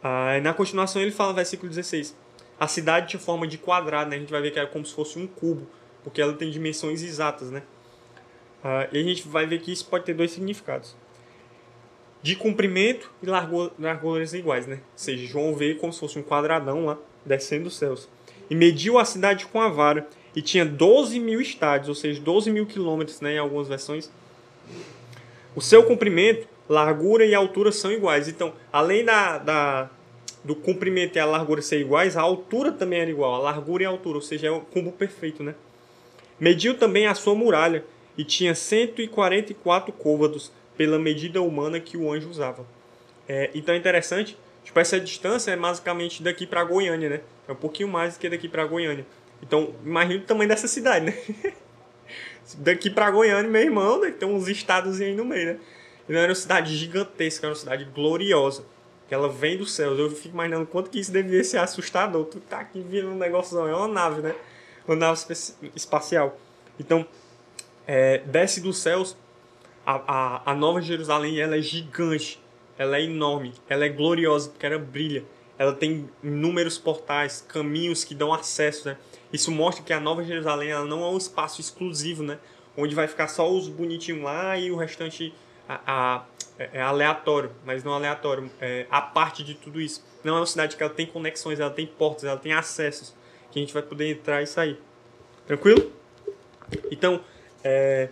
Ah, 0.00 0.38
na 0.40 0.54
continuação 0.54 1.02
ele 1.02 1.10
fala, 1.10 1.32
versículo 1.32 1.68
16: 1.68 2.16
A 2.58 2.68
cidade 2.68 3.08
tinha 3.08 3.20
forma 3.20 3.48
de 3.48 3.58
quadrado, 3.58 4.10
né? 4.10 4.16
A 4.16 4.18
gente 4.20 4.30
vai 4.30 4.40
ver 4.40 4.52
que 4.52 4.58
era 4.60 4.68
como 4.68 4.86
se 4.86 4.94
fosse 4.94 5.18
um 5.18 5.26
cubo, 5.26 5.66
porque 6.04 6.22
ela 6.22 6.34
tem 6.34 6.50
dimensões 6.50 7.02
exatas, 7.02 7.50
né? 7.50 7.62
Ah, 8.62 8.86
e 8.92 8.98
a 8.98 9.02
gente 9.02 9.26
vai 9.26 9.44
ver 9.44 9.60
que 9.60 9.72
isso 9.72 9.86
pode 9.86 10.04
ter 10.04 10.14
dois 10.14 10.30
significados. 10.30 10.96
De 12.22 12.36
comprimento 12.36 13.10
e 13.22 13.26
larguras 13.26 14.32
iguais, 14.32 14.66
né? 14.66 14.76
Ou 14.76 14.80
seja, 14.98 15.26
João 15.26 15.54
veio 15.54 15.78
como 15.78 15.92
se 15.92 16.00
fosse 16.00 16.18
um 16.18 16.22
quadradão 16.22 16.86
lá, 16.86 16.98
descendo 17.26 17.66
os 17.66 17.76
céus. 17.76 18.08
E 18.48 18.54
mediu 18.54 18.98
a 18.98 19.04
cidade 19.04 19.46
com 19.46 19.60
a 19.60 19.68
vara, 19.68 20.06
e 20.34 20.42
tinha 20.42 20.64
12 20.64 21.18
mil 21.20 21.40
estádios, 21.40 21.88
ou 21.88 21.94
seja, 21.94 22.20
12 22.20 22.50
mil 22.50 22.66
quilômetros, 22.66 23.20
né, 23.20 23.34
em 23.34 23.38
algumas 23.38 23.68
versões. 23.68 24.10
O 25.54 25.60
seu 25.60 25.84
comprimento, 25.84 26.48
largura 26.68 27.24
e 27.24 27.34
altura 27.34 27.70
são 27.70 27.92
iguais. 27.92 28.26
Então, 28.26 28.52
além 28.72 29.04
da, 29.04 29.38
da, 29.38 29.90
do 30.42 30.54
comprimento 30.54 31.16
e 31.16 31.20
a 31.20 31.24
largura 31.24 31.62
ser 31.62 31.80
iguais, 31.80 32.16
a 32.16 32.22
altura 32.22 32.72
também 32.72 33.00
era 33.00 33.10
igual, 33.10 33.34
a 33.34 33.38
largura 33.38 33.84
e 33.84 33.86
a 33.86 33.88
altura, 33.88 34.18
ou 34.18 34.22
seja, 34.22 34.48
é 34.48 34.50
o 34.50 34.60
combo 34.60 34.90
perfeito, 34.90 35.42
né? 35.42 35.54
Mediu 36.40 36.76
também 36.76 37.06
a 37.06 37.14
sua 37.14 37.34
muralha 37.34 37.84
e 38.18 38.24
tinha 38.24 38.54
144 38.54 39.92
côvados 39.92 40.50
pela 40.76 40.98
medida 40.98 41.40
humana 41.40 41.78
que 41.78 41.96
o 41.96 42.12
anjo 42.12 42.28
usava. 42.28 42.66
É, 43.28 43.50
então 43.54 43.74
é 43.74 43.78
interessante, 43.78 44.36
tipo, 44.64 44.78
essa 44.78 44.98
distância 44.98 45.52
é 45.52 45.56
basicamente 45.56 46.22
daqui 46.22 46.46
para 46.46 46.64
Goiânia, 46.64 47.08
né? 47.08 47.20
É 47.48 47.52
um 47.52 47.56
pouquinho 47.56 47.88
mais 47.88 48.14
do 48.14 48.20
que 48.20 48.28
daqui 48.28 48.48
para 48.48 48.64
Goiânia. 48.66 49.06
Então, 49.46 49.74
imagina 49.84 50.20
o 50.20 50.26
tamanho 50.26 50.48
dessa 50.48 50.66
cidade, 50.66 51.04
né? 51.06 51.18
Daqui 52.58 52.88
para 52.88 53.10
Goiânia, 53.10 53.50
meu 53.50 53.60
irmão, 53.60 54.00
né? 54.00 54.10
tem 54.10 54.26
uns 54.28 54.48
estados 54.48 55.00
aí 55.00 55.14
no 55.14 55.24
meio, 55.24 55.54
né? 55.54 55.60
Então, 56.04 56.16
era 56.16 56.28
uma 56.28 56.34
cidade 56.34 56.74
gigantesca, 56.74 57.46
era 57.46 57.52
uma 57.52 57.58
cidade 57.58 57.84
gloriosa. 57.84 58.64
Que 59.06 59.14
ela 59.14 59.28
vem 59.28 59.58
do 59.58 59.66
céu. 59.66 59.94
Eu 59.94 60.10
fico 60.10 60.34
imaginando 60.34 60.66
quanto 60.66 60.88
que 60.88 60.98
isso 60.98 61.12
devia 61.12 61.44
ser 61.44 61.58
assustador. 61.58 62.24
Tu 62.24 62.40
tá 62.40 62.60
aqui 62.60 62.80
vendo 62.80 63.08
um 63.08 63.18
negócio, 63.18 63.58
é 63.66 63.74
uma 63.74 63.86
nave, 63.88 64.22
né? 64.22 64.34
Uma 64.88 64.96
nave 64.96 65.20
espacial. 65.76 66.38
Então, 66.80 67.06
é, 67.86 68.18
desce 68.18 68.62
dos 68.62 68.78
céus. 68.78 69.14
A, 69.84 70.00
a, 70.46 70.52
a 70.52 70.54
Nova 70.54 70.80
Jerusalém, 70.80 71.38
ela 71.38 71.56
é 71.56 71.60
gigante. 71.60 72.40
Ela 72.78 72.96
é 72.96 73.02
enorme. 73.02 73.52
Ela 73.68 73.84
é 73.84 73.90
gloriosa, 73.90 74.48
porque 74.48 74.64
ela 74.64 74.78
brilha. 74.78 75.22
Ela 75.58 75.72
tem 75.72 76.08
inúmeros 76.22 76.78
portais, 76.78 77.44
caminhos 77.46 78.04
que 78.04 78.14
dão 78.14 78.32
acesso, 78.32 78.88
né? 78.88 78.96
Isso 79.32 79.50
mostra 79.50 79.84
que 79.84 79.92
a 79.92 80.00
Nova 80.00 80.22
Jerusalém 80.24 80.70
ela 80.70 80.84
não 80.84 81.02
é 81.04 81.08
um 81.08 81.16
espaço 81.16 81.60
exclusivo, 81.60 82.22
né? 82.22 82.38
Onde 82.76 82.94
vai 82.94 83.06
ficar 83.06 83.28
só 83.28 83.50
os 83.50 83.68
bonitinhos 83.68 84.22
lá 84.22 84.58
e 84.58 84.70
o 84.70 84.76
restante 84.76 85.32
a, 85.68 85.80
a, 85.86 86.24
é, 86.58 86.70
é 86.74 86.82
aleatório, 86.82 87.52
mas 87.64 87.84
não 87.84 87.92
aleatório, 87.92 88.50
é 88.60 88.86
a 88.90 89.00
parte 89.00 89.42
de 89.44 89.54
tudo 89.54 89.80
isso. 89.80 90.04
Não 90.22 90.36
é 90.36 90.40
uma 90.40 90.46
cidade 90.46 90.76
que 90.76 90.82
ela 90.82 90.92
tem 90.92 91.06
conexões, 91.06 91.60
ela 91.60 91.70
tem 91.70 91.86
portas, 91.86 92.24
ela 92.24 92.38
tem 92.38 92.52
acessos 92.52 93.14
que 93.50 93.58
a 93.58 93.62
gente 93.62 93.72
vai 93.72 93.82
poder 93.82 94.10
entrar 94.10 94.42
e 94.42 94.46
sair. 94.46 94.80
Tranquilo? 95.46 95.92
Então, 96.90 97.20
é, 97.62 98.08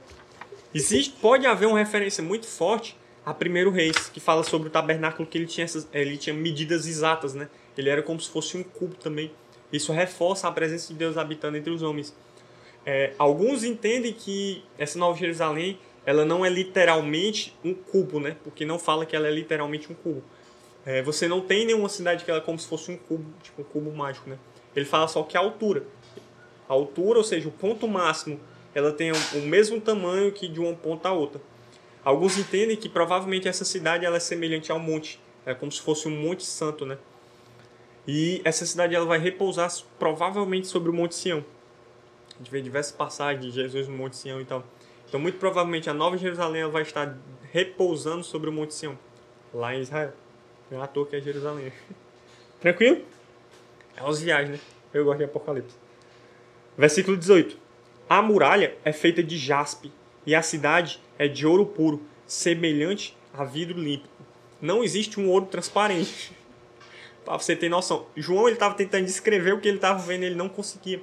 existe, 0.72 1.14
pode 1.20 1.46
haver 1.46 1.66
uma 1.66 1.78
referência 1.78 2.22
muito 2.22 2.46
forte 2.46 2.96
a 3.24 3.32
Primeiro 3.32 3.70
Reis, 3.70 4.08
que 4.08 4.20
fala 4.20 4.42
sobre 4.42 4.68
o 4.68 4.70
tabernáculo 4.70 5.28
que 5.28 5.38
ele 5.38 5.46
tinha, 5.46 5.64
essas, 5.64 5.88
ele 5.92 6.16
tinha 6.16 6.35
medidas 6.35 6.87
exatas, 6.87 7.35
né? 7.35 7.48
Ele 7.76 7.88
era 7.88 8.02
como 8.02 8.20
se 8.20 8.28
fosse 8.28 8.56
um 8.56 8.62
cubo 8.62 8.94
também. 8.96 9.30
Isso 9.72 9.92
reforça 9.92 10.48
a 10.48 10.52
presença 10.52 10.92
de 10.92 10.98
Deus 10.98 11.16
habitando 11.16 11.56
entre 11.56 11.70
os 11.70 11.82
homens. 11.82 12.14
É, 12.85 13.12
alguns 13.18 13.62
entendem 13.62 14.12
que 14.12 14.64
essa 14.76 14.98
Nova 14.98 15.16
Jerusalém 15.16 15.78
ela 16.04 16.24
não 16.24 16.44
é 16.44 16.50
literalmente 16.50 17.56
um 17.64 17.72
cubo, 17.72 18.18
né? 18.18 18.37
Porque 18.42 18.64
não 18.64 18.78
fala 18.78 19.06
que 19.06 19.14
ela 19.14 19.28
é 19.28 19.30
literalmente 19.30 19.90
um 19.90 19.94
cubo. 19.94 20.22
É, 20.85 21.00
você 21.00 21.28
não 21.28 21.40
tem 21.40 21.64
nenhuma 21.64 21.88
cidade 21.88 22.24
que 22.24 22.30
ela 22.30 22.40
é 22.40 22.42
como 22.42 22.58
se 22.58 22.66
fosse 22.66 22.90
um 22.90 22.96
cubo, 22.96 23.32
tipo 23.42 23.62
um 23.62 23.64
cubo 23.64 23.92
mágico, 23.92 24.28
né? 24.28 24.37
Ele 24.74 24.85
fala 24.85 25.06
só 25.06 25.22
que 25.22 25.37
a 25.37 25.40
altura. 25.40 25.85
A 26.68 26.72
altura, 26.72 27.18
ou 27.18 27.24
seja, 27.24 27.48
o 27.48 27.52
ponto 27.52 27.87
máximo, 27.87 28.40
ela 28.74 28.92
tem 28.92 29.12
o, 29.12 29.42
mesmo 29.42 29.80
tamanho 29.80 30.32
que 30.32 30.48
de 30.48 30.58
uma 30.58 30.74
ponta 30.74 31.08
a 31.08 31.12
outra. 31.12 31.40
Alguns 32.05 32.37
entendem 32.37 32.77
que 32.77 32.88
provavelmente 32.88 33.47
essa 33.47 33.65
cidade 33.65 34.05
ela 34.05 34.17
é 34.17 34.21
semelhante 34.21 34.73
ao 34.73 34.79
monte, 34.79 35.21
é 35.47 35.55
como 35.55 35.71
se 35.71 35.81
fosse 35.81 36.09
um 36.09 36.23
monte 36.23 36.45
santo, 36.45 36.85
né? 36.85 36.99
E 38.07 38.41
essa 38.45 38.67
cidade 38.67 38.95
ela 38.95 39.07
vai 39.07 39.19
repousar 39.19 39.71
provavelmente 39.99 40.67
sobre 40.67 40.91
o 40.91 40.93
Monte 40.93 41.15
Sião. 41.15 41.45
A 42.35 42.38
gente 42.38 42.51
vê 42.51 42.61
diversas 42.61 42.93
passagens 42.93 43.45
de 43.45 43.51
Jesus 43.53 43.87
no 43.87 43.97
Monte 43.97 44.17
Sião 44.17 44.41
e 44.41 44.45
tal. 44.45 44.65
Então, 45.09 45.21
muito 45.21 45.38
provavelmente, 45.38 45.88
a 45.88 45.95
Nova 45.95 46.17
Jerusalém 46.17 46.69
vai 46.69 46.83
estar 46.83 47.17
repousando 47.53 48.25
sobre 48.25 48.51
o 48.51 48.53
Monte 48.53 48.75
Sião, 48.75 48.99
lá 49.55 49.75
em 49.75 49.81
Israel. 49.81 50.12
Não 50.71 50.81
é 50.81 50.85
à 50.85 50.87
toa 50.87 51.07
que 51.07 51.15
é 51.15 51.21
Jerusalém. 51.21 51.73
Tranquilo? 52.61 53.03
É 53.97 54.03
os 54.03 54.21
viagens, 54.21 54.59
né? 54.59 54.65
Eu 54.93 55.05
gosto 55.05 55.19
de 55.19 55.25
Apocalipse. 55.25 55.77
Versículo 56.77 57.17
18. 57.17 57.57
A 58.09 58.21
muralha 58.21 58.77
é 58.85 58.93
feita 58.93 59.23
de 59.23 59.38
jaspe 59.38 59.93
e 60.26 60.35
a 60.35 60.42
cidade 60.42 61.00
é 61.18 61.28
de 61.28 61.46
ouro 61.46 61.66
puro, 61.66 62.02
semelhante 62.26 63.16
a 63.32 63.44
vidro 63.44 63.78
límpido. 63.78 64.11
Não 64.61 64.85
existe 64.85 65.18
um 65.18 65.28
ouro 65.28 65.46
transparente. 65.46 66.32
Pra 67.24 67.38
você 67.38 67.54
ter 67.54 67.68
noção. 67.68 68.06
João 68.16 68.48
ele 68.48 68.56
estava 68.56 68.74
tentando 68.74 69.04
descrever 69.04 69.52
o 69.54 69.61
que 69.61 69.68
ele 69.68 69.78
estava 69.78 70.00
vendo, 70.00 70.24
ele 70.24 70.35
não 70.35 70.48
conseguia. 70.48 71.00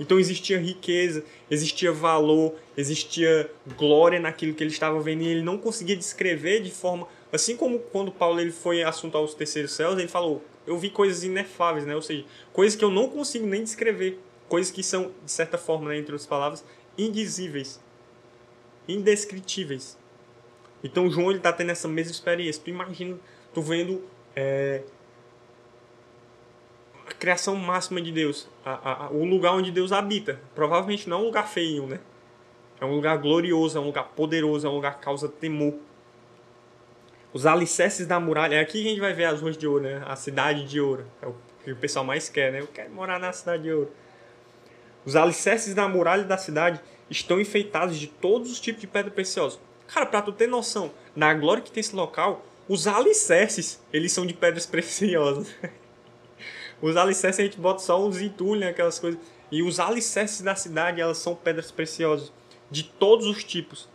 Então 0.00 0.18
existia 0.18 0.58
riqueza, 0.58 1.22
existia 1.50 1.92
valor, 1.92 2.54
existia 2.76 3.50
glória 3.76 4.18
naquilo 4.18 4.54
que 4.54 4.64
ele 4.64 4.70
estava 4.70 4.98
vendo 5.00 5.22
e 5.22 5.28
ele 5.28 5.42
não 5.42 5.58
conseguia 5.58 5.94
descrever 5.94 6.62
de 6.62 6.70
forma 6.70 7.06
assim 7.32 7.56
como 7.56 7.78
quando 7.78 8.10
Paulo 8.10 8.40
ele 8.40 8.50
foi 8.50 8.82
assunto 8.82 9.16
aos 9.16 9.34
terceiros 9.34 9.72
céus, 9.72 9.98
ele 9.98 10.08
falou: 10.08 10.42
"Eu 10.66 10.78
vi 10.78 10.90
coisas 10.90 11.22
inefáveis", 11.22 11.86
né? 11.86 11.94
Ou 11.94 12.02
seja, 12.02 12.24
coisas 12.52 12.76
que 12.76 12.84
eu 12.84 12.90
não 12.90 13.08
consigo 13.08 13.46
nem 13.46 13.62
descrever, 13.62 14.18
coisas 14.48 14.72
que 14.72 14.82
são 14.82 15.12
de 15.24 15.30
certa 15.30 15.58
forma, 15.58 15.90
né, 15.90 15.98
entre 15.98 16.12
outras 16.12 16.26
palavras, 16.26 16.64
indizíveis, 16.98 17.80
indescritíveis. 18.94 19.98
Então 20.82 21.10
João 21.10 21.30
ele 21.30 21.38
está 21.38 21.52
tendo 21.52 21.70
essa 21.70 21.88
mesma 21.88 22.12
experiência. 22.12 22.62
Tu 22.64 22.70
imagina, 22.70 23.16
tu 23.52 23.60
vendo 23.60 24.02
é, 24.34 24.82
a 27.06 27.12
criação 27.12 27.56
máxima 27.56 28.00
de 28.00 28.12
Deus, 28.12 28.48
a, 28.64 29.06
a, 29.06 29.10
o 29.10 29.24
lugar 29.24 29.52
onde 29.52 29.70
Deus 29.70 29.92
habita. 29.92 30.40
Provavelmente 30.54 31.08
não 31.08 31.18
é 31.18 31.20
um 31.20 31.24
lugar 31.24 31.48
feio, 31.48 31.86
né? 31.86 32.00
É 32.80 32.84
um 32.84 32.94
lugar 32.94 33.18
glorioso, 33.18 33.76
é 33.76 33.80
um 33.80 33.84
lugar 33.84 34.04
poderoso, 34.16 34.66
é 34.66 34.70
um 34.70 34.74
lugar 34.74 34.96
que 34.96 35.04
causa 35.04 35.28
temor. 35.28 35.74
Os 37.32 37.44
alicerces 37.44 38.06
da 38.06 38.18
muralha. 38.18 38.56
É 38.56 38.60
aqui 38.60 38.82
que 38.82 38.86
a 38.86 38.90
gente 38.90 39.00
vai 39.00 39.12
ver 39.12 39.24
as 39.24 39.40
ruas 39.40 39.56
de 39.56 39.66
ouro, 39.66 39.84
né? 39.84 40.02
A 40.06 40.16
cidade 40.16 40.66
de 40.66 40.80
ouro. 40.80 41.04
É 41.20 41.26
o 41.26 41.34
que 41.62 41.72
o 41.72 41.76
pessoal 41.76 42.04
mais 42.04 42.28
quer, 42.28 42.50
né? 42.50 42.60
Eu 42.60 42.66
quero 42.66 42.90
morar 42.90 43.20
na 43.20 43.32
cidade 43.32 43.64
de 43.64 43.72
ouro. 43.72 43.92
Os 45.04 45.14
alicerces 45.14 45.74
da 45.74 45.86
muralha 45.88 46.24
da 46.24 46.38
cidade 46.38 46.80
estão 47.10 47.40
enfeitados 47.40 47.98
de 47.98 48.06
todos 48.06 48.50
os 48.50 48.60
tipos 48.60 48.80
de 48.80 48.86
pedra 48.86 49.10
preciosa. 49.10 49.58
Cara, 49.86 50.06
pra 50.06 50.22
tu 50.22 50.32
ter 50.32 50.46
noção, 50.46 50.92
na 51.16 51.34
glória 51.34 51.62
que 51.62 51.72
tem 51.72 51.80
esse 51.80 51.94
local, 51.96 52.46
os 52.68 52.86
alicerces, 52.86 53.82
eles 53.92 54.12
são 54.12 54.24
de 54.24 54.32
pedras 54.32 54.64
preciosas. 54.66 55.48
Os 56.80 56.96
alicerces 56.96 57.40
a 57.40 57.42
gente 57.42 57.58
bota 57.58 57.80
só 57.80 58.02
uns 58.02 58.20
entulhos, 58.20 58.64
aquelas 58.64 58.98
coisas. 58.98 59.20
E 59.50 59.62
os 59.62 59.80
alicerces 59.80 60.40
da 60.40 60.54
cidade, 60.54 61.00
elas 61.00 61.18
são 61.18 61.34
pedras 61.34 61.70
preciosas, 61.70 62.32
de 62.70 62.84
todos 62.84 63.26
os 63.26 63.42
tipos. 63.42 63.88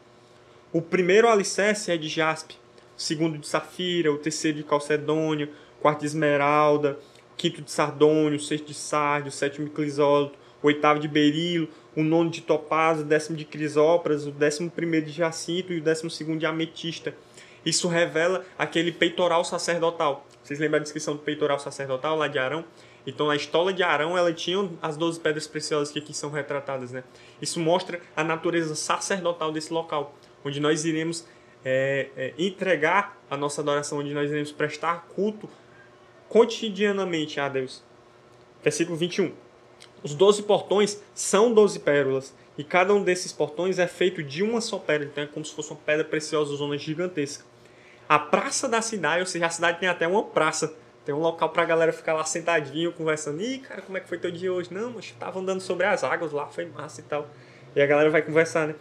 O 0.74 0.82
primeiro 0.82 1.30
alicerce 1.30 1.92
é 1.92 1.98
de 1.98 2.10
jaspe, 2.10 2.56
o 2.98 3.02
segundo 3.02 3.38
de 3.38 3.48
safira, 3.48 4.12
o 4.12 4.18
terceiro 4.18 4.58
de 4.58 4.64
calcedônio, 4.64 5.50
o 5.80 5.82
quarto 5.82 6.02
de 6.02 6.08
esmeralda, 6.08 7.00
o 7.34 7.36
quinto 7.38 7.62
de 7.62 7.72
sardônio, 7.72 8.38
o 8.38 8.42
sexto 8.42 8.68
de 8.68 8.74
sardio, 8.74 9.30
o 9.30 9.32
sétimo 9.32 9.68
de 9.68 9.72
crisólito, 9.72 10.38
o 10.62 10.68
oitavo 10.68 11.00
de 11.00 11.08
berilo, 11.08 11.70
o 11.96 12.04
nono 12.04 12.30
de 12.30 12.42
topázio, 12.42 13.04
o 13.04 13.08
décimo 13.08 13.38
de 13.38 13.46
crisópras, 13.46 14.26
o 14.26 14.32
décimo 14.32 14.70
primeiro 14.70 15.06
de 15.06 15.12
jacinto 15.12 15.72
e 15.72 15.80
o 15.80 15.82
décimo 15.82 16.10
segundo 16.10 16.40
de 16.40 16.46
ametista. 16.46 17.16
Isso 17.66 17.88
revela 17.88 18.46
aquele 18.58 18.92
peitoral 18.92 19.44
sacerdotal. 19.44 20.26
Vocês 20.44 20.60
lembram 20.60 20.80
a 20.80 20.84
descrição 20.84 21.16
do 21.16 21.22
peitoral 21.22 21.60
sacerdotal 21.60 22.16
lá 22.16 22.28
de 22.28 22.38
Arão? 22.38 22.64
Então, 23.08 23.30
a 23.30 23.36
estola 23.36 23.72
de 23.72 23.84
Arão, 23.84 24.18
ela 24.18 24.34
tinha 24.34 24.70
as 24.82 24.98
12 24.98 25.20
pedras 25.20 25.48
preciosas 25.48 25.92
que 25.92 26.00
aqui 26.00 26.14
são 26.14 26.30
retratadas, 26.30 26.92
né? 26.92 27.04
Isso 27.42 27.60
mostra 27.60 28.00
a 28.16 28.24
natureza 28.24 28.76
sacerdotal 28.76 29.52
desse 29.52 29.72
local, 29.72 30.16
onde 30.44 30.60
nós 30.60 30.86
iremos 30.86 31.26
é, 31.64 32.10
é, 32.16 32.34
entregar 32.38 33.20
a 33.30 33.38
nossa 33.38 33.62
adoração, 33.62 34.00
onde 34.00 34.14
nós 34.14 34.30
iremos 34.30 34.52
prestar 34.52 35.08
culto 35.16 35.50
cotidianamente 36.30 37.40
a 37.40 37.48
Deus. 37.48 37.84
Versículo 38.64 38.98
21. 38.98 39.45
Os 40.06 40.14
12 40.14 40.44
portões 40.44 41.02
são 41.16 41.52
12 41.52 41.80
pérolas, 41.80 42.32
e 42.56 42.64
cada 42.64 42.94
um 42.94 43.02
desses 43.02 43.34
portões 43.34 43.80
é 43.80 43.88
feito 43.88 44.22
de 44.22 44.44
uma 44.44 44.62
só 44.62 44.78
pedra, 44.78 45.08
então 45.08 45.24
é 45.24 45.26
como 45.26 45.44
se 45.44 45.52
fosse 45.52 45.72
uma 45.72 45.80
pedra 45.84 46.06
preciosa, 46.06 46.56
zona 46.56 46.78
gigantesca. 46.78 47.44
A 48.08 48.20
praça 48.20 48.70
da 48.70 48.84
cidade, 48.84 49.22
ou 49.22 49.26
seja, 49.26 49.48
a 49.48 49.50
cidade 49.50 49.80
tem 49.80 49.90
até 49.90 50.08
uma 50.08 50.22
praça, 50.22 50.76
tem 51.04 51.16
um 51.16 51.18
local 51.18 51.50
pra 51.50 51.66
galera 51.66 51.92
ficar 51.92 52.14
lá 52.14 52.24
sentadinho, 52.24 52.94
conversando. 52.94 53.42
Ih, 53.42 53.58
cara, 53.58 53.82
como 53.82 53.98
é 53.98 54.00
que 54.00 54.08
foi 54.08 54.20
teu 54.20 54.30
dia 54.30 54.54
hoje? 54.54 54.72
Não, 54.72 54.92
mas 54.92 55.10
tava 55.20 55.40
andando 55.40 55.60
sobre 55.60 55.88
as 55.88 56.04
águas 56.04 56.32
lá, 56.32 56.46
foi 56.46 56.66
massa 56.66 57.02
e 57.02 57.04
tal. 57.06 57.28
E 57.76 57.82
a 57.82 57.88
galera 57.88 58.12
vai 58.12 58.22
conversar, 58.22 58.68
né? 58.68 58.76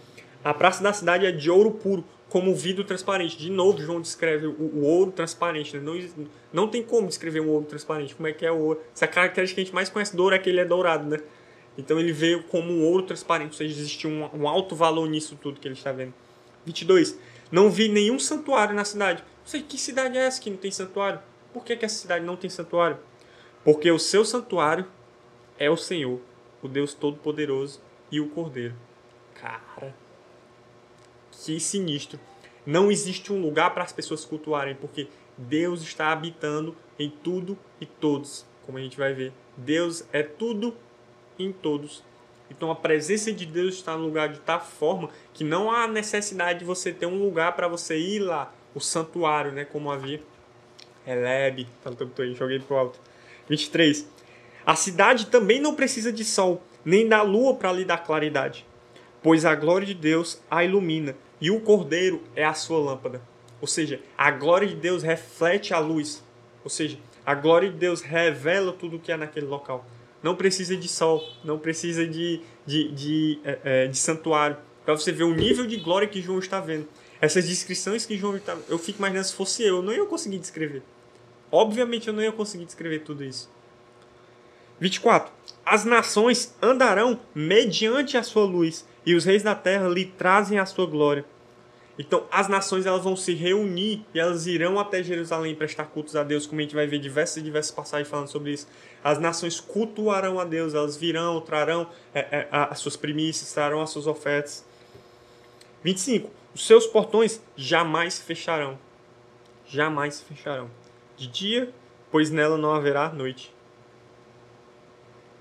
A 0.45 0.53
praça 0.53 0.83
da 0.83 0.93
cidade 0.93 1.25
é 1.25 1.33
de 1.33 1.51
ouro 1.51 1.71
puro, 1.71 2.05
como 2.29 2.55
vidro 2.55 2.85
transparente. 2.85 3.39
De 3.39 3.51
novo, 3.51 3.81
João 3.81 3.99
descreve 3.99 4.47
o, 4.47 4.53
o 4.53 4.85
ouro 4.85 5.11
transparente. 5.11 5.75
Né? 5.77 5.83
Não, 5.83 6.27
não 6.53 6.69
tem 6.69 6.83
como 6.83 7.09
descrever 7.09 7.41
um 7.41 7.49
ouro 7.49 7.65
transparente. 7.65 8.15
Como 8.15 8.29
é 8.29 8.33
que 8.33 8.45
é 8.45 8.53
o 8.53 8.59
ouro? 8.59 8.81
Essa 8.95 9.07
característica 9.07 9.55
que 9.55 9.61
a 9.63 9.65
gente 9.65 9.75
mais 9.75 9.89
conhece 9.89 10.15
do 10.15 10.23
ouro 10.23 10.35
é 10.35 10.39
que 10.39 10.51
ele 10.51 10.61
é 10.61 10.65
dourado, 10.65 11.09
né? 11.09 11.19
Então 11.79 11.99
ele 11.99 12.13
veio 12.13 12.43
como 12.45 12.71
um 12.71 12.85
ouro 12.85 13.03
transparente, 13.03 13.53
ou 13.53 13.57
seja, 13.57 13.73
existe 13.73 14.07
um, 14.07 14.29
um 14.35 14.47
alto 14.47 14.77
valor 14.77 15.09
nisso 15.09 15.37
tudo 15.41 15.59
que 15.59 15.67
ele 15.67 15.75
está 15.75 15.91
vendo. 15.91 16.13
22. 16.67 17.19
Não 17.51 17.71
vi 17.71 17.89
nenhum 17.89 18.19
santuário 18.19 18.75
na 18.75 18.85
cidade. 18.85 19.23
Não 19.23 19.47
sei 19.47 19.63
que 19.63 19.79
cidade 19.79 20.17
é 20.17 20.27
essa 20.27 20.41
que 20.41 20.51
não 20.51 20.57
tem 20.57 20.71
santuário. 20.71 21.21
Por 21.53 21.65
que, 21.65 21.77
que 21.77 21.85
essa 21.85 21.97
cidade 21.97 22.25
não 22.25 22.37
tem 22.37 22.51
santuário? 22.51 22.99
Porque 23.65 23.91
o 23.91 23.99
seu 23.99 24.25
santuário 24.25 24.87
é 25.59 25.71
o 25.71 25.77
Senhor, 25.77 26.21
o 26.63 26.69
Deus 26.69 26.95
Todo-Poderoso 26.95 27.81
e 28.11 28.21
o 28.21 28.29
Cordeiro. 28.29 28.75
Cara, 29.35 29.95
que 31.45 31.61
sinistro. 31.61 32.19
Não 32.67 32.91
existe 32.91 33.33
um 33.33 33.41
lugar 33.41 33.73
para 33.75 33.85
as 33.85 33.93
pessoas 33.93 34.25
cultuarem, 34.25 34.75
porque 34.75 35.09
Deus 35.37 35.83
está 35.83 36.13
habitando 36.13 36.75
em 36.99 37.11
tudo 37.11 37.59
e 37.81 37.87
todos, 37.87 38.47
como 38.65 38.79
a 38.79 38.81
gente 38.81 38.97
vai 38.97 39.13
ver. 39.13 39.33
Deus 39.57 40.05
é 40.13 40.23
tudo 40.23 40.75
em 41.39 41.53
todos. 41.53 42.03
Então 42.51 42.71
a 42.71 42.77
presença 42.77 43.33
de 43.33 43.47
Deus 43.47 43.75
está 43.75 43.97
no 43.97 44.05
lugar 44.05 44.29
de 44.29 44.39
tal 44.41 44.61
forma 44.61 45.11
que 45.33 45.45
não 45.45 45.71
há 45.71 45.89
necessidade 45.89 46.61
de 46.61 46.65
você 46.65 46.93
ter 46.93 47.07
um 47.07 47.19
lugar 47.23 47.55
para 47.57 47.69
você 47.69 47.99
ir 47.99 48.21
lá, 48.21 48.53
o 48.75 48.81
santuário, 48.81 49.53
né, 49.53 49.65
como 49.65 49.91
havia. 49.91 50.23
Elebe, 51.07 51.67
tanto 51.83 52.23
aí, 52.23 52.35
joguei 52.35 52.59
pro 52.59 52.77
alto. 52.77 52.99
23. 53.49 54.09
A 54.65 54.75
cidade 54.75 55.27
também 55.27 55.61
não 55.61 55.75
precisa 55.75 56.11
de 56.11 56.25
sol, 56.25 56.63
nem 56.85 57.07
da 57.07 57.23
lua 57.23 57.55
para 57.55 57.73
lhe 57.73 57.85
dar 57.85 57.99
claridade, 57.99 58.67
pois 59.23 59.45
a 59.45 59.55
glória 59.55 59.87
de 59.87 59.95
Deus 59.95 60.41
a 60.51 60.65
ilumina, 60.65 61.15
e 61.45 61.51
o 61.51 61.61
cordeiro 61.61 62.23
é 62.35 62.45
a 62.45 62.55
sua 62.55 62.79
lâmpada. 62.79 63.21
Ou 63.61 63.69
seja, 63.69 64.01
a 64.17 64.31
glória 64.31 64.67
de 64.67 64.75
Deus 64.75 65.03
reflete 65.03 65.75
a 65.75 65.79
luz. 65.79 66.25
Ou 66.63 66.71
seja, 66.71 66.99
a 67.25 67.35
glória 67.35 67.71
de 67.71 67.77
Deus 67.77 68.01
revela 68.01 68.73
tudo 68.73 68.97
o 68.97 69.01
que 69.01 69.13
é 69.13 69.17
naquele 69.17 69.47
local 69.47 69.85
não 70.25 70.35
precisa 70.35 70.75
de 70.75 70.89
sol, 70.89 71.23
não 71.45 71.59
precisa 71.59 72.07
de, 72.07 72.41
de, 72.65 72.91
de, 72.93 73.39
é, 73.45 73.59
é 73.63 73.87
de 73.87 73.99
santuário. 73.99 74.57
Para 74.83 74.95
você 74.95 75.13
ver 75.13 75.25
o 75.25 75.35
nível 75.35 75.67
de 75.67 75.77
glória 75.77 76.09
que 76.09 76.23
João 76.23 76.39
está 76.39 76.61
vendo. 76.61 76.89
Essas 77.21 77.47
descrições 77.47 78.07
que 78.07 78.17
João 78.17 78.35
está. 78.35 78.57
Eu 78.67 78.79
fico 78.79 79.01
imaginando 79.01 79.27
se 79.27 79.35
fosse 79.35 79.63
eu, 79.63 79.77
eu 79.77 79.83
não 79.83 79.93
ia 79.93 80.07
conseguir 80.07 80.39
descrever. 80.39 80.83
Obviamente 81.53 82.09
eu 82.09 82.15
não 82.15 82.23
ia 82.23 82.33
conseguir 82.33 82.65
descrever 82.65 83.01
tudo 83.01 83.23
isso. 83.23 83.51
24. 84.81 85.31
As 85.65 85.85
nações 85.85 86.55
andarão 86.63 87.21
mediante 87.35 88.17
a 88.17 88.23
sua 88.23 88.47
luz, 88.47 88.87
e 89.05 89.15
os 89.15 89.27
reis 89.27 89.43
da 89.43 89.55
terra 89.55 89.89
lhe 89.89 90.07
trazem 90.07 90.59
a 90.59 90.65
sua 90.65 90.87
glória. 90.87 91.27
Então, 91.99 92.27
as 92.31 92.49
nações 92.49 92.87
elas 92.87 93.05
vão 93.05 93.15
se 93.15 93.35
reunir 93.35 94.05
e 94.13 94.19
elas 94.19 94.47
irão 94.47 94.81
até 94.81 95.03
Jerusalém 95.03 95.55
prestar 95.55 95.85
cultos 95.85 96.17
a 96.17 96.25
Deus, 96.25 96.45
como 96.45 96.61
a 96.61 96.63
gente 96.63 96.75
vai 96.75 96.87
ver 96.87 96.99
diversas 96.99 97.37
e 97.37 97.43
diversas 97.43 97.71
passagens 97.71 98.09
falando 98.09 98.29
sobre 98.29 98.53
isso. 98.53 98.67
As 99.03 99.21
nações 99.21 99.61
cultuarão 99.61 100.41
a 100.41 100.45
Deus, 100.45 100.75
elas 100.75 100.97
virão, 100.97 101.41
trarão 101.41 101.89
é, 102.13 102.21
é, 102.21 102.49
as 102.51 102.81
suas 102.81 102.97
primícias, 102.97 103.53
trarão 103.53 103.81
as 103.81 103.91
suas 103.91 104.09
ofertas. 104.09 104.65
25. 105.85 106.31
Os 106.53 106.67
seus 106.67 106.87
portões 106.87 107.41
jamais 107.57 108.15
se 108.15 108.23
fecharão. 108.23 108.77
Jamais 109.67 110.17
se 110.17 110.25
fecharão. 110.25 110.69
De 111.17 111.29
dia, 111.29 111.73
pois 112.11 112.31
nela 112.31 112.59
não 112.59 112.75
haverá 112.75 113.09
noite 113.13 113.54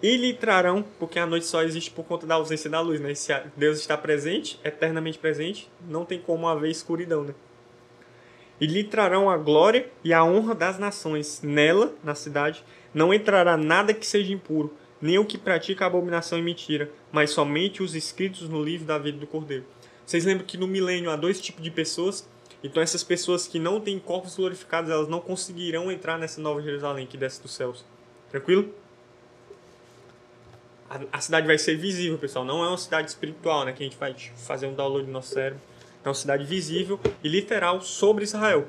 e 0.03 0.17
lhe 0.17 0.33
trarão, 0.33 0.83
porque 0.99 1.17
a 1.17 1.25
noite 1.25 1.45
só 1.45 1.63
existe 1.63 1.89
por 1.89 2.03
conta 2.03 2.27
da 2.27 2.35
ausência 2.35 2.69
da 2.69 2.81
luz, 2.81 2.99
né? 2.99 3.15
Se 3.15 3.33
Deus 3.55 3.79
está 3.79 3.97
presente, 3.97 4.59
eternamente 4.61 5.17
presente, 5.17 5.71
não 5.87 6.03
tem 6.03 6.19
como 6.19 6.45
haver 6.45 6.69
escuridão, 6.69 7.23
né? 7.23 7.33
E 8.59 8.67
lhe 8.67 8.83
trarão 8.83 9.29
a 9.29 9.37
glória 9.37 9.89
e 10.03 10.13
a 10.13 10.21
honra 10.21 10.53
das 10.53 10.77
nações. 10.77 11.41
Nela, 11.41 11.93
na 12.03 12.15
cidade, 12.15 12.65
não 12.93 13.13
entrará 13.13 13.55
nada 13.55 13.93
que 13.93 14.05
seja 14.05 14.33
impuro, 14.33 14.75
nem 15.01 15.17
o 15.17 15.25
que 15.25 15.37
pratica 15.37 15.85
abominação 15.85 16.37
e 16.37 16.41
mentira, 16.41 16.91
mas 17.09 17.29
somente 17.29 17.81
os 17.81 17.95
escritos 17.95 18.49
no 18.49 18.61
livro 18.61 18.85
da 18.85 18.97
vida 18.97 19.17
do 19.17 19.25
Cordeiro. 19.25 19.63
Vocês 20.05 20.25
lembram 20.25 20.45
que 20.45 20.57
no 20.57 20.67
milênio 20.67 21.11
há 21.11 21.15
dois 21.15 21.39
tipos 21.39 21.63
de 21.63 21.71
pessoas? 21.71 22.27
Então 22.61 22.83
essas 22.83 23.05
pessoas 23.05 23.47
que 23.47 23.57
não 23.57 23.79
têm 23.79 23.99
corpos 23.99 24.35
glorificados, 24.35 24.91
elas 24.91 25.07
não 25.07 25.21
conseguirão 25.21 25.89
entrar 25.89 26.19
nessa 26.19 26.41
nova 26.41 26.61
Jerusalém 26.61 27.07
que 27.07 27.15
desce 27.15 27.41
dos 27.41 27.53
céus. 27.53 27.85
Tranquilo? 28.29 28.82
A, 31.11 31.19
cidade 31.19 31.47
vai 31.47 31.57
ser 31.57 31.75
visível, 31.75 32.17
pessoal. 32.17 32.45
Não 32.45 32.63
é 32.63 32.67
uma 32.67 32.77
cidade 32.77 33.09
espiritual, 33.09 33.65
né? 33.65 33.73
Que 33.73 33.83
a 33.83 33.85
gente 33.85 33.97
vai 33.97 34.15
fazer 34.35 34.67
um 34.67 34.73
download 34.73 35.07
no 35.07 35.13
nosso 35.13 35.33
cérebro. 35.33 35.59
É 36.03 36.07
uma 36.07 36.13
cidade 36.13 36.43
visível 36.45 36.99
e 37.23 37.27
literal 37.27 37.81
sobre 37.81 38.23
Israel. 38.23 38.67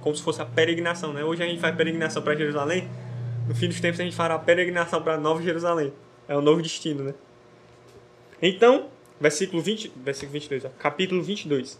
Como 0.00 0.14
se 0.14 0.22
fosse 0.22 0.42
a 0.42 0.44
peregrinação, 0.44 1.12
né? 1.12 1.24
Hoje 1.24 1.42
a 1.42 1.46
gente 1.46 1.60
faz 1.60 1.74
peregrinação 1.74 2.22
para 2.22 2.34
Jerusalém. 2.34 2.88
No 3.48 3.54
fim 3.54 3.68
dos 3.68 3.80
tempos 3.80 4.00
a 4.00 4.04
gente 4.04 4.16
fará 4.16 4.34
a 4.34 4.38
peregrinação 4.38 5.00
para 5.02 5.16
Nova 5.16 5.42
Jerusalém. 5.42 5.92
É 6.28 6.36
o 6.36 6.40
novo 6.40 6.60
destino, 6.60 7.04
né? 7.04 7.14
Então, 8.42 8.88
versículo 9.20 9.62
20, 9.62 9.92
versículo 9.96 10.32
22, 10.32 10.64
ó, 10.66 10.68
capítulo 10.78 11.22
22. 11.22 11.78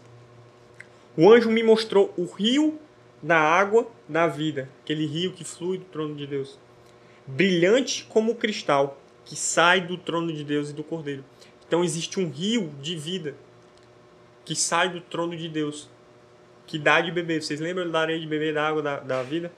O 1.15 1.31
anjo 1.31 1.51
me 1.51 1.61
mostrou 1.61 2.13
o 2.17 2.25
rio 2.25 2.79
da 3.21 3.37
água 3.37 3.87
da 4.07 4.27
vida, 4.27 4.69
aquele 4.83 5.05
rio 5.05 5.33
que 5.33 5.43
flui 5.43 5.77
do 5.77 5.85
trono 5.85 6.15
de 6.15 6.25
Deus, 6.25 6.57
brilhante 7.27 8.05
como 8.05 8.35
cristal 8.35 8.97
que 9.27 9.35
sai 9.35 9.81
do 9.81 9.97
trono 9.97 10.31
de 10.31 10.43
Deus 10.43 10.69
e 10.69 10.73
do 10.73 10.83
Cordeiro. 10.83 11.23
Então 11.67 11.83
existe 11.83 12.17
um 12.19 12.29
rio 12.29 12.71
de 12.81 12.95
vida 12.95 13.35
que 14.45 14.55
sai 14.55 14.89
do 14.89 15.01
trono 15.01 15.35
de 15.35 15.49
Deus, 15.49 15.89
que 16.65 16.79
dá 16.79 17.01
de 17.01 17.11
beber. 17.11 17.43
Vocês 17.43 17.59
lembram 17.59 17.91
da 17.91 17.99
areia 17.99 18.19
de 18.19 18.25
beber 18.25 18.53
da 18.53 18.65
água 18.65 18.81
da, 18.81 18.99
da 19.01 19.23
vida? 19.23 19.51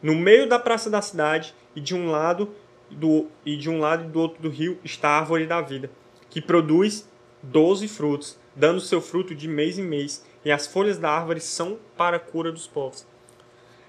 No 0.00 0.14
meio 0.14 0.48
da 0.48 0.60
praça 0.60 0.88
da 0.88 1.02
cidade 1.02 1.52
e 1.74 1.80
de 1.80 1.92
um 1.92 2.08
lado 2.08 2.54
do 2.88 3.26
e 3.44 3.56
de 3.56 3.68
um 3.68 3.80
lado 3.80 4.04
e 4.04 4.08
do 4.08 4.20
outro 4.20 4.40
do 4.40 4.48
rio 4.48 4.78
está 4.84 5.08
a 5.08 5.18
árvore 5.18 5.46
da 5.46 5.60
vida, 5.60 5.90
que 6.30 6.40
produz 6.40 7.08
doze 7.42 7.88
frutos, 7.88 8.38
dando 8.54 8.80
seu 8.80 9.00
fruto 9.00 9.34
de 9.34 9.48
mês 9.48 9.76
em 9.76 9.82
mês, 9.82 10.24
e 10.44 10.52
as 10.52 10.66
folhas 10.68 10.98
da 10.98 11.10
árvore 11.10 11.40
são 11.40 11.78
para 11.96 12.16
a 12.16 12.20
cura 12.20 12.52
dos 12.52 12.66
povos. 12.66 13.06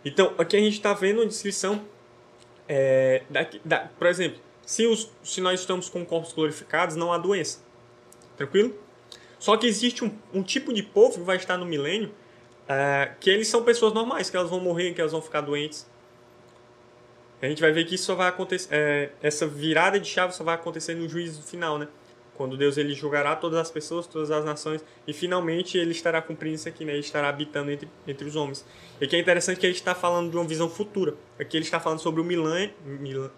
Então, 0.04 0.34
aqui 0.38 0.56
a 0.56 0.60
gente 0.60 0.74
está 0.74 0.94
vendo 0.94 1.22
a 1.22 1.26
descrição, 1.26 1.86
é, 2.68 3.24
da, 3.30 3.48
da, 3.64 3.80
por 3.98 4.08
exemplo, 4.08 4.40
se, 4.66 4.86
os, 4.88 5.12
se 5.24 5.42
nós 5.42 5.60
estamos 5.60 5.90
com 5.90 6.06
corpos 6.06 6.34
glorificados, 6.34 6.96
não 6.96 7.14
há 7.14 7.18
doença. 7.18 7.60
Tranquilo? 8.36 8.76
Só 9.40 9.56
que 9.58 9.68
existe 9.68 10.04
um, 10.04 10.12
um 10.34 10.42
tipo 10.42 10.74
de 10.74 10.82
povo 10.82 11.20
que 11.20 11.24
vai 11.24 11.38
estar 11.38 11.58
no 11.58 11.66
milênio 11.66 12.12
é, 12.68 13.12
que 13.20 13.30
eles 13.30 13.48
são 13.48 13.64
pessoas 13.64 13.94
normais, 13.94 14.30
que 14.30 14.36
elas 14.36 14.50
vão 14.50 14.60
morrer, 14.60 14.94
que 14.94 15.02
elas 15.02 15.12
vão 15.12 15.22
ficar 15.22 15.42
doentes. 15.42 15.88
A 17.42 17.48
gente 17.48 17.62
vai 17.62 17.72
ver 17.72 17.86
que 17.86 17.96
isso 17.96 18.06
só 18.06 18.16
vai 18.16 18.28
acontecer, 18.28 18.70
é, 18.72 19.12
essa 19.22 19.46
virada 19.46 20.00
de 20.00 20.08
chave 20.10 20.34
só 20.34 20.44
vai 20.44 20.56
acontecer 20.56 20.96
no 20.96 21.08
juízo 21.08 21.44
final, 21.44 21.78
né? 21.78 21.88
Quando 22.36 22.58
Deus 22.58 22.78
ele 22.78 22.94
julgará 22.94 23.36
todas 23.36 23.58
as 23.58 23.72
pessoas, 23.72 24.08
todas 24.08 24.30
as 24.30 24.44
nações, 24.44 24.84
e 25.08 25.14
finalmente 25.14 25.78
ele 25.78 25.92
estará 25.92 26.22
cumprindo 26.22 26.56
isso 26.56 26.68
aqui, 26.68 26.84
né? 26.84 26.92
Ele 26.92 27.00
estará 27.00 27.30
habitando 27.30 27.72
entre, 27.72 27.88
entre 28.06 28.28
os 28.28 28.36
homens. 28.36 28.66
E 29.00 29.08
que 29.08 29.16
é 29.16 29.20
interessante 29.20 29.60
que 29.60 29.66
ele 29.66 29.74
está 29.74 29.96
falando 29.96 30.30
de 30.30 30.36
uma 30.36 30.46
visão 30.46 30.70
futura. 30.70 31.16
Aqui 31.40 31.56
ele 31.58 31.64
está 31.64 31.80
falando 31.80 32.00
sobre 32.00 32.20
o 32.20 32.24
milênio, 32.24 32.74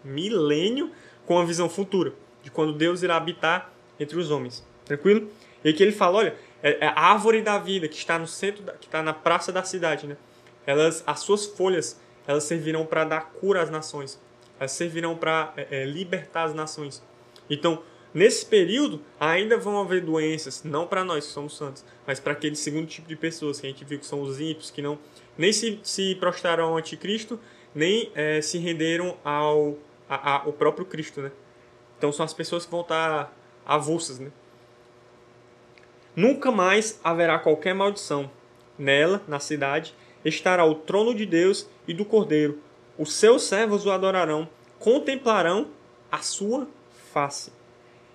milênio 0.03 0.91
com 1.25 1.39
a 1.39 1.45
visão 1.45 1.69
futura, 1.69 2.13
de 2.41 2.49
quando 2.49 2.73
Deus 2.73 3.03
irá 3.03 3.17
habitar 3.17 3.71
entre 3.99 4.17
os 4.17 4.31
homens. 4.31 4.65
Tranquilo? 4.85 5.29
E 5.63 5.69
aqui 5.69 5.83
ele 5.83 5.91
fala, 5.91 6.17
olha, 6.17 6.35
é, 6.63 6.85
é 6.85 6.87
a 6.87 6.99
árvore 6.99 7.41
da 7.41 7.59
vida 7.59 7.87
que 7.87 7.97
está 7.97 8.17
no 8.17 8.27
centro, 8.27 8.63
da, 8.63 8.73
que 8.73 8.85
está 8.85 9.03
na 9.03 9.13
praça 9.13 9.51
da 9.51 9.63
cidade, 9.63 10.07
né? 10.07 10.17
Elas, 10.65 11.03
as 11.05 11.19
suas 11.19 11.45
folhas, 11.45 11.99
elas 12.25 12.43
servirão 12.43 12.85
para 12.85 13.03
dar 13.05 13.21
cura 13.39 13.61
às 13.61 13.69
nações. 13.69 14.19
Elas 14.59 14.71
servirão 14.71 15.15
para 15.15 15.53
é, 15.55 15.81
é, 15.81 15.85
libertar 15.85 16.43
as 16.43 16.53
nações. 16.53 17.03
Então, 17.49 17.83
nesse 18.13 18.45
período, 18.45 19.01
ainda 19.19 19.57
vão 19.57 19.79
haver 19.79 20.01
doenças, 20.01 20.63
não 20.63 20.87
para 20.87 21.03
nós 21.03 21.27
que 21.27 21.31
somos 21.31 21.55
santos, 21.57 21.83
mas 22.05 22.19
para 22.19 22.33
aquele 22.33 22.55
segundo 22.55 22.87
tipo 22.87 23.07
de 23.07 23.15
pessoas 23.15 23.59
que 23.59 23.67
a 23.67 23.69
gente 23.69 23.83
viu 23.85 23.99
que 23.99 24.05
são 24.05 24.21
os 24.21 24.39
ímpios, 24.39 24.71
que 24.71 24.81
não 24.81 24.97
nem 25.37 25.53
se, 25.53 25.79
se 25.83 26.15
prostraram 26.15 26.65
ao 26.65 26.77
anticristo, 26.77 27.39
nem 27.73 28.11
é, 28.15 28.41
se 28.41 28.57
renderam 28.57 29.17
ao 29.23 29.77
a, 30.09 30.35
a, 30.35 30.47
o 30.47 30.53
próprio 30.53 30.85
Cristo, 30.85 31.21
né? 31.21 31.31
Então 31.97 32.11
são 32.11 32.25
as 32.25 32.33
pessoas 32.33 32.65
que 32.65 32.71
vão 32.71 32.81
estar 32.81 33.35
avulsas, 33.65 34.19
né? 34.19 34.31
Nunca 36.15 36.51
mais 36.51 36.99
haverá 37.03 37.37
qualquer 37.37 37.75
maldição. 37.75 38.29
Nela, 38.77 39.21
na 39.27 39.39
cidade, 39.39 39.93
estará 40.23 40.63
o 40.65 40.75
trono 40.75 41.13
de 41.13 41.25
Deus 41.25 41.67
e 41.87 41.93
do 41.93 42.05
Cordeiro. 42.05 42.59
Os 42.97 43.13
seus 43.13 43.43
servos 43.43 43.85
o 43.85 43.91
adorarão, 43.91 44.47
contemplarão 44.79 45.67
a 46.11 46.19
sua 46.19 46.67
face. 47.11 47.51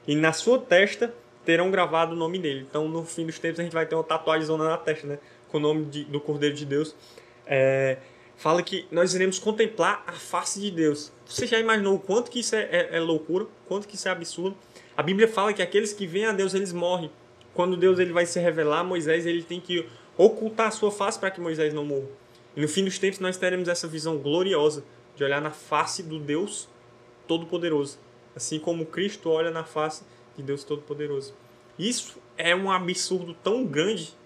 E 0.07 0.15
na 0.15 0.33
sua 0.33 0.59
testa 0.59 1.15
terão 1.45 1.71
gravado 1.71 2.13
o 2.13 2.17
nome 2.17 2.39
dele. 2.39 2.67
Então, 2.69 2.89
no 2.89 3.05
fim 3.05 3.27
dos 3.27 3.39
tempos, 3.39 3.61
a 3.61 3.63
gente 3.63 3.73
vai 3.73 3.87
ter 3.87 3.95
uma 3.95 4.05
tatuagem 4.05 4.47
zona 4.47 4.65
na 4.65 4.77
testa, 4.77 5.07
né? 5.07 5.19
Com 5.49 5.59
o 5.59 5.61
nome 5.61 5.85
de, 5.87 6.05
do 6.05 6.21
Cordeiro 6.21 6.55
de 6.55 6.65
Deus. 6.65 6.95
É, 7.47 7.99
fala 8.37 8.63
que 8.63 8.87
nós 8.91 9.15
iremos 9.15 9.39
contemplar 9.39 10.03
a 10.07 10.13
face 10.13 10.61
de 10.61 10.71
Deus. 10.71 11.13
Você 11.27 11.47
já 11.47 11.59
imaginou 11.59 11.95
o 11.95 11.99
quanto 11.99 12.31
que 12.31 12.41
isso 12.41 12.55
é, 12.55 12.63
é, 12.71 12.97
é 12.97 13.01
loucura? 13.01 13.47
Quanto 13.67 13.87
que 13.87 13.97
isso 13.97 14.09
é 14.09 14.11
absurdo? 14.11 14.57
A 14.97 15.03
Bíblia 15.03 15.29
fala 15.29 15.53
que 15.53 15.63
aqueles 15.63 15.93
que 15.93 16.07
vêm 16.07 16.27
a 16.27 16.33
Deus, 16.33 16.55
eles 16.55 16.73
morrem. 16.73 17.11
Quando 17.55 17.77
Deus 17.77 17.99
ele 17.99 18.13
vai 18.13 18.27
se 18.27 18.39
revelar, 18.41 18.83
Moisés 18.85 19.27
ele 19.27 19.43
tem 19.43 19.61
que 19.61 19.87
ocultar 20.17 20.69
a 20.69 20.71
sua 20.71 20.91
face 20.91 21.19
para 21.19 21.31
que 21.31 21.41
Moisés 21.41 21.73
não 21.73 21.85
morra. 21.85 22.09
E 22.57 22.61
no 22.61 22.69
fim 22.69 22.85
dos 22.85 22.99
tempos 22.99 23.19
nós 23.19 23.37
teremos 23.37 23.69
essa 23.69 23.87
visão 23.87 24.19
gloriosa 24.19 24.85
de 25.17 25.25
olhar 25.25 25.41
na 25.41 25.51
face 25.51 26.03
do 26.03 26.19
Deus 26.19 26.69
Todo-Poderoso, 27.27 27.99
assim 28.35 28.59
como 28.59 28.87
Cristo 28.87 29.31
olha 29.31 29.51
na 29.51 29.65
face 29.65 30.03
de 30.37 30.43
Deus 30.43 30.65
Todo-Poderoso. 30.65 31.35
Isso 31.79 32.19
é 32.37 32.55
um 32.55 32.71
absurdo 32.71 33.35
tão 33.43 33.65
grande. 33.65 34.17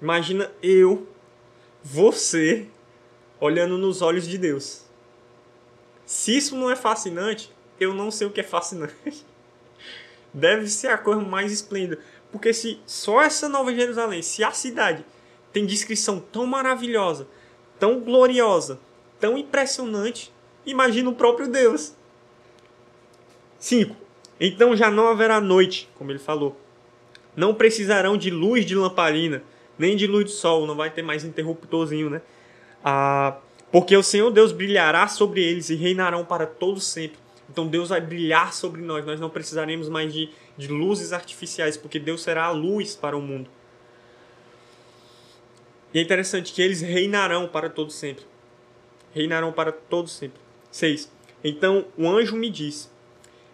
Imagina 0.00 0.50
eu, 0.62 1.06
você, 1.82 2.66
olhando 3.40 3.78
nos 3.78 4.02
olhos 4.02 4.26
de 4.26 4.38
Deus. 4.38 4.84
Se 6.04 6.36
isso 6.36 6.56
não 6.56 6.70
é 6.70 6.76
fascinante, 6.76 7.52
eu 7.80 7.94
não 7.94 8.10
sei 8.10 8.26
o 8.26 8.30
que 8.30 8.40
é 8.40 8.44
fascinante. 8.44 8.94
Deve 10.32 10.68
ser 10.68 10.88
a 10.88 10.98
coisa 10.98 11.20
mais 11.20 11.52
esplêndida. 11.52 11.98
Porque 12.30 12.52
se 12.52 12.80
só 12.86 13.22
essa 13.22 13.48
Nova 13.48 13.74
Jerusalém, 13.74 14.22
se 14.22 14.44
a 14.44 14.52
cidade 14.52 15.04
tem 15.52 15.64
descrição 15.64 16.20
tão 16.20 16.46
maravilhosa, 16.46 17.26
tão 17.78 18.00
gloriosa, 18.00 18.78
tão 19.18 19.38
impressionante, 19.38 20.32
imagina 20.64 21.08
o 21.08 21.14
próprio 21.14 21.48
Deus. 21.48 21.94
5. 23.58 23.96
Então 24.40 24.76
já 24.76 24.90
não 24.90 25.08
haverá 25.08 25.40
noite, 25.40 25.88
como 25.96 26.10
ele 26.10 26.18
falou. 26.18 26.58
Não 27.34 27.54
precisarão 27.54 28.16
de 28.16 28.30
luz 28.30 28.64
de 28.64 28.74
lamparina, 28.74 29.42
nem 29.78 29.96
de 29.96 30.06
luz 30.06 30.24
do 30.24 30.30
sol, 30.30 30.66
não 30.66 30.74
vai 30.74 30.90
ter 30.90 31.02
mais 31.02 31.24
interruptorzinho, 31.24 32.08
né? 32.08 32.22
Ah, 32.84 33.36
porque 33.70 33.96
o 33.96 34.02
Senhor 34.02 34.30
Deus 34.30 34.52
brilhará 34.52 35.08
sobre 35.08 35.42
eles 35.42 35.70
e 35.70 35.74
reinarão 35.74 36.24
para 36.24 36.46
todos 36.46 36.84
sempre. 36.84 37.18
Então 37.50 37.66
Deus 37.66 37.90
vai 37.90 38.00
brilhar 38.00 38.52
sobre 38.52 38.80
nós, 38.82 39.04
nós 39.04 39.20
não 39.20 39.30
precisaremos 39.30 39.88
mais 39.88 40.12
de, 40.12 40.30
de 40.56 40.68
luzes 40.68 41.12
artificiais, 41.12 41.76
porque 41.76 41.98
Deus 41.98 42.22
será 42.22 42.46
a 42.46 42.50
luz 42.50 42.94
para 42.94 43.16
o 43.16 43.20
mundo. 43.20 43.48
E 45.94 45.98
é 45.98 46.02
interessante 46.02 46.52
que 46.52 46.60
eles 46.60 46.80
reinarão 46.80 47.48
para 47.48 47.70
todos 47.70 47.94
sempre. 47.94 48.24
Reinarão 49.14 49.52
para 49.52 49.72
todos 49.72 50.12
sempre. 50.12 50.40
6. 50.70 51.10
Então 51.42 51.86
o 51.96 52.08
anjo 52.08 52.36
me 52.36 52.50
disse: 52.50 52.88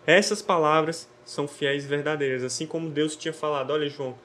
essas 0.06 0.42
palavras 0.42 1.08
são 1.24 1.46
fiéis 1.46 1.84
e 1.84 1.88
verdadeiras, 1.88 2.42
assim 2.42 2.66
como 2.66 2.90
Deus 2.90 3.16
tinha 3.16 3.32
falado. 3.32 3.70
Olha, 3.70 3.88
João, 3.88 4.16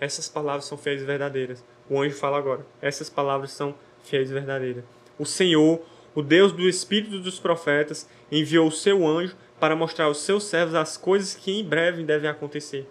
essas 0.00 0.28
palavras 0.28 0.64
são 0.64 0.78
fiéis 0.78 1.02
e 1.02 1.04
verdadeiras. 1.04 1.64
O 1.88 2.00
anjo 2.00 2.16
fala 2.16 2.38
agora: 2.38 2.66
essas 2.80 3.10
palavras 3.10 3.52
são 3.52 3.74
fiéis 4.02 4.30
e 4.30 4.34
verdadeiras. 4.34 4.84
O 5.18 5.26
Senhor, 5.26 5.80
o 6.14 6.22
Deus 6.22 6.52
do 6.52 6.68
Espírito 6.68 7.18
dos 7.18 7.38
profetas, 7.38 8.08
enviou 8.30 8.68
o 8.68 8.72
seu 8.72 9.06
anjo 9.06 9.36
para 9.60 9.76
mostrar 9.76 10.06
aos 10.06 10.20
seus 10.22 10.44
servos 10.44 10.74
as 10.74 10.96
coisas 10.96 11.34
que 11.34 11.58
em 11.58 11.64
breve 11.64 12.02
devem 12.02 12.28
acontecer. 12.28 12.88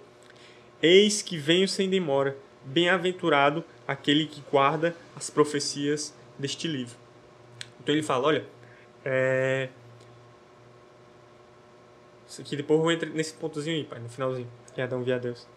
Eis 0.82 1.22
que 1.22 1.38
venho 1.38 1.68
sem 1.68 1.90
demora. 1.90 2.38
Bem-aventurado 2.64 3.64
aquele 3.88 4.26
que 4.26 4.44
guarda 4.52 4.96
as 5.16 5.30
profecias 5.30 6.16
deste 6.38 6.68
livro. 6.68 6.98
Então 7.80 7.94
ele 7.94 8.04
fala: 8.04 8.28
olha, 8.28 8.46
é, 9.04 9.70
aqui 12.40 12.56
depois 12.56 12.80
eu 12.80 12.92
entro 12.92 13.10
nesse 13.12 13.34
pontozinho 13.34 13.76
aí, 13.76 13.84
pai, 13.84 14.00
no 14.00 14.10
finalzinho. 14.10 14.48
Que 14.74 14.82
Adão 14.82 15.04
via 15.04 15.18
Deus. 15.18 15.48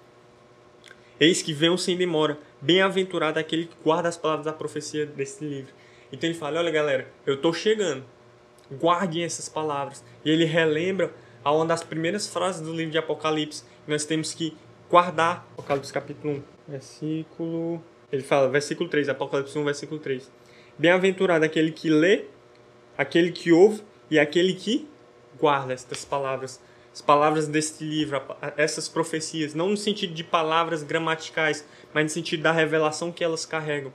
Eis 1.19 1.43
que 1.43 1.53
venham 1.53 1.77
sem 1.77 1.97
demora. 1.97 2.39
Bem-aventurado 2.61 3.39
aquele 3.39 3.67
que 3.67 3.77
guarda 3.83 4.09
as 4.09 4.17
palavras 4.17 4.47
da 4.47 4.53
profecia 4.53 5.05
desse 5.05 5.45
livro. 5.45 5.73
Então 6.13 6.29
ele 6.29 6.39
fala: 6.39 6.61
Olha, 6.61 6.71
galera, 6.71 7.09
eu 7.27 7.35
estou 7.35 7.53
chegando. 7.53 8.05
Guardem 8.71 9.25
essas 9.25 9.49
palavras. 9.49 10.05
E 10.25 10.31
ele 10.31 10.45
relembra 10.45 11.13
a 11.43 11.53
uma 11.53 11.67
das 11.67 11.83
primeiras 11.83 12.29
frases 12.29 12.61
do 12.61 12.73
livro 12.73 12.93
de 12.93 12.99
Apocalipse. 12.99 13.65
Nós 13.87 14.05
temos 14.05 14.33
que 14.33 14.57
guardar. 14.89 15.47
Apocalipse 15.53 15.93
capítulo 15.93 16.35
1, 16.35 16.43
versículo. 16.69 17.83
Ele 18.13 18.23
fala, 18.23 18.49
versículo 18.49 18.89
3, 18.89 19.09
Apocalipse 19.09 19.59
1, 19.59 19.65
versículo 19.65 20.01
3. 20.01 20.31
Bem-aventurado 20.79 21.45
aquele 21.45 21.73
que 21.73 21.91
lê, 21.91 22.27
aquele 22.97 23.33
que 23.33 23.51
ouve 23.53 23.83
e 24.11 24.19
aquele 24.19 24.55
que 24.55 24.89
guarda 25.41 25.73
estas 25.73 26.05
palavras, 26.05 26.61
as 26.93 27.01
palavras 27.01 27.47
deste 27.47 27.85
livro, 27.85 28.21
essas 28.57 28.89
profecias, 28.89 29.55
não 29.55 29.71
no 29.71 29.77
sentido 29.77 30.15
de 30.15 30.25
palavras 30.25 30.83
gramaticais, 30.83 31.65
mas 31.93 32.05
no 32.05 32.11
sentido 32.11 32.43
da 32.43 32.53
revelação 32.53 33.13
que 33.13 33.23
elas 33.23 33.47
carregam. 33.47 33.93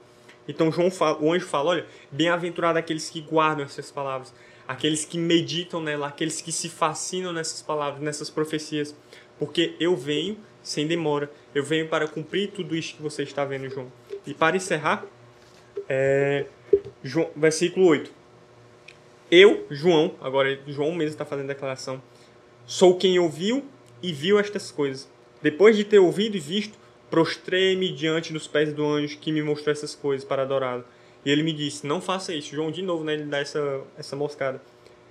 Então 0.48 0.72
João 0.72 0.92
fala, 0.92 1.22
o 1.22 1.32
anjo 1.32 1.46
fala, 1.46 1.72
olha, 1.72 1.86
bem-aventurado 2.12 2.78
aqueles 2.78 3.10
que 3.10 3.22
guardam 3.22 3.66
essas 3.66 3.92
palavras, 3.92 4.34
aqueles 4.68 5.06
que 5.06 5.18
meditam 5.18 5.82
nela, 5.82 6.08
aqueles 6.08 6.42
que 6.42 6.52
se 6.52 6.70
fascinam 6.70 7.34
nessas 7.34 7.62
palavras, 7.62 8.02
nessas 8.02 8.30
profecias, 8.30 8.96
porque 9.38 9.76
eu 9.80 9.96
venho 9.96 10.38
sem 10.62 10.88
demora, 10.88 11.30
eu 11.54 11.64
venho 11.64 11.88
para 11.88 12.08
cumprir 12.08 12.52
tudo 12.52 12.76
isso 12.76 12.96
que 12.96 13.02
você 13.02 13.24
está 13.24 13.44
vendo, 13.44 13.70
João. 13.70 13.92
E 14.26 14.34
para 14.34 14.56
encerrar, 14.56 15.06
é, 15.90 16.46
João, 17.04 17.30
versículo 17.36 17.88
8. 17.88 18.23
Eu, 19.36 19.66
João, 19.72 20.14
agora 20.22 20.60
João 20.68 20.94
mesmo 20.94 21.14
está 21.14 21.26
fazendo 21.26 21.46
a 21.46 21.54
declaração, 21.54 22.00
sou 22.68 22.96
quem 23.00 23.18
ouviu 23.18 23.66
e 24.00 24.14
viu 24.14 24.38
estas 24.38 24.70
coisas. 24.70 25.10
Depois 25.42 25.76
de 25.76 25.84
ter 25.84 25.98
ouvido 25.98 26.38
e 26.38 26.40
visto, 26.40 26.78
prostrei-me 27.10 27.92
diante 27.92 28.32
dos 28.32 28.46
pés 28.46 28.72
do 28.72 28.86
anjo 28.86 29.18
que 29.18 29.32
me 29.32 29.42
mostrou 29.42 29.72
essas 29.72 29.96
coisas 29.96 30.24
para 30.24 30.44
adorá-lo. 30.44 30.86
E 31.26 31.32
ele 31.32 31.42
me 31.42 31.52
disse: 31.52 31.88
Não 31.88 32.00
faça 32.00 32.32
isso. 32.32 32.54
João, 32.54 32.70
de 32.70 32.84
novo, 32.84 33.04
né, 33.04 33.16
ele 33.16 33.24
dá 33.24 33.40
essa, 33.40 33.82
essa 33.98 34.16
moscada. 34.16 34.62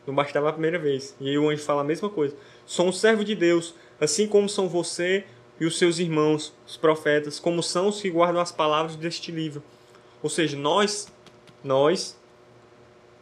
Não 0.07 0.15
bastava 0.15 0.51
a 0.51 0.53
primeira 0.53 0.79
vez. 0.79 1.17
E 1.21 1.29
aí 1.29 1.37
o 1.37 1.51
anjo 1.51 1.65
fala 1.65 1.81
a 1.81 1.85
mesma 1.85 2.09
coisa: 2.09 2.37
Sou 2.65 2.87
um 2.87 2.93
servo 2.93 3.25
de 3.25 3.35
Deus, 3.35 3.75
assim 4.01 4.29
como 4.29 4.49
são 4.49 4.69
você 4.69 5.25
e 5.59 5.67
os 5.67 5.77
seus 5.77 5.99
irmãos, 5.99 6.55
os 6.65 6.77
profetas, 6.77 7.41
como 7.41 7.61
são 7.61 7.89
os 7.89 8.01
que 8.01 8.09
guardam 8.09 8.41
as 8.41 8.53
palavras 8.53 8.95
deste 8.95 9.33
livro. 9.33 9.65
Ou 10.23 10.31
seja, 10.31 10.57
nós, 10.57 11.13
nós 11.65 12.22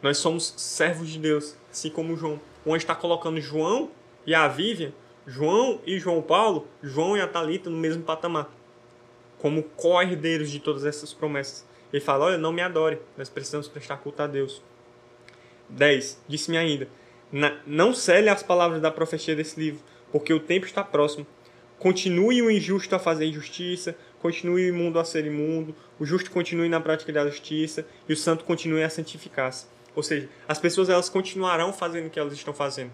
nós 0.01 0.17
somos 0.17 0.53
servos 0.57 1.09
de 1.09 1.19
Deus, 1.19 1.55
assim 1.71 1.89
como 1.89 2.17
João. 2.17 2.39
Onde 2.65 2.77
está 2.77 2.95
colocando 2.95 3.39
João 3.39 3.91
e 4.25 4.33
a 4.33 4.47
Vivian, 4.47 4.91
João 5.25 5.79
e 5.85 5.99
João 5.99 6.21
Paulo, 6.21 6.67
João 6.81 7.15
e 7.15 7.21
a 7.21 7.27
Talita 7.27 7.69
no 7.69 7.77
mesmo 7.77 8.03
patamar, 8.03 8.49
como 9.37 9.63
co-herdeiros 9.63 10.49
de 10.49 10.59
todas 10.59 10.85
essas 10.85 11.13
promessas. 11.13 11.65
Ele 11.93 12.03
fala: 12.03 12.25
Olha, 12.25 12.37
não 12.37 12.51
me 12.51 12.61
adore, 12.61 12.99
nós 13.17 13.29
precisamos 13.29 13.67
prestar 13.67 13.97
culto 13.97 14.21
a 14.21 14.27
Deus. 14.27 14.61
10. 15.69 16.21
Disse-me 16.27 16.57
ainda: 16.57 16.87
Não 17.65 17.93
cele 17.93 18.29
as 18.29 18.43
palavras 18.43 18.81
da 18.81 18.91
profecia 18.91 19.35
desse 19.35 19.59
livro, 19.59 19.81
porque 20.11 20.33
o 20.33 20.39
tempo 20.39 20.65
está 20.65 20.83
próximo. 20.83 21.25
Continue 21.77 22.41
o 22.43 22.51
injusto 22.51 22.95
a 22.95 22.99
fazer 22.99 23.25
injustiça, 23.25 23.95
continue 24.19 24.65
o 24.65 24.75
imundo 24.75 24.99
a 24.99 25.03
ser 25.03 25.25
imundo, 25.25 25.75
o 25.99 26.05
justo 26.05 26.29
continue 26.29 26.69
na 26.69 26.79
prática 26.79 27.11
da 27.11 27.25
justiça 27.27 27.85
e 28.07 28.13
o 28.13 28.17
santo 28.17 28.45
continue 28.45 28.83
a 28.83 28.89
santificar-se. 28.89 29.65
Ou 29.95 30.03
seja, 30.03 30.29
as 30.47 30.59
pessoas 30.59 30.89
elas 30.89 31.09
continuarão 31.09 31.73
fazendo 31.73 32.07
o 32.07 32.09
que 32.09 32.19
elas 32.19 32.33
estão 32.33 32.53
fazendo. 32.53 32.91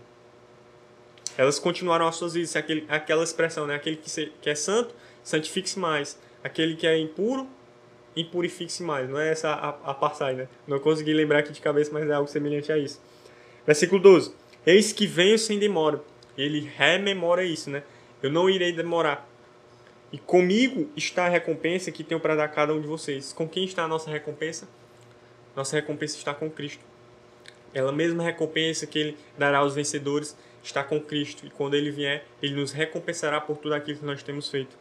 Elas 1.37 1.59
continuarão 1.59 2.07
as 2.07 2.15
suas 2.15 2.33
vidas. 2.33 2.55
Aquele, 2.55 2.85
aquela 2.89 3.23
expressão, 3.23 3.67
né? 3.67 3.75
Aquele 3.75 3.97
que, 3.97 4.09
se, 4.09 4.31
que 4.41 4.49
é 4.49 4.55
santo, 4.55 4.95
santifique-se 5.23 5.77
mais. 5.77 6.19
Aquele 6.43 6.75
que 6.75 6.87
é 6.87 6.97
impuro, 6.97 7.47
impurifique-se 8.15 8.81
mais. 8.81 9.07
Não 9.07 9.19
é 9.19 9.29
essa 9.31 9.49
a, 9.49 9.69
a 9.91 9.93
passagem, 9.93 10.37
né? 10.37 10.47
Não 10.67 10.79
consegui 10.79 11.13
lembrar 11.13 11.39
aqui 11.39 11.51
de 11.51 11.61
cabeça, 11.61 11.91
mas 11.93 12.09
é 12.09 12.13
algo 12.13 12.27
semelhante 12.27 12.71
a 12.71 12.77
isso. 12.77 12.99
Versículo 13.65 14.01
12. 14.01 14.33
Eis 14.65 14.91
que 14.91 15.05
venho 15.05 15.37
sem 15.37 15.59
demora. 15.59 16.01
Ele 16.35 16.69
rememora 16.75 17.43
isso, 17.43 17.69
né? 17.69 17.83
Eu 18.21 18.31
não 18.31 18.49
irei 18.49 18.71
demorar. 18.71 19.27
E 20.11 20.17
comigo 20.17 20.89
está 20.95 21.25
a 21.25 21.29
recompensa 21.29 21.91
que 21.91 22.03
tenho 22.03 22.19
para 22.19 22.35
dar 22.35 22.45
a 22.45 22.47
cada 22.47 22.73
um 22.73 22.81
de 22.81 22.87
vocês. 22.87 23.33
Com 23.33 23.47
quem 23.47 23.65
está 23.65 23.83
a 23.83 23.87
nossa 23.87 24.09
recompensa? 24.09 24.67
Nossa 25.57 25.75
recompensa 25.75 26.15
está 26.15 26.35
com 26.35 26.51
Cristo. 26.51 26.85
Ela 27.73 27.91
mesma 27.91 28.21
recompensa 28.21 28.85
que 28.85 28.99
Ele 28.99 29.17
dará 29.35 29.57
aos 29.57 29.73
vencedores 29.73 30.37
está 30.63 30.83
com 30.83 31.01
Cristo. 31.01 31.47
E 31.47 31.49
quando 31.49 31.73
Ele 31.73 31.89
vier, 31.89 32.25
Ele 32.43 32.53
nos 32.53 32.71
recompensará 32.71 33.41
por 33.41 33.57
tudo 33.57 33.73
aquilo 33.73 33.97
que 33.97 34.05
nós 34.05 34.21
temos 34.21 34.49
feito. 34.49 34.77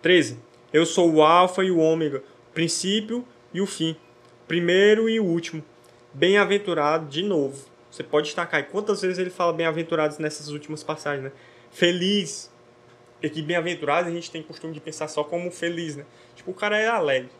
13. 0.00 0.38
Eu 0.72 0.86
sou 0.86 1.12
o 1.12 1.22
Alfa 1.22 1.62
e 1.62 1.70
o 1.70 1.78
Ômega, 1.78 2.24
o 2.48 2.52
princípio 2.54 3.22
e 3.52 3.60
o 3.60 3.66
fim, 3.66 3.94
primeiro 4.48 5.10
e 5.10 5.20
o 5.20 5.24
último. 5.24 5.62
Bem-aventurado, 6.14 7.06
de 7.06 7.22
novo. 7.22 7.66
Você 7.90 8.02
pode 8.02 8.28
destacar. 8.28 8.60
E 8.60 8.64
quantas 8.64 9.02
vezes 9.02 9.18
ele 9.18 9.28
fala 9.28 9.52
bem-aventurados 9.52 10.16
nessas 10.16 10.48
últimas 10.48 10.82
passagens, 10.82 11.24
né? 11.24 11.32
Feliz. 11.70 12.50
E 13.22 13.28
que 13.28 13.42
bem-aventurado 13.42 14.08
a 14.08 14.10
gente 14.10 14.30
tem 14.30 14.42
costume 14.42 14.72
de 14.72 14.80
pensar 14.80 15.06
só 15.08 15.22
como 15.22 15.50
feliz, 15.50 15.96
né? 15.96 16.06
Tipo, 16.34 16.50
o 16.50 16.54
cara 16.54 16.78
é 16.78 16.88
alegre. 16.88 17.30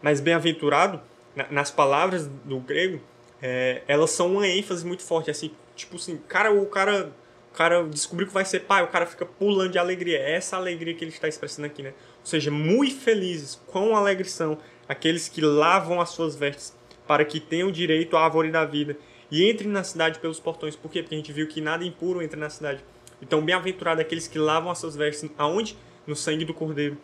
Mas 0.00 0.20
bem-aventurado 0.20 1.02
nas 1.50 1.70
palavras 1.70 2.26
do 2.44 2.58
grego, 2.58 3.00
é, 3.40 3.82
elas 3.86 4.10
são 4.10 4.34
uma 4.34 4.46
ênfase 4.46 4.84
muito 4.84 5.02
forte, 5.02 5.30
assim, 5.30 5.50
tipo 5.76 5.96
assim, 5.96 6.16
cara, 6.28 6.52
o 6.52 6.66
cara, 6.66 7.12
o 7.52 7.54
cara 7.56 7.84
descobriu 7.84 8.26
que 8.26 8.34
vai 8.34 8.44
ser 8.44 8.60
pai, 8.60 8.82
o 8.82 8.88
cara 8.88 9.06
fica 9.06 9.24
pulando 9.24 9.72
de 9.72 9.78
alegria. 9.78 10.18
É 10.18 10.32
essa 10.32 10.56
alegria 10.56 10.94
que 10.94 11.04
ele 11.04 11.12
está 11.12 11.28
expressando 11.28 11.66
aqui, 11.66 11.82
né? 11.82 11.90
Ou 12.20 12.26
seja, 12.26 12.50
muito 12.50 12.96
felizes, 12.96 13.60
quão 13.66 13.96
alegres 13.96 14.32
são 14.32 14.58
aqueles 14.88 15.28
que 15.28 15.40
lavam 15.40 16.00
as 16.00 16.10
suas 16.10 16.34
vestes, 16.34 16.76
para 17.06 17.24
que 17.24 17.40
tenham 17.40 17.70
direito 17.70 18.16
à 18.16 18.24
árvore 18.24 18.50
da 18.50 18.64
vida 18.64 18.96
e 19.30 19.48
entrem 19.48 19.70
na 19.70 19.84
cidade 19.84 20.18
pelos 20.18 20.40
portões. 20.40 20.74
Por 20.74 20.90
quê? 20.90 21.02
Porque 21.02 21.14
a 21.14 21.18
gente 21.18 21.32
viu 21.32 21.46
que 21.46 21.60
nada 21.60 21.84
impuro 21.84 22.22
entra 22.22 22.38
na 22.38 22.50
cidade. 22.50 22.84
Então, 23.20 23.42
bem-aventurado 23.42 24.00
aqueles 24.00 24.28
que 24.28 24.38
lavam 24.38 24.70
as 24.70 24.78
suas 24.78 24.96
vestes, 24.96 25.30
aonde? 25.36 25.76
No 26.06 26.16
sangue 26.16 26.44
do 26.44 26.54
Cordeiro. 26.54 26.96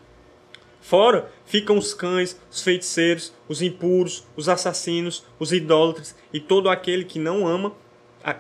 Fora 0.84 1.32
ficam 1.46 1.78
os 1.78 1.94
cães, 1.94 2.38
os 2.50 2.60
feiticeiros, 2.60 3.32
os 3.48 3.62
impuros, 3.62 4.26
os 4.36 4.50
assassinos, 4.50 5.24
os 5.38 5.50
idólatras 5.50 6.14
e 6.30 6.38
todo 6.38 6.68
aquele 6.68 7.06
que 7.06 7.18
não 7.18 7.48
ama, 7.48 7.72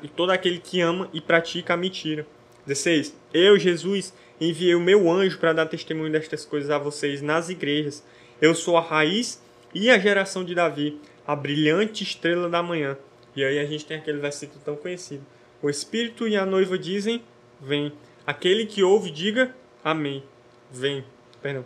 e 0.02 0.08
todo 0.08 0.28
aquele 0.28 0.58
que 0.58 0.78
ama 0.82 1.08
e 1.10 1.22
pratica 1.22 1.72
a 1.72 1.76
mentira. 1.76 2.26
16. 2.66 3.16
Eu, 3.32 3.58
Jesus, 3.58 4.12
enviei 4.38 4.74
o 4.74 4.80
meu 4.80 5.10
anjo 5.10 5.38
para 5.38 5.54
dar 5.54 5.64
testemunho 5.64 6.12
destas 6.12 6.44
coisas 6.44 6.68
a 6.68 6.76
vocês 6.76 7.22
nas 7.22 7.48
igrejas. 7.48 8.04
Eu 8.42 8.54
sou 8.54 8.76
a 8.76 8.82
raiz 8.82 9.42
e 9.72 9.88
a 9.88 9.98
geração 9.98 10.44
de 10.44 10.54
Davi, 10.54 11.00
a 11.26 11.34
brilhante 11.34 12.02
estrela 12.02 12.50
da 12.50 12.62
manhã. 12.62 12.98
E 13.34 13.42
aí 13.42 13.58
a 13.58 13.64
gente 13.64 13.86
tem 13.86 13.96
aquele 13.96 14.18
versículo 14.18 14.60
tão 14.62 14.76
conhecido. 14.76 15.24
O 15.62 15.70
Espírito 15.70 16.28
e 16.28 16.36
a 16.36 16.44
noiva 16.44 16.76
dizem: 16.76 17.22
Vem. 17.58 17.90
Aquele 18.26 18.66
que 18.66 18.82
ouve, 18.82 19.10
diga: 19.10 19.56
Amém. 19.82 20.22
Vem. 20.70 21.02
Perdão. 21.40 21.64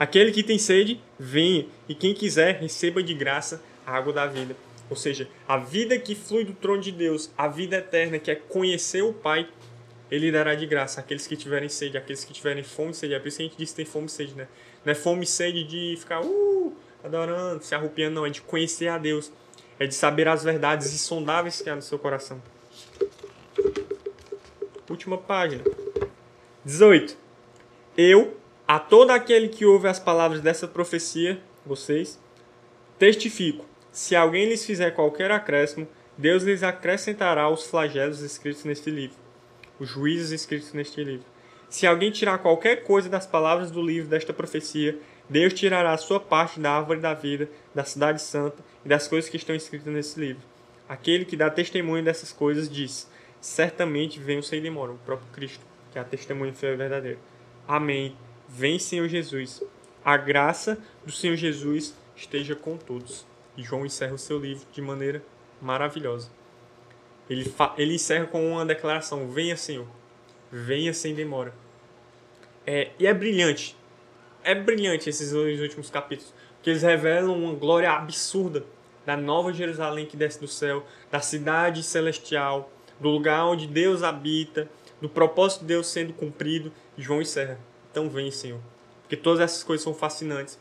Aquele 0.00 0.32
que 0.32 0.42
tem 0.42 0.56
sede, 0.56 0.98
venha, 1.18 1.66
e 1.86 1.94
quem 1.94 2.14
quiser, 2.14 2.58
receba 2.58 3.02
de 3.02 3.12
graça 3.12 3.62
a 3.86 3.94
água 3.94 4.14
da 4.14 4.26
vida. 4.26 4.56
Ou 4.88 4.96
seja, 4.96 5.28
a 5.46 5.58
vida 5.58 5.98
que 5.98 6.14
flui 6.14 6.42
do 6.42 6.54
trono 6.54 6.80
de 6.80 6.90
Deus, 6.90 7.30
a 7.36 7.46
vida 7.46 7.76
eterna, 7.76 8.18
que 8.18 8.30
é 8.30 8.34
conhecer 8.34 9.02
o 9.02 9.12
Pai, 9.12 9.46
Ele 10.10 10.32
dará 10.32 10.54
de 10.54 10.64
graça 10.64 11.02
àqueles 11.02 11.26
que 11.26 11.36
tiverem 11.36 11.68
sede, 11.68 11.98
àqueles 11.98 12.24
que 12.24 12.32
tiverem 12.32 12.64
fome 12.64 12.92
e 12.92 12.94
sede. 12.94 13.12
É 13.12 13.18
por 13.18 13.28
isso 13.28 13.36
que 13.36 13.42
a 13.42 13.46
gente 13.46 13.58
diz 13.58 13.70
que 13.72 13.76
tem 13.76 13.84
fome 13.84 14.06
e 14.06 14.08
sede, 14.08 14.34
né? 14.34 14.48
Não 14.86 14.90
é 14.90 14.94
fome 14.94 15.24
e 15.24 15.26
sede 15.26 15.64
de 15.64 15.94
ficar 15.98 16.22
uh, 16.24 16.74
adorando, 17.04 17.62
se 17.62 17.74
arrupiando, 17.74 18.14
não. 18.14 18.24
É 18.24 18.30
de 18.30 18.40
conhecer 18.40 18.88
a 18.88 18.96
Deus. 18.96 19.30
É 19.78 19.86
de 19.86 19.94
saber 19.94 20.28
as 20.28 20.42
verdades 20.42 20.94
insondáveis 20.94 21.60
que 21.60 21.68
há 21.68 21.76
no 21.76 21.82
seu 21.82 21.98
coração. 21.98 22.42
Última 24.88 25.18
página. 25.18 25.62
18. 26.64 27.18
Eu, 27.98 28.39
a 28.70 28.78
todo 28.78 29.10
aquele 29.10 29.48
que 29.48 29.66
ouve 29.66 29.88
as 29.88 29.98
palavras 29.98 30.40
dessa 30.40 30.68
profecia, 30.68 31.40
vocês, 31.66 32.20
testifico: 33.00 33.66
se 33.90 34.14
alguém 34.14 34.48
lhes 34.48 34.64
fizer 34.64 34.92
qualquer 34.92 35.32
acréscimo, 35.32 35.88
Deus 36.16 36.44
lhes 36.44 36.62
acrescentará 36.62 37.48
os 37.48 37.66
flagelos 37.66 38.20
escritos 38.20 38.62
neste 38.62 38.88
livro, 38.88 39.16
os 39.80 39.88
juízos 39.88 40.30
escritos 40.30 40.72
neste 40.72 41.02
livro. 41.02 41.26
Se 41.68 41.84
alguém 41.84 42.12
tirar 42.12 42.38
qualquer 42.38 42.84
coisa 42.84 43.08
das 43.08 43.26
palavras 43.26 43.72
do 43.72 43.82
livro 43.82 44.08
desta 44.08 44.32
profecia, 44.32 44.96
Deus 45.28 45.52
tirará 45.52 45.92
a 45.92 45.98
sua 45.98 46.20
parte 46.20 46.60
da 46.60 46.70
árvore 46.70 47.00
da 47.00 47.12
vida, 47.12 47.48
da 47.74 47.82
cidade 47.82 48.22
santa 48.22 48.62
e 48.84 48.88
das 48.88 49.08
coisas 49.08 49.28
que 49.28 49.36
estão 49.36 49.56
escritas 49.56 49.92
nesse 49.92 50.20
livro. 50.20 50.44
Aquele 50.88 51.24
que 51.24 51.36
dá 51.36 51.50
testemunho 51.50 52.04
dessas 52.04 52.30
coisas 52.30 52.70
diz: 52.70 53.10
Certamente 53.40 54.20
venho 54.20 54.44
sem 54.44 54.62
demora, 54.62 54.92
o 54.92 54.98
próprio 54.98 55.28
Cristo, 55.32 55.66
que 55.90 55.98
é 55.98 56.00
a 56.00 56.04
testemunha 56.04 56.52
fiel 56.52 56.74
e 56.74 56.76
verdadeira. 56.76 57.18
Amém. 57.66 58.14
Vem, 58.52 58.80
Senhor 58.80 59.06
Jesus. 59.06 59.62
A 60.04 60.16
graça 60.16 60.76
do 61.06 61.12
Senhor 61.12 61.36
Jesus 61.36 61.94
esteja 62.16 62.56
com 62.56 62.76
todos. 62.76 63.24
E 63.56 63.62
João 63.62 63.86
encerra 63.86 64.14
o 64.14 64.18
seu 64.18 64.40
livro 64.40 64.66
de 64.72 64.82
maneira 64.82 65.22
maravilhosa. 65.62 66.28
Ele, 67.28 67.54
ele 67.78 67.94
encerra 67.94 68.26
com 68.26 68.50
uma 68.50 68.66
declaração: 68.66 69.30
Venha, 69.30 69.56
Senhor. 69.56 69.86
Venha 70.50 70.92
sem 70.92 71.14
demora. 71.14 71.54
É, 72.66 72.90
e 72.98 73.06
é 73.06 73.14
brilhante. 73.14 73.76
É 74.42 74.52
brilhante 74.52 75.08
esses 75.08 75.30
dois 75.30 75.60
últimos 75.60 75.88
capítulos. 75.88 76.34
Porque 76.56 76.70
eles 76.70 76.82
revelam 76.82 77.38
uma 77.38 77.54
glória 77.54 77.90
absurda 77.92 78.64
da 79.06 79.16
nova 79.16 79.52
Jerusalém 79.52 80.06
que 80.06 80.16
desce 80.16 80.40
do 80.40 80.48
céu, 80.48 80.84
da 81.08 81.20
cidade 81.20 81.84
celestial, 81.84 82.68
do 82.98 83.08
lugar 83.10 83.46
onde 83.46 83.68
Deus 83.68 84.02
habita, 84.02 84.68
do 85.00 85.08
propósito 85.08 85.60
de 85.60 85.68
Deus 85.68 85.86
sendo 85.86 86.12
cumprido. 86.12 86.72
E 86.98 87.02
João 87.02 87.22
encerra 87.22 87.69
então 87.90 88.08
vem, 88.08 88.30
Senhor. 88.30 88.60
Porque 89.02 89.16
todas 89.16 89.40
essas 89.40 89.64
coisas 89.64 89.82
são 89.82 89.94
fascinantes. 89.94 90.58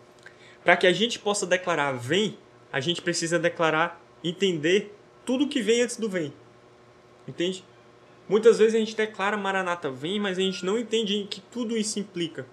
Para 0.63 0.75
que 0.75 0.87
a 0.87 0.93
gente 0.93 1.19
possa 1.19 1.45
declarar 1.45 1.93
vem, 1.93 2.37
a 2.71 2.79
gente 2.79 3.01
precisa 3.01 3.39
declarar, 3.39 4.01
entender 4.23 4.95
tudo 5.25 5.47
que 5.47 5.61
vem 5.61 5.81
antes 5.81 5.97
do 5.97 6.09
vem. 6.09 6.33
Entende? 7.27 7.63
Muitas 8.27 8.59
vezes 8.59 8.75
a 8.75 8.79
gente 8.79 8.95
declara 8.95 9.37
Maranata 9.37 9.89
vem, 9.89 10.19
mas 10.19 10.37
a 10.37 10.41
gente 10.41 10.65
não 10.65 10.77
entende 10.77 11.25
que 11.29 11.41
tudo 11.41 11.77
isso 11.77 11.99
implica. 11.99 12.45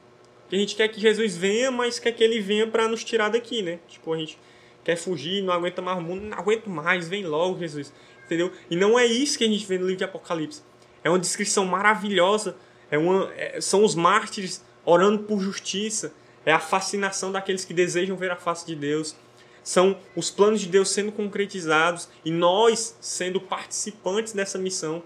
Que 0.49 0.57
a 0.57 0.59
gente 0.59 0.77
quer 0.77 0.89
que 0.89 1.01
Jesus 1.01 1.37
venha, 1.37 1.70
mas 1.70 1.99
quer 1.99 2.12
que 2.12 2.22
ele 2.22 2.41
venha 2.41 2.66
para 2.66 2.89
nos 2.89 3.03
tirar 3.03 3.29
daqui, 3.29 3.62
né? 3.62 3.79
Tipo, 3.89 4.12
a 4.12 4.18
gente 4.18 4.39
quer 4.85 4.97
fugir, 4.97 5.43
não 5.43 5.53
aguenta 5.53 5.83
mais 5.83 5.99
o 5.99 6.01
mundo, 6.01 6.22
não 6.22 6.39
aguento 6.39 6.70
mais, 6.70 7.09
vem 7.09 7.27
logo, 7.27 7.59
Jesus. 7.59 7.93
Entendeu? 8.24 8.53
E 8.70 8.77
não 8.77 8.99
é 8.99 9.05
isso 9.05 9.37
que 9.37 9.45
a 9.45 9.49
gente 9.49 9.66
vê 9.66 9.77
no 9.77 9.85
livro 9.85 9.99
de 9.99 10.05
Apocalipse. 10.05 10.62
É 11.03 11.11
uma 11.11 11.18
descrição 11.18 11.64
maravilhosa. 11.64 12.57
É 12.91 12.99
uma, 12.99 13.32
é, 13.34 13.61
são 13.61 13.84
os 13.84 13.95
mártires 13.95 14.64
orando 14.84 15.24
por 15.24 15.41
justiça, 15.41 16.12
é 16.45 16.53
a 16.53 16.61
fascinação 16.61 17.32
daqueles 17.32 17.64
que 17.64 17.74
desejam 17.74 18.16
ver 18.16 18.30
a 18.30 18.37
face 18.37 18.64
de 18.64 18.76
Deus. 18.76 19.16
São 19.64 19.99
os 20.14 20.30
planos 20.30 20.61
de 20.61 20.68
Deus 20.68 20.91
sendo 20.91 21.11
concretizados 21.11 22.09
e 22.24 22.30
nós 22.30 22.97
sendo 23.01 23.41
participantes 23.41 24.32
dessa 24.32 24.57
missão. 24.57 25.03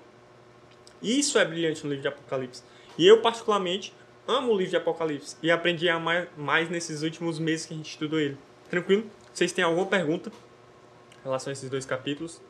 Isso 1.02 1.38
é 1.38 1.44
brilhante 1.46 1.82
no 1.82 1.88
livro 1.88 2.02
de 2.02 2.08
Apocalipse. 2.08 2.62
E 2.98 3.06
eu, 3.06 3.22
particularmente, 3.22 3.94
amo 4.28 4.52
o 4.52 4.56
livro 4.56 4.70
de 4.70 4.76
Apocalipse 4.76 5.36
e 5.42 5.50
aprendi 5.50 5.88
a 5.88 5.94
amar 5.94 6.28
mais 6.36 6.68
nesses 6.68 7.00
últimos 7.00 7.38
meses 7.38 7.64
que 7.64 7.72
a 7.72 7.76
gente 7.78 7.88
estudou 7.88 8.20
ele. 8.20 8.36
Tranquilo? 8.68 9.10
Vocês 9.32 9.50
têm 9.50 9.64
alguma 9.64 9.86
pergunta 9.86 10.30
em 10.30 11.24
relação 11.24 11.50
a 11.50 11.52
esses 11.52 11.70
dois 11.70 11.86
capítulos? 11.86 12.42